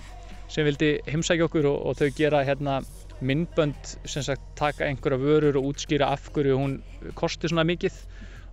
sem 0.48 0.64
vildi 0.68 0.94
heimsækja 1.08 1.48
okkur 1.48 1.68
og, 1.68 1.80
og 1.88 1.98
þau 2.00 2.10
gera 2.16 2.44
hérna 2.48 2.82
myndbönd 3.20 3.96
sem 4.08 4.24
sagt 4.24 4.44
taka 4.56 4.86
einhverja 4.88 5.20
vörur 5.20 5.58
og 5.60 5.72
útskýra 5.74 6.12
af 6.14 6.30
hverju 6.32 6.56
hún 6.60 6.78
kosti 7.16 7.50
svona 7.52 7.66
mikið. 7.68 7.96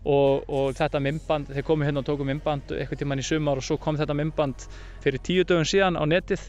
Og, 0.05 0.45
og 0.53 0.75
þetta 0.77 1.01
myndband, 1.01 1.49
þeir 1.49 1.65
komu 1.65 1.87
hérna 1.87 2.03
og 2.03 2.05
tóku 2.05 2.27
myndband 2.29 2.75
eitthvað 2.77 2.99
tíman 3.01 3.23
í 3.23 3.25
sumar 3.25 3.57
og 3.57 3.65
svo 3.65 3.79
kom 3.81 3.97
þetta 3.97 4.13
myndband 4.19 4.67
fyrir 5.01 5.23
tíu 5.25 5.47
dögum 5.49 5.65
síðan 5.65 5.97
á 5.97 6.05
netið 6.05 6.43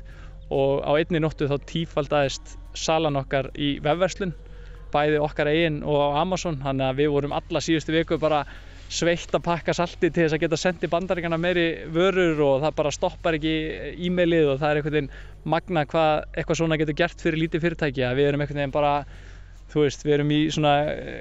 og 0.52 0.84
á 0.84 0.92
einni 1.00 1.22
nóttu 1.24 1.48
þá 1.48 1.56
tífaldaðist 1.64 2.58
salan 2.76 3.16
okkar 3.16 3.48
í 3.56 3.78
vefverslun 3.80 4.34
bæði 4.96 5.20
okkar 5.26 5.52
eigin 5.52 5.84
og 5.84 6.16
Amazon 6.22 6.62
þannig 6.64 6.88
að 6.88 7.04
við 7.04 7.12
vorum 7.18 7.36
alla 7.36 7.62
síðustu 7.64 7.96
viku 7.96 8.20
bara 8.22 8.46
sveitt 8.96 9.34
að 9.34 9.44
pakka 9.46 9.74
salti 9.74 10.10
til 10.10 10.24
þess 10.24 10.36
að 10.38 10.44
geta 10.46 10.60
sendið 10.62 10.92
bandaríkana 10.94 11.40
meiri 11.42 11.68
vörur 11.94 12.42
og 12.46 12.60
það 12.64 12.76
bara 12.80 12.94
stoppar 12.94 13.38
ekki 13.38 13.54
e-mailið 14.08 14.52
og 14.54 14.60
það 14.62 14.70
er 14.70 14.80
einhvern 14.80 14.98
veginn 14.98 15.14
magna 15.56 15.86
hvað 15.90 16.12
eitthvað 16.36 16.60
svona 16.62 16.78
getur 16.82 17.00
gert 17.00 17.24
fyrir 17.24 17.42
lítið 17.42 17.66
fyrirtæki 17.66 18.06
að 18.06 18.20
við 18.20 18.30
erum 18.30 18.46
einhvern 18.46 18.62
veginn 18.62 18.76
bara 18.76 18.94
þú 19.74 19.84
veist, 19.84 20.06
við 20.06 20.18
erum 20.20 20.34
í 20.34 20.42
svona 20.54 20.74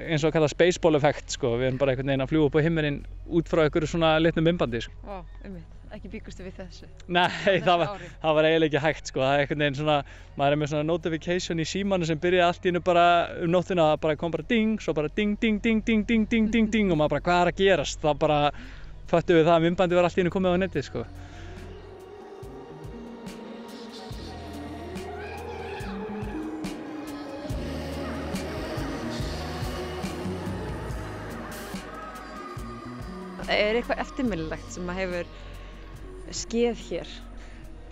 eins 0.05 0.23
og 0.23 0.29
að 0.29 0.37
kalla 0.37 0.51
spaceball 0.51 0.97
effekt 0.99 1.33
sko, 1.35 1.55
við 1.59 1.71
erum 1.71 1.79
bara 1.81 1.93
einhvern 1.93 2.11
veginn 2.11 2.25
að 2.25 2.31
fljúa 2.31 2.49
upp 2.49 2.59
á 2.59 2.65
himmerinn 2.65 2.99
út 3.35 3.49
frá 3.49 3.65
einhverju 3.65 3.89
svona 3.91 4.15
litnum 4.21 4.45
mymbandi 4.47 4.83
sko. 4.85 5.21
Einmitt, 5.43 5.74
ekki 5.95 6.11
byggustu 6.13 6.43
við 6.45 6.57
þessu. 6.59 6.87
Nei, 7.07 7.29
það 7.63 7.81
var, 7.81 8.05
það 8.21 8.37
var 8.37 8.47
eiginlega 8.49 8.69
ekki 8.69 8.83
hægt 8.83 9.11
sko, 9.11 9.21
það 9.23 9.33
er 9.33 9.43
einhvern 9.43 9.63
veginn 9.65 9.77
svona, 9.79 9.97
maður 10.35 10.55
er 10.55 10.61
með 10.61 10.71
svona 10.73 10.87
notification 10.89 11.61
í 11.63 11.67
símanu 11.71 12.09
sem 12.09 12.21
byrjaði 12.21 12.47
allt 12.47 12.65
í 12.65 12.71
hennu 12.71 12.81
bara 12.85 13.05
um 13.41 13.53
nóttina, 13.53 13.91
það 13.93 14.01
bara 14.07 14.17
kom 14.23 14.33
bara 14.35 14.47
ding, 14.49 14.79
svo 14.83 14.95
bara 14.97 15.11
ding, 15.15 15.37
ding, 15.39 15.61
ding, 15.63 15.83
ding, 15.85 16.03
ding, 16.07 16.25
ding, 16.31 16.49
ding, 16.51 16.71
ding 16.73 16.91
og 16.91 16.99
maður 16.99 17.15
bara 17.15 17.25
hvað 17.29 17.45
er 17.45 17.53
að 17.53 17.61
gerast, 17.63 18.01
það 18.03 18.19
bara 18.25 18.41
föttu 19.11 19.37
við 19.37 19.47
það 19.47 19.55
að 19.55 19.69
mymbandi 19.69 19.99
var 19.99 20.09
allt 20.09 20.19
í 20.19 20.23
hennu 20.23 20.35
komið 20.35 20.59
á 20.59 20.63
netið 20.65 20.89
sko. 20.89 21.05
Er 33.45 33.77
eitthvað 33.77 33.99
eftirminnilegt 34.01 34.71
sem 34.73 34.87
að 34.89 34.97
hefur 34.99 35.27
skeð 36.35 36.83
hér? 36.89 37.15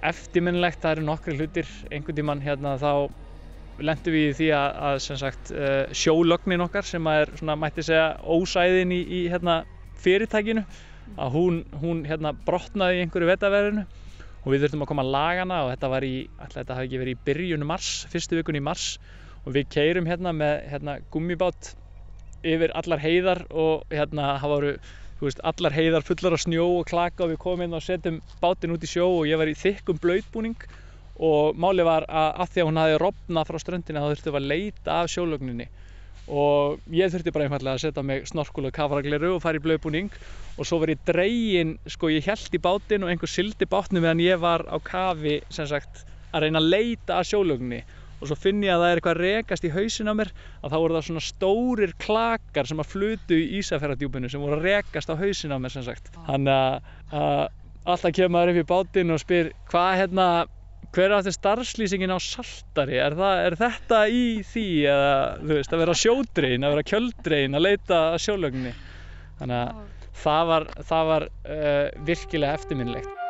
eftirminnilegt, 0.03 0.81
það 0.83 0.97
eru 0.97 1.05
nokkri 1.07 1.35
hlutir 1.37 1.69
einhvern 1.91 2.17
tímann 2.17 2.43
hérna 2.43 2.75
þá 2.81 3.09
lendum 3.83 4.13
við 4.13 4.29
í 4.29 4.33
því 4.37 4.49
að, 4.57 4.79
að 4.89 4.97
sagt 5.21 5.51
uh, 5.55 5.83
sjólögnin 5.95 6.63
okkar 6.65 6.85
sem 6.85 7.07
er 7.09 7.31
svona 7.39 7.55
mætti 7.59 7.85
segja 7.87 8.13
ósæðin 8.21 8.93
í, 8.93 8.99
í 9.01 9.21
hérna 9.31 9.63
fyrirtækinu 10.03 10.65
að 11.19 11.35
hún, 11.37 11.61
hún 11.81 12.03
hérna 12.07 12.33
brotnaði 12.45 12.99
í 12.99 13.03
einhverju 13.05 13.31
vetaverðinu 13.31 13.85
og 14.43 14.49
við 14.51 14.65
þurftum 14.65 14.83
að 14.85 14.91
koma 14.91 15.05
að 15.05 15.13
laga 15.15 15.43
hana 15.45 15.59
og 15.63 15.71
þetta 15.73 15.91
var 15.93 16.05
í, 16.07 16.15
alltaf 16.37 16.59
þetta 16.59 16.77
hafi 16.77 16.89
ekki 16.89 17.01
verið 17.01 17.15
í 17.15 17.23
byrjun 17.29 17.67
mars, 17.67 17.91
fyrstu 18.11 18.39
vikun 18.39 18.59
í 18.59 18.63
mars 18.63 18.87
og 19.43 19.55
við 19.55 19.69
keirum 19.73 20.09
hérna 20.09 20.35
með 20.35 20.67
hérna 20.71 20.97
gummibát 21.13 21.73
yfir 22.43 22.75
allar 22.75 22.99
heiðar 22.99 23.45
og 23.49 23.87
hérna 23.91 24.35
það 24.41 24.53
voru 24.53 24.73
veist, 25.21 25.41
allar 25.43 25.75
heiðar 25.75 26.05
fullar 26.05 26.35
af 26.35 26.41
snjó 26.43 26.65
og 26.79 26.87
klaka 26.89 27.25
og 27.25 27.33
við 27.33 27.41
komum 27.43 27.65
inn 27.65 27.77
og 27.77 27.83
setjum 27.83 28.19
bátinn 28.41 28.73
út 28.73 28.83
í 28.83 28.89
sjó 28.89 29.05
og 29.19 29.27
ég 29.29 29.39
var 29.39 29.51
í 29.51 29.57
þykkum 29.57 30.01
blöytbúning 30.01 30.65
og 31.23 31.57
málið 31.59 31.87
var 31.87 32.07
að 32.09 32.41
af 32.43 32.53
því 32.53 32.63
að 32.63 32.69
hún 32.69 32.81
hafði 32.81 32.99
rofnað 33.03 33.49
frá 33.49 33.59
ströndinni 33.61 34.01
þá 34.01 34.09
þurftum 34.09 34.33
við 34.33 34.39
að 34.41 34.51
leita 34.53 34.99
af 34.99 35.11
sjólögninni 35.13 35.67
og 36.33 36.93
ég 36.95 37.11
þurfti 37.11 37.33
bara 37.35 37.47
einfallega 37.49 37.77
að 37.77 37.83
setja 37.83 38.05
mig 38.07 38.27
snorkul 38.29 38.65
og 38.69 38.73
kafaragleru 38.73 39.33
og 39.35 39.43
fara 39.43 39.59
í 39.59 39.63
blöðbúning 39.63 40.09
og 40.57 40.67
svo 40.67 40.79
var 40.81 40.93
ég 40.93 41.01
dregin, 41.05 41.75
sko 41.85 42.09
ég 42.13 42.25
held 42.25 42.55
í 42.55 42.63
bátinn 42.63 43.03
og 43.03 43.11
einhver 43.11 43.29
sildi 43.29 43.67
bátnum 43.69 44.05
meðan 44.05 44.23
ég 44.23 44.39
var 44.41 44.63
á 44.65 44.77
kafi 44.81 45.41
sem 45.53 45.67
sagt 45.69 46.05
að 46.33 46.47
reyna 46.47 46.63
að 46.63 46.71
leita 46.71 47.19
að 47.19 47.29
sjólögninni 47.33 47.83
og 48.23 48.29
svo 48.29 48.37
finn 48.39 48.63
ég 48.63 48.71
að 48.71 48.83
það 48.83 48.89
er 48.89 49.01
eitthvað 49.01 49.17
að 49.17 49.25
rekast 49.27 49.67
í 49.67 49.73
hausin 49.73 50.11
á 50.11 50.13
mér 50.15 50.31
að 50.63 50.71
þá 50.71 50.77
voru 50.77 50.95
það 50.95 51.05
svona 51.09 51.25
stórir 51.27 51.93
klakar 51.99 52.69
sem 52.69 52.79
að 52.79 52.91
flutu 52.93 53.37
í 53.37 53.59
Ísafjörðardjúpinu 53.59 54.31
sem 54.31 54.43
voru 54.43 54.61
rekast 54.63 55.11
á 55.11 55.15
hausin 55.19 55.55
á 55.55 55.59
mér 55.59 55.75
sem 55.75 55.85
sagt. 55.85 56.11
Þannig 56.29 56.53
að, 56.55 56.91
að 57.19 57.43
alltaf 57.83 58.15
kemur 58.15 58.35
maður 58.37 58.53
upp 58.53 58.61
í 58.61 58.67
bátinn 58.71 59.13
og 59.13 59.23
spyr 59.23 59.51
hvað 59.71 59.95
hérna 59.99 60.27
hver 60.93 61.09
er 61.09 61.15
aftur 61.17 61.35
starfslýsingin 61.35 62.13
á 62.13 62.19
saltari? 62.21 62.99
Er, 63.01 63.17
það, 63.17 63.41
er 63.47 63.57
þetta 63.59 64.03
í 64.13 64.23
því 64.45 64.67
eða 64.93 65.15
þú 65.41 65.57
veist 65.57 65.73
að 65.73 65.83
vera 65.83 65.97
sjódrein 66.03 66.67
að 66.67 66.75
vera 66.75 66.85
kjöldrein 66.93 67.57
að 67.57 67.65
leita 67.67 68.03
sjólögninni 68.21 68.75
þannig 69.41 69.59
að 69.63 69.83
það 70.23 70.47
var, 70.53 70.69
það 70.93 71.11
var 71.11 71.27
uh, 71.27 71.85
virkilega 72.07 72.61
eftirminnilegt 72.61 73.22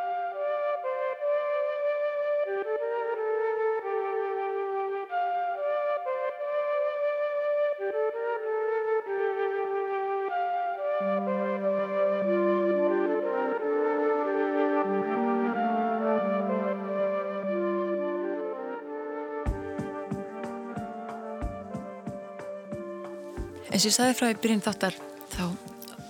Eins 23.73 23.87
og 23.87 23.89
ég 23.89 23.93
sagði 23.95 24.13
frá 24.19 24.27
í 24.29 24.35
byrjun 24.37 24.59
þáttar 24.61 24.95
þá 25.33 25.45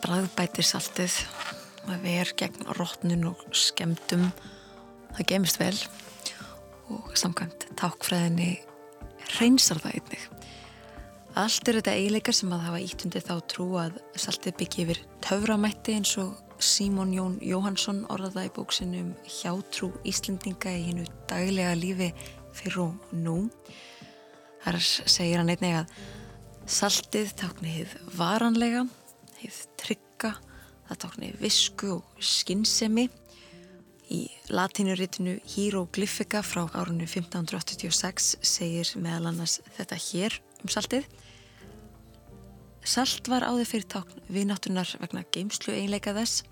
bræðbætir 0.03 0.65
saltið 0.67 1.13
að 1.87 2.01
ver 2.03 2.31
gegn 2.35 2.65
rótnun 2.75 3.21
og 3.29 3.43
skemmtum 3.55 4.25
það 5.13 5.27
gemist 5.29 5.59
vel 5.61 5.77
og 6.91 7.05
samkvæmt 7.15 7.69
tákfræðinni 7.79 8.49
reynsar 9.37 9.79
það 9.79 9.93
einnig. 9.95 10.25
Allt 11.39 11.71
eru 11.71 11.79
þetta 11.79 11.93
eiginleikar 12.01 12.35
sem 12.35 12.51
að 12.51 12.65
hafa 12.65 12.81
ítundi 12.83 13.21
þá 13.23 13.31
trú 13.53 13.67
að 13.79 13.95
saltið 14.25 14.57
byggi 14.59 14.83
yfir 14.83 14.99
töframætti 15.23 15.95
eins 15.95 16.11
og 16.19 16.33
Símon 16.59 17.13
Jón 17.15 17.37
Jóhansson 17.47 18.01
orðaða 18.11 18.43
í 18.49 18.51
bóksinu 18.57 19.05
um 19.05 19.13
hjátrú 19.37 19.93
Íslendinga 20.03 20.73
í 20.81 20.83
hennu 20.89 21.07
daglega 21.31 21.77
lífi 21.79 22.11
fyrir 22.59 22.89
og 22.89 23.15
nú. 23.15 23.37
Þar 24.67 24.81
segir 24.83 25.39
hann 25.39 25.53
einnig 25.55 25.79
að 25.79 25.95
Saltið 26.63 27.33
tákni 27.35 27.73
hið 27.73 27.93
varanlega, 28.15 28.85
hið 29.41 29.55
trygga, 29.81 30.29
það 30.87 30.99
tákni 31.03 31.31
visku 31.41 31.89
og 31.97 32.23
skinnsemi. 32.23 33.09
Í 34.13 34.21
latínuritinu 34.47 35.33
Hieroglyphica 35.43 36.39
frá 36.45 36.63
árunni 36.71 37.03
1586 37.09 38.37
segir 38.47 38.93
meðal 38.95 39.33
annars 39.33 39.57
þetta 39.75 39.99
hér 40.05 40.39
um 40.63 40.71
saltið. 40.71 41.09
Salt 42.83 43.27
var 43.31 43.43
áður 43.43 43.67
fyrir 43.67 43.89
tákn 43.91 44.23
vináttunar 44.31 44.95
vegna 45.03 45.25
geimslu 45.35 45.75
einleika 45.75 46.15
þess. 46.15 46.45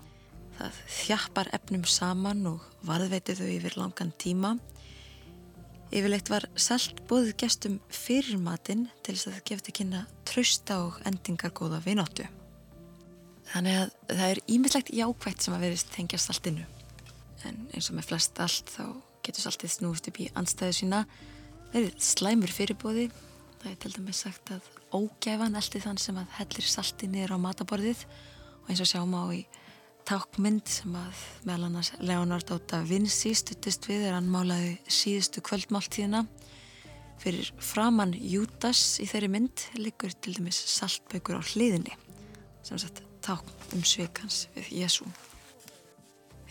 Það 0.58 0.82
þjappar 0.98 1.52
efnum 1.56 1.88
saman 1.88 2.44
og 2.52 2.68
varðveitir 2.84 3.40
þau 3.40 3.48
yfir 3.48 3.80
langan 3.80 4.12
tíma. 4.20 4.58
Yfirleitt 5.92 6.30
var 6.32 6.46
salt 6.56 7.02
bóðið 7.04 7.34
gestum 7.42 7.74
fyrir 7.92 8.38
matinn 8.40 8.86
til 9.04 9.12
þess 9.12 9.28
að 9.28 9.34
það 9.34 9.48
gefði 9.50 9.72
kynna 9.76 9.98
trausta 10.24 10.78
og 10.86 10.94
endingar 11.08 11.52
góða 11.52 11.82
vináttu. 11.84 12.24
Þannig 13.50 13.76
að 13.76 13.90
það 14.08 14.24
er 14.30 14.40
ímislegt 14.54 14.92
jákvætt 14.96 15.44
sem 15.44 15.56
að 15.56 15.66
verðist 15.66 15.92
tengja 15.92 16.20
saltinu. 16.22 16.64
En 17.44 17.66
eins 17.74 17.90
og 17.90 17.98
með 17.98 18.08
flest 18.08 18.40
allt 18.40 18.72
þá 18.72 18.86
getur 19.26 19.44
saltið 19.44 19.74
snúist 19.74 20.08
upp 20.08 20.20
í 20.22 20.30
anstæðu 20.40 20.78
sína 20.78 21.02
verið 21.74 22.00
slæmur 22.08 22.56
fyrirbóði. 22.56 23.10
Það 23.60 23.70
er 23.74 23.78
til 23.84 23.92
dæmis 23.98 24.22
sagt 24.24 24.54
að 24.54 24.70
ógæfan 24.96 25.60
eldi 25.60 25.82
þann 25.84 26.00
sem 26.00 26.22
að 26.22 26.38
hellir 26.38 26.72
salti 26.72 27.10
niður 27.10 27.36
á 27.36 27.44
mataborðið 27.44 28.06
og 28.62 28.72
eins 28.72 28.80
og 28.80 28.88
sjáum 28.88 29.12
á 29.12 29.24
í 29.36 29.42
tákmynd 30.08 30.68
sem 30.70 30.94
að 30.98 31.24
meðal 31.46 31.68
annars 31.68 31.92
Leonardo 32.02 32.58
da 32.70 32.82
Vinci 32.86 33.32
stuttist 33.38 33.88
við 33.90 34.08
er 34.08 34.16
hann 34.16 34.30
málaði 34.30 34.76
síðustu 34.90 35.42
kvöldmáltíðina. 35.46 36.24
Fyrir 37.22 37.52
framann 37.62 38.14
Júdas 38.16 38.98
í 39.02 39.06
þeirri 39.10 39.30
mynd 39.30 39.66
liggur 39.78 40.14
til 40.18 40.34
dæmis 40.38 40.58
saltbaukur 40.74 41.38
á 41.38 41.42
hliðinni 41.52 41.94
sem 42.66 42.78
sagt 42.78 43.02
tákn 43.22 43.76
um 43.76 43.84
sveikans 43.86 44.46
við 44.56 44.72
Jésu 44.82 45.06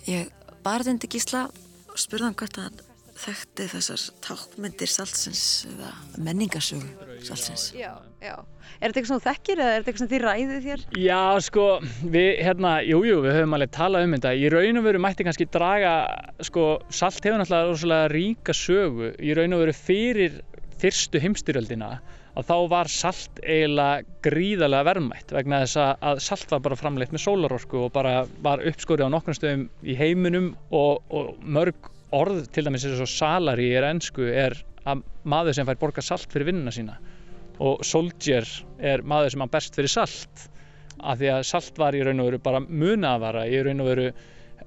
Ég 0.07 0.31
barðindi 0.65 1.09
gísla 1.11 1.45
og 1.91 1.99
spurði 1.99 2.29
hann 2.29 2.37
hvort 2.39 2.57
hann 2.57 2.79
þekkti 3.21 3.67
þessar 3.71 4.03
tákmyndir 4.25 4.89
saltsins 4.91 5.43
eða 5.69 5.91
menningasögu 6.25 7.19
saltsins 7.27 7.67
Já, 7.77 7.91
já. 8.23 8.35
Er 8.81 8.89
þetta 8.89 9.01
eitthvað 9.01 9.09
sem 9.11 9.19
þú 9.19 9.25
þekkir 9.27 9.59
eða 9.61 9.71
er 9.71 9.81
þetta 9.83 9.91
eitthvað 9.91 10.01
sem 10.01 10.11
þið 10.11 10.23
ræðið 10.25 10.63
þér? 10.67 10.83
Já, 11.03 11.19
sko, 11.45 11.65
við, 12.15 12.29
hérna, 12.47 12.71
jú, 12.87 13.01
jú, 13.05 13.17
við 13.25 13.35
höfum 13.37 13.53
alveg 13.57 13.73
talað 13.75 14.05
um 14.07 14.15
þetta. 14.15 14.31
Í 14.41 14.47
raun 14.53 14.79
og 14.81 14.85
veru 14.87 15.01
mætti 15.03 15.25
kannski 15.27 15.47
draga, 15.53 15.91
sko, 16.47 16.63
salt 16.89 17.19
hefur 17.27 17.37
náttúrulega 17.43 17.69
rosalega 17.69 18.07
ríka 18.15 18.55
sögu. 18.57 19.11
Í 19.21 19.35
raun 19.37 19.53
og 19.57 19.61
veru 19.65 19.75
fyrir 19.77 20.39
fyrstu 20.81 21.21
heimstyrjöldina 21.21 21.91
að 22.31 22.47
þá 22.47 22.55
var 22.71 22.87
salt 22.89 23.41
eiginlega 23.43 24.05
gríðarlega 24.25 24.87
verðmætt 24.87 25.33
vegna 25.35 25.59
þess 25.65 25.77
að- 25.83 26.21
salt 26.23 26.49
var 26.55 26.61
bara 26.63 26.79
framleitt 26.79 27.11
með 27.13 27.25
sólarorku 27.27 27.83
og 27.85 27.91
bara 27.93 28.21
var 28.41 28.63
uppskorið 28.65 29.11
á 29.11 29.13
nokkrum 29.13 29.35
stöðum 29.37 29.65
í 29.83 29.97
heiminum 29.99 30.53
og, 30.71 31.03
og 31.11 31.35
mörg 31.43 31.91
orð, 32.15 32.45
til 32.51 32.67
dæmis 32.67 32.85
eins 32.87 33.01
og 33.01 33.09
salari 33.09 33.71
er 33.77 33.87
ennsku, 33.87 34.25
er 34.27 34.55
að 34.87 35.03
maður 35.23 35.57
sem 35.57 35.67
fær 35.67 35.79
borga 35.81 36.03
salt 36.03 36.31
fyrir 36.31 36.49
vinnuna 36.51 36.73
sína. 36.75 36.97
Og 37.61 37.83
soldier 37.85 38.47
er 38.79 39.03
maður 39.05 39.33
sem 39.33 39.43
hann 39.43 39.53
berst 39.53 39.77
fyrir 39.77 39.91
salt 39.91 40.47
af 41.01 41.17
því 41.17 41.31
að 41.33 41.47
salt 41.49 41.79
var 41.81 41.95
í 41.97 42.01
raun 42.05 42.21
og 42.21 42.29
veru 42.29 42.39
bara 42.43 42.61
munaðvara 42.61 43.47
í 43.49 43.61
raun 43.65 43.83
og 43.83 43.89
veru 43.91 44.07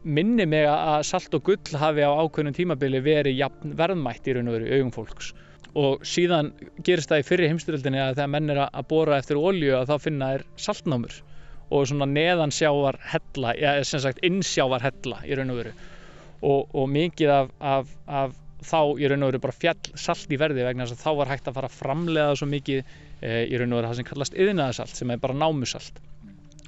minni 0.05 0.47
mig 0.51 0.67
að 0.69 1.05
salt 1.09 1.35
og 1.37 1.45
gull 1.47 1.81
hafi 1.81 2.05
á 2.05 2.11
ákveðnum 2.11 2.57
tímabili 2.57 3.01
verið 3.05 3.43
verðmætt 3.79 4.29
í 4.29 4.37
raun 4.37 4.51
og 4.51 4.59
veru 4.59 4.69
í 4.69 4.79
augum 4.79 4.95
fólks. 4.95 5.33
Og 5.75 6.05
síðan 6.07 6.53
gerist 6.87 7.11
það 7.11 7.23
í 7.23 7.29
fyrri 7.29 7.49
heimstyröldinni 7.51 8.03
að 8.03 8.19
þegar 8.19 8.35
menn 8.35 8.53
er 8.55 8.61
að 8.67 8.91
bóra 8.91 9.19
eftir 9.19 9.41
olju 9.41 9.75
að 9.79 9.91
þá 9.91 10.07
finna 10.07 10.35
er 10.37 10.45
saltnámur. 10.55 11.17
Og 11.75 11.89
svona 11.91 12.07
neðansjávar 12.07 13.01
hella, 13.11 13.55
ja, 13.59 13.73
sem 13.83 14.03
sagt 14.05 14.21
innsjávar 14.27 14.85
hella 14.85 15.19
í 15.27 15.35
raun 15.35 15.51
og 15.51 15.63
veru 15.63 15.75
og, 16.45 16.75
og 16.77 16.89
mikið 16.93 17.35
af, 17.35 17.53
af, 17.75 17.93
af 18.07 18.41
þá 18.65 18.81
í 19.01 19.09
raun 19.11 19.27
og 19.27 19.33
veru 19.33 19.43
bara 19.45 19.57
fjall 19.57 20.01
salt 20.01 20.33
í 20.33 20.41
verði 20.41 20.65
vegna 20.67 20.87
þess 20.87 20.99
að 20.99 21.05
þá 21.05 21.21
var 21.21 21.33
hægt 21.33 21.49
að 21.51 21.59
fara 21.59 21.71
að 21.71 21.79
framleiða 21.81 22.37
svo 22.41 22.49
mikið 22.51 22.81
e, 23.21 23.45
í 23.51 23.61
raun 23.61 23.73
og 23.73 23.81
veru 23.81 23.91
það 23.91 23.99
sem 24.01 24.09
kallast 24.11 24.39
yðnaðasalt 24.45 25.01
sem 25.01 25.13
er 25.13 25.23
bara 25.23 25.37
námusalt 25.37 26.01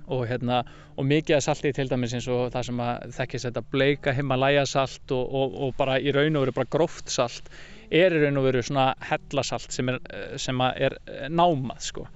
og, 0.07 0.27
hérna, 0.31 0.61
og 0.95 1.09
mikið 1.09 1.39
af 1.39 1.47
salti 1.47 1.72
til 1.74 1.89
dæmis 1.91 2.14
eins 2.14 2.29
og 2.31 2.53
það 2.55 2.68
sem 2.68 2.83
þekkist 3.16 3.49
þetta 3.49 3.64
bleika 3.72 4.14
Himalaya-salt 4.14 5.14
og, 5.16 5.24
og, 5.41 5.57
og 5.66 5.74
bara 5.79 5.99
í 5.99 6.12
raun 6.14 6.39
og 6.39 6.47
veru 6.47 6.57
bara 6.61 6.72
gróft 6.77 7.11
salt 7.12 7.51
er 7.91 8.14
í 8.14 8.22
raun 8.22 8.41
og 8.41 8.47
veru 8.49 8.62
svona 8.66 8.93
hellasalt 9.09 9.74
sem 9.74 9.91
er, 9.93 10.01
eh, 10.11 10.37
sem 10.43 10.62
er 10.68 10.99
eh, 11.07 11.27
námað 11.31 11.91
sko. 11.91 12.07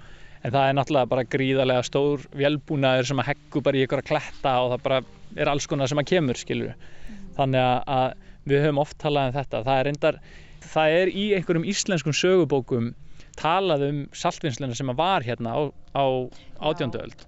en 0.42 0.54
það 0.54 0.68
er 0.68 0.76
náttúrulega 0.78 1.08
bara 1.10 1.28
gríðarlega 1.28 1.82
stór 1.84 2.22
vélbúnaður 2.32 3.10
sem 3.10 3.18
að 3.20 3.32
heggu 3.32 3.60
bara 3.60 3.76
í 3.76 3.82
ykkur 3.84 4.00
að 4.00 4.08
kletta 4.08 4.54
og 4.62 4.70
það 4.72 4.86
bara 4.86 5.00
er 5.36 5.50
alls 5.52 5.66
konar 5.68 5.90
sem 5.90 6.00
að 6.00 6.08
kemur 6.14 6.38
skilur 6.40 6.74
þannig 7.40 7.88
að, 7.96 8.14
við 8.50 8.64
höfum 8.64 8.82
oft 8.82 8.98
talað 9.02 9.30
um 9.30 9.36
þetta. 9.38 9.62
Það 9.66 9.80
er 9.80 9.88
reyndar, 9.88 10.20
það 10.70 10.98
er 11.00 11.12
í 11.12 11.24
einhverjum 11.36 11.66
íslenskum 11.72 12.16
sögubókum 12.16 12.92
talað 13.40 13.86
um 13.88 14.00
saltvinnsluna 14.16 14.76
sem 14.76 14.92
var 14.96 15.24
hérna 15.26 15.56
á, 15.56 15.60
á 15.96 16.04
átjöndu 16.70 17.00
öld. 17.00 17.26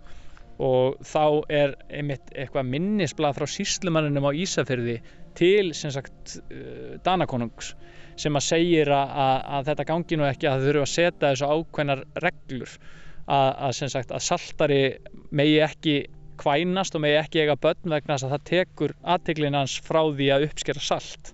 Og 0.62 0.98
þá 1.08 1.24
er 1.50 1.74
einmitt 1.90 2.32
eitthvað 2.36 2.68
minnisblað 2.70 3.38
frá 3.38 3.48
síslumanninum 3.50 4.28
á 4.28 4.36
Ísafyrði 4.36 5.00
til 5.38 5.72
sem 5.76 5.92
sagt 5.94 6.36
uh, 6.42 6.98
Danakonungs 7.04 7.72
sem 8.20 8.36
að 8.36 8.44
segir 8.44 8.90
að, 8.92 9.14
að, 9.24 9.36
að 9.56 9.70
þetta 9.70 9.86
gangi 9.88 10.18
nú 10.18 10.26
ekki 10.28 10.48
að 10.48 10.58
þau 10.58 10.66
þurfu 10.66 10.82
að 10.82 10.92
setja 10.92 11.30
þessu 11.30 11.48
ákveðnar 11.48 12.02
reglur. 12.26 12.74
Að, 13.22 13.48
að 13.64 13.74
sem 13.78 13.90
sagt 13.92 14.12
að 14.12 14.24
saltari 14.26 14.82
megi 15.30 15.60
ekki 15.64 15.96
kvænast 16.42 16.96
og 16.98 17.04
megi 17.04 17.20
ekki 17.20 17.44
eiga 17.44 17.58
börn 17.60 17.94
vegna 17.94 18.16
þess 18.16 18.26
að 18.26 18.34
það 18.34 18.48
tekur 18.50 18.96
aðteglin 19.14 19.56
hans 19.58 19.78
frá 19.86 20.02
því 20.08 20.28
að 20.34 20.48
uppskera 20.48 20.82
salt. 20.82 21.32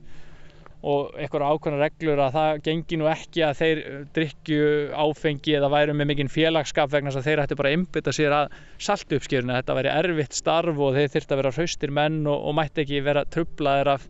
Og 0.78 1.16
einhverja 1.18 1.54
ákveðnar 1.56 1.82
reglur 1.82 2.20
að 2.22 2.36
það 2.36 2.60
gengi 2.68 2.98
nú 3.00 3.08
ekki 3.10 3.42
að 3.42 3.56
þeir 3.58 3.80
drikju 4.14 4.68
áfengi 4.94 5.56
eða 5.58 5.70
væru 5.72 5.96
með 5.98 6.10
mikinn 6.12 6.30
félagskap 6.30 6.92
vegna 6.92 7.10
þess 7.10 7.18
að 7.18 7.26
þeir 7.30 7.42
ættu 7.42 7.58
bara 7.58 7.72
að 7.72 7.78
einbytta 7.78 8.14
sér 8.14 8.36
að 8.36 8.54
saltuppskeruna, 8.86 9.58
þetta 9.58 9.76
væri 9.80 9.92
erfitt 9.96 10.38
starf 10.38 10.78
og 10.78 10.94
þeir 10.94 11.10
þyrfti 11.16 11.34
að 11.34 11.42
vera 11.42 11.54
hraustir 11.56 11.94
menn 11.98 12.20
og, 12.30 12.38
og 12.38 12.56
mætti 12.60 12.84
ekki 12.84 13.02
vera 13.08 13.26
trublaðir 13.26 13.90
af, 13.96 14.06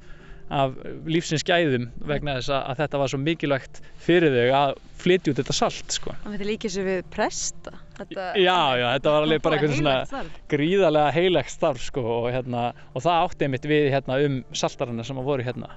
af 0.55 0.76
lífsins 1.09 1.44
gæðum 1.46 1.88
vegna 2.09 2.38
þess 2.38 2.53
að, 2.57 2.78
þetta 2.80 3.01
var 3.03 3.12
svo 3.12 3.20
mikilvægt 3.20 3.80
fyrir 4.01 4.34
þau 4.34 4.55
að 4.59 4.72
flytja 4.99 5.32
út 5.32 5.40
þetta 5.42 5.57
salt 5.57 5.94
sko. 5.94 6.14
Myndi 6.24 6.49
líka 6.49 6.68
þessu 6.68 6.84
við 6.86 7.03
presta. 7.12 7.74
Þetta, 7.99 8.30
Já, 8.38 8.59
já, 8.78 8.86
þetta 8.94 9.12
var 9.14 9.26
alveg 9.26 9.42
bara 9.44 9.59
einhvern 9.59 9.76
svona 9.76 10.24
gríðarlega 10.51 11.14
heilagt 11.16 11.53
starf 11.53 11.82
sko 11.82 12.05
og, 12.22 12.28
hérna, 12.34 12.70
og 12.94 13.05
það 13.05 13.24
átti 13.26 13.49
einmitt 13.49 13.68
við 13.68 13.88
hérna 13.94 14.20
um 14.24 14.40
saltarana 14.57 15.07
sem 15.07 15.20
að 15.20 15.30
voru 15.32 15.46
hérna. 15.46 15.72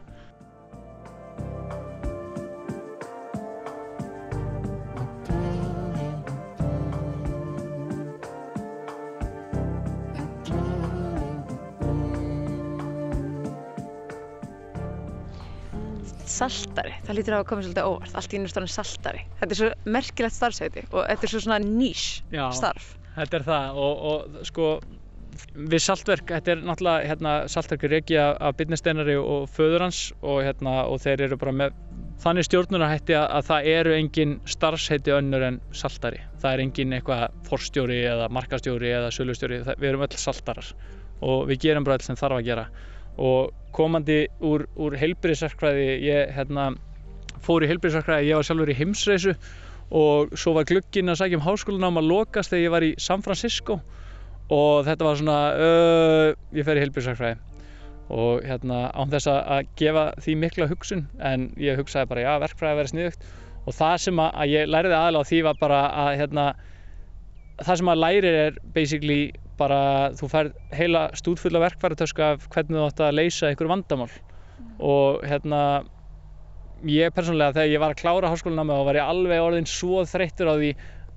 Saltari, 16.32 16.96
það 17.06 17.18
lítur 17.18 17.36
að 17.36 17.42
hafa 17.42 17.50
komið 17.50 17.68
svolítið 17.68 17.90
óvart, 17.92 18.16
allt 18.18 18.34
í 18.34 18.42
starfinn 18.52 18.74
saltari. 18.76 19.22
Þetta 19.42 19.56
er 19.56 19.60
svo 19.60 19.70
merkilegt 19.98 20.38
starfsæti 20.38 20.84
og 20.90 21.06
þetta 21.10 21.28
er 21.28 21.34
svo 21.34 21.44
svona 21.46 21.62
nýs 21.64 22.06
Já. 22.32 22.46
starf. 22.56 22.92
Þetta 23.18 23.40
er 23.40 23.48
það 23.48 23.80
og, 23.84 24.04
og 24.12 24.46
sko 24.48 24.68
við 25.56 25.82
saltverk, 25.84 26.30
þetta 26.32 26.54
er 26.54 26.62
náttúrulega 26.68 27.10
hérna, 27.10 27.34
saltverk 27.52 27.84
er 27.88 27.98
ekki 28.00 28.18
af, 28.22 28.54
Byrnisteinari 28.60 29.18
og 29.20 29.50
föður 29.52 29.88
hans 29.88 30.02
og, 30.22 30.42
hérna, 30.46 30.82
og 30.88 31.02
þeir 31.04 31.26
eru 31.28 31.40
bara 31.42 31.56
með 31.64 31.76
þannig 32.22 32.48
stjórnunarhætti 32.48 33.18
að, 33.18 33.28
að 33.38 33.48
það 33.50 33.70
eru 33.74 33.96
engin 33.98 34.38
starfsheiti 34.46 35.16
önnur 35.16 35.48
en 35.48 35.60
saltari. 35.76 36.22
Það 36.44 36.54
er 36.54 36.64
engin 36.66 36.96
eitthvað 36.98 37.38
forstjóri 37.50 38.00
eða 38.12 38.30
markastjóri 38.34 38.92
eða 38.94 39.12
sölustjóri, 39.16 39.62
það, 39.66 39.82
við 39.82 39.92
erum 39.92 40.06
öll 40.08 40.22
saltarar 40.22 40.74
og 41.22 41.46
við 41.50 41.68
gerum 41.68 41.86
bara 41.88 42.00
öll 42.00 42.06
sem 42.06 42.18
þarf 42.18 42.40
að 42.40 42.48
gera 42.50 42.68
og 43.18 43.52
komandi 43.76 44.26
úr, 44.44 44.66
úr 44.76 44.96
heilbyrðisverkfræði, 45.00 45.86
ég 46.06 46.32
hérna, 46.36 46.70
fór 47.44 47.64
í 47.66 47.70
heilbyrðisverkfræði, 47.72 48.30
ég 48.32 48.40
var 48.40 48.48
sjálfur 48.48 48.72
í 48.74 48.78
heimsreisu 48.78 49.36
og 49.92 50.32
svo 50.40 50.54
var 50.56 50.68
glugginn 50.70 51.12
að 51.12 51.20
sækja 51.22 51.40
um 51.40 51.46
háskólanám 51.46 52.00
að 52.00 52.10
lokast 52.12 52.52
þegar 52.54 52.64
ég 52.64 52.72
var 52.76 52.86
í 52.88 52.92
San 53.02 53.24
Francisco. 53.26 53.80
Og 54.52 54.84
þetta 54.88 55.08
var 55.08 55.16
svona 55.20 55.38
uh, 55.56 56.34
ég 56.56 56.68
fer 56.68 56.80
í 56.80 56.84
heilbyrðisverkfræði 56.84 57.40
og 58.12 58.42
hérna 58.44 58.90
án 58.92 59.12
þess 59.14 59.30
að- 59.32 59.46
að 59.56 59.68
gefa 59.80 60.02
því 60.20 60.34
mikla 60.36 60.66
hugsun 60.68 61.06
en 61.24 61.46
ég 61.56 61.78
hugsaði 61.80 62.10
bara 62.10 62.26
já 62.26 62.32
verkfræði 62.44 62.80
verið 62.82 62.92
sniðugt. 62.92 63.22
Og 63.62 63.74
það 63.78 63.94
sem 64.04 64.20
að, 64.20 64.32
að 64.36 64.52
ég 64.52 64.68
læriði 64.68 64.98
aðalega 64.98 65.24
á 65.24 65.30
því 65.32 65.40
var 65.48 65.60
bara 65.62 65.80
að 66.04 66.18
hérna 66.20 66.46
það 67.66 67.80
sem 67.82 67.92
að 67.92 68.02
lærir 68.02 68.38
er 68.46 68.60
basically 68.76 69.22
bara 69.60 70.12
þú 70.18 70.30
færð 70.32 70.54
heila 70.76 71.08
stúdfulla 71.18 71.62
verkfæratösku 71.66 72.24
af 72.26 72.48
hvernig 72.54 72.80
þú 72.80 72.86
átt 72.88 73.04
að 73.06 73.18
leysa 73.20 73.52
ykkur 73.54 73.70
vandamál. 73.72 74.10
Og 74.82 75.22
hérna 75.28 75.62
ég 76.88 77.14
persónulega 77.14 77.54
þegar 77.58 77.74
ég 77.76 77.84
var 77.84 77.94
að 77.94 78.02
klára 78.02 78.32
háskólanámi 78.32 78.74
þá 78.74 78.88
var 78.88 79.00
ég 79.00 79.12
alveg 79.14 79.44
orðin 79.46 79.70
svo 79.70 80.02
þreyttur 80.10 80.50
á 80.50 80.56
því 80.56 80.72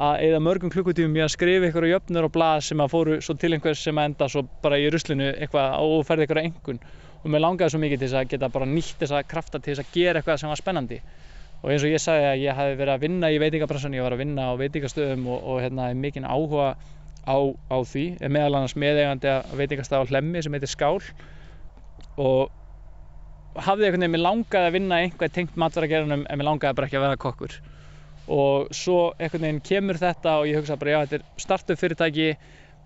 að 0.04 0.24
eða 0.26 0.42
mörgum 0.42 0.72
klukkutífum 0.74 1.16
ég 1.16 1.28
að 1.28 1.34
skrifa 1.36 1.68
ykkur 1.70 1.86
jöfnur 1.88 2.26
og 2.26 2.32
blað 2.34 2.64
sem 2.66 2.80
að 2.82 2.92
fóru 2.92 3.18
svo 3.22 3.36
til 3.38 3.52
einhvers 3.54 3.84
sem 3.86 3.98
að 3.98 4.08
enda 4.10 4.28
svo 4.28 4.42
bara 4.64 4.80
í 4.82 4.88
ruslinu 4.90 5.30
eitthvað 5.30 5.76
og 5.86 6.02
ferði 6.08 6.26
ykkur 6.26 6.40
engun 6.42 6.80
og 7.22 7.28
mér 7.30 7.44
langaði 7.44 7.72
svo 7.72 7.80
mikið 7.84 8.02
til 8.02 8.08
þess 8.08 8.20
að 8.20 8.32
geta 8.34 8.50
bara 8.56 8.68
nýtt 8.68 8.98
þessa 9.00 9.22
krafta 9.30 9.60
til 9.60 9.72
þess 9.72 9.84
að 9.84 9.94
gera 9.94 10.20
eitthvað 10.20 10.40
sem 10.42 10.50
var 10.50 10.60
spennandi 10.60 10.98
og 11.64 11.70
eins 11.72 11.84
og 11.86 11.94
ég 11.94 12.02
sagði 12.02 12.26
að 12.28 12.42
ég 12.42 12.58
hafi 12.58 12.74
verið 12.76 12.92
að 12.92 13.04
vinna 13.06 13.30
í 13.32 13.38
veitingabransan, 13.40 13.94
ég 13.96 14.04
var 14.04 14.12
að 14.12 14.20
vinna 14.20 14.50
á 14.52 14.60
veitingastöðum 14.60 15.22
og, 15.32 15.46
og 15.48 15.62
hérna 15.64 15.86
er 15.88 15.96
mikinn 15.96 16.26
áhuga 16.28 16.74
á, 17.24 17.36
á 17.72 17.78
því, 17.88 18.02
er 18.20 18.32
meðal 18.36 18.58
annars 18.58 18.74
meðeigandi 18.76 19.30
að 19.32 19.54
veitingastað 19.62 20.04
á 20.04 20.08
Hlemmi 20.10 20.42
sem 20.44 20.52
heitir 20.52 20.68
Skál. 20.68 20.98
Og 22.20 22.52
hafði 23.56 23.88
einhvern 23.88 24.04
veginn, 24.04 24.12
mér 24.12 24.24
langaði 24.26 24.68
að 24.68 24.76
vinna 24.76 24.98
einhvað 25.06 25.32
tengt 25.38 25.56
matværagerðunum 25.64 26.26
en 26.28 26.40
mér 26.40 26.48
langaði 26.50 26.76
bara 26.76 26.90
ekki 26.90 27.00
að 27.00 27.06
vera 27.06 27.22
kokkur. 27.24 27.56
Og 28.34 28.68
svo 28.76 28.98
einhvern 29.16 29.46
veginn 29.46 29.64
kemur 29.64 30.00
þetta 30.00 30.36
og 30.42 30.50
ég 30.50 30.60
hugsa 30.60 30.76
bara 30.80 30.98
já 30.98 31.00
þetta 31.06 31.20
er 31.20 31.46
startup 31.46 31.80
fyrirtæki 31.80 32.28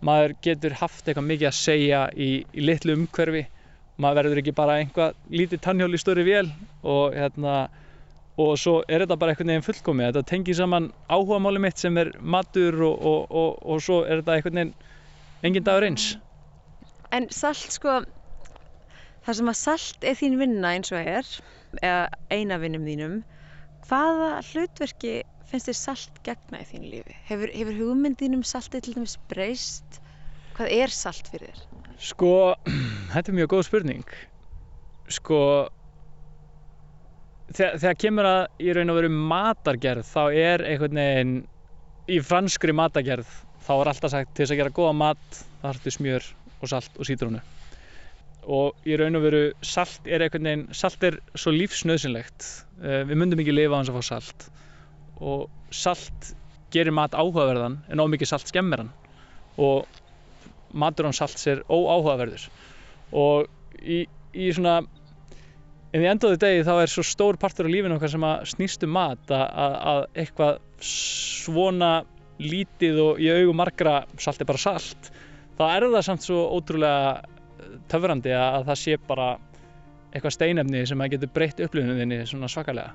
maður 0.07 0.37
getur 0.47 0.79
haft 0.79 1.03
eitthvað 1.03 1.29
mikið 1.33 1.51
að 1.51 1.59
segja 1.59 2.07
í, 2.15 2.31
í 2.55 2.63
litlu 2.63 2.95
umhverfi. 2.95 3.49
Maður 3.99 4.21
verður 4.21 4.43
ekki 4.45 4.55
bara 4.55 4.79
einhvað 4.79 5.19
lítið 5.35 5.65
tannhjól 5.67 5.91
í 5.91 5.99
stóri 5.99 6.23
vél 6.31 6.47
og 6.87 7.17
hérna 7.19 7.59
og 8.39 8.55
svo 8.61 8.79
er 8.87 9.03
þetta 9.03 9.19
bara 9.19 9.35
einhvern 9.35 9.53
veginn 9.53 9.67
fullkomið 9.67 10.13
þetta 10.13 10.31
tengir 10.31 10.59
saman 10.59 10.93
áhugamáli 11.11 11.63
mitt 11.63 11.81
sem 11.83 11.97
er 11.99 12.13
matur 12.21 12.77
og, 12.87 13.03
og, 13.11 13.27
og, 13.31 13.59
og 13.67 13.83
svo 13.83 14.05
er 14.07 14.23
þetta 14.23 14.39
einhvern 14.39 14.61
veginn 14.63 14.75
engin 15.49 15.67
dagur 15.67 15.89
eins 15.89 16.13
En 17.17 17.25
salt 17.33 17.73
sko, 17.73 18.03
það 19.25 19.39
sem 19.39 19.51
að 19.51 19.59
salt 19.63 20.05
er 20.05 20.17
þín 20.19 20.37
vinna 20.41 20.75
eins 20.77 20.93
og 20.93 21.01
er, 21.01 21.29
eða 21.81 22.03
eina 22.29 22.59
vinnum 22.61 22.85
þínum, 22.85 23.15
hvaða 23.89 24.43
hlutverki 24.51 25.15
finnst 25.49 25.71
þér 25.71 25.79
salt 25.79 26.21
gegna 26.27 26.61
í 26.61 26.67
þínu 26.69 26.91
lífi? 26.93 27.17
Hefur, 27.31 27.53
hefur 27.55 27.79
hugmyndin 27.79 28.37
um 28.37 28.45
saltið 28.45 28.85
til 28.85 28.99
dæmis 28.99 29.17
breyst? 29.31 30.03
Hvað 30.59 30.75
er 30.77 30.93
salt 30.93 31.31
fyrir 31.33 31.55
þér? 31.55 31.87
Sko, 32.11 32.33
þetta 33.15 33.33
er 33.33 33.39
mjög 33.41 33.53
góð 33.55 33.65
spurning. 33.71 34.15
Sko, 35.17 35.41
þegar, 37.53 37.77
þegar 37.83 37.99
kemur 38.05 38.29
að 38.29 38.41
í 38.65 38.73
raun 38.77 38.93
og 38.93 38.99
veru 38.99 39.11
matargerð, 39.15 40.09
þá 40.09 40.23
er 40.33 40.65
einhvern 40.69 41.01
veginn, 41.03 41.37
í 42.09 42.19
franskri 42.25 42.75
matargerð, 42.77 43.29
þá 43.67 43.73
er 43.77 43.93
alltaf 43.93 44.15
sagt 44.15 44.35
til 44.35 44.45
þess 44.45 44.55
að 44.55 44.61
gera 44.63 44.75
góða 44.79 44.97
mat, 44.97 45.41
það 45.61 45.71
hartu 45.71 45.95
smjör 45.95 46.29
og 46.59 46.73
salt 46.73 46.99
og 46.99 47.09
sítrónu. 47.09 47.43
Og 48.49 48.89
í 48.89 48.97
raun 48.97 49.19
og 49.19 49.25
veru 49.27 49.43
salt 49.67 50.09
er 50.09 50.25
einhvern 50.25 50.49
veginn, 50.49 50.67
salt 50.73 51.05
er 51.05 51.19
svo 51.37 51.53
lífsnöðsynlegt. 51.53 52.49
Eh, 52.81 53.03
Við 53.09 53.21
myndum 53.21 53.43
ekki 53.45 53.53
lifa 53.53 53.77
á 53.77 53.79
hans 53.83 53.93
að 53.93 53.99
fá 54.01 54.09
salt. 54.15 54.49
Og 55.21 55.49
salt 55.75 56.33
gerir 56.73 56.95
mat 56.97 57.13
áhugaverðan 57.13 57.83
en 57.93 58.01
ómikið 58.01 58.33
salt 58.33 58.49
skemmir 58.49 58.85
hann. 58.85 58.95
Og 59.61 59.85
matur 60.73 61.09
án 61.09 61.17
salts 61.17 61.47
er 61.49 61.63
óáhugaverður 61.69 62.49
og 63.17 63.49
í, 63.81 64.05
í 64.37 64.49
svona 64.53 64.83
en 65.93 66.05
í 66.05 66.09
endaðu 66.11 66.39
degi 66.43 66.67
þá 66.67 66.75
er 66.83 66.93
svo 66.93 67.05
stór 67.07 67.39
partur 67.41 67.69
af 67.69 67.73
lífinu 67.73 67.97
okkar 67.97 68.13
sem 68.13 68.27
að 68.29 68.45
snýst 68.53 68.85
um 68.85 68.95
mat 68.97 69.33
að, 69.33 69.45
að, 69.65 69.77
að 69.93 70.03
eitthvað 70.23 70.61
svona 70.85 71.93
lítið 72.39 73.01
og 73.03 73.23
í 73.23 73.31
augum 73.33 73.59
margra 73.59 73.99
salt 74.21 74.43
er 74.43 74.49
bara 74.49 74.63
salt 74.63 75.11
þá 75.59 75.65
er 75.73 75.89
það 75.89 76.07
samt 76.07 76.27
svo 76.27 76.45
ótrúlega 76.55 77.79
töfrandi 77.91 78.35
að, 78.37 78.49
að 78.61 78.69
það 78.71 78.81
sé 78.85 78.99
bara 79.09 79.29
eitthvað 80.13 80.37
steinefni 80.37 80.85
sem 80.89 81.05
að 81.05 81.15
getur 81.17 81.33
breytt 81.35 81.63
upplifuninni 81.67 82.23
svona 82.29 82.49
svakalega. 82.51 82.95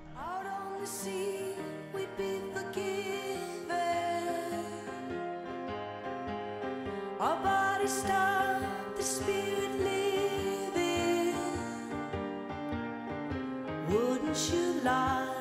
Our 7.24 7.38
bodies 7.40 8.02
stop, 8.02 8.23
Love. 14.84 15.33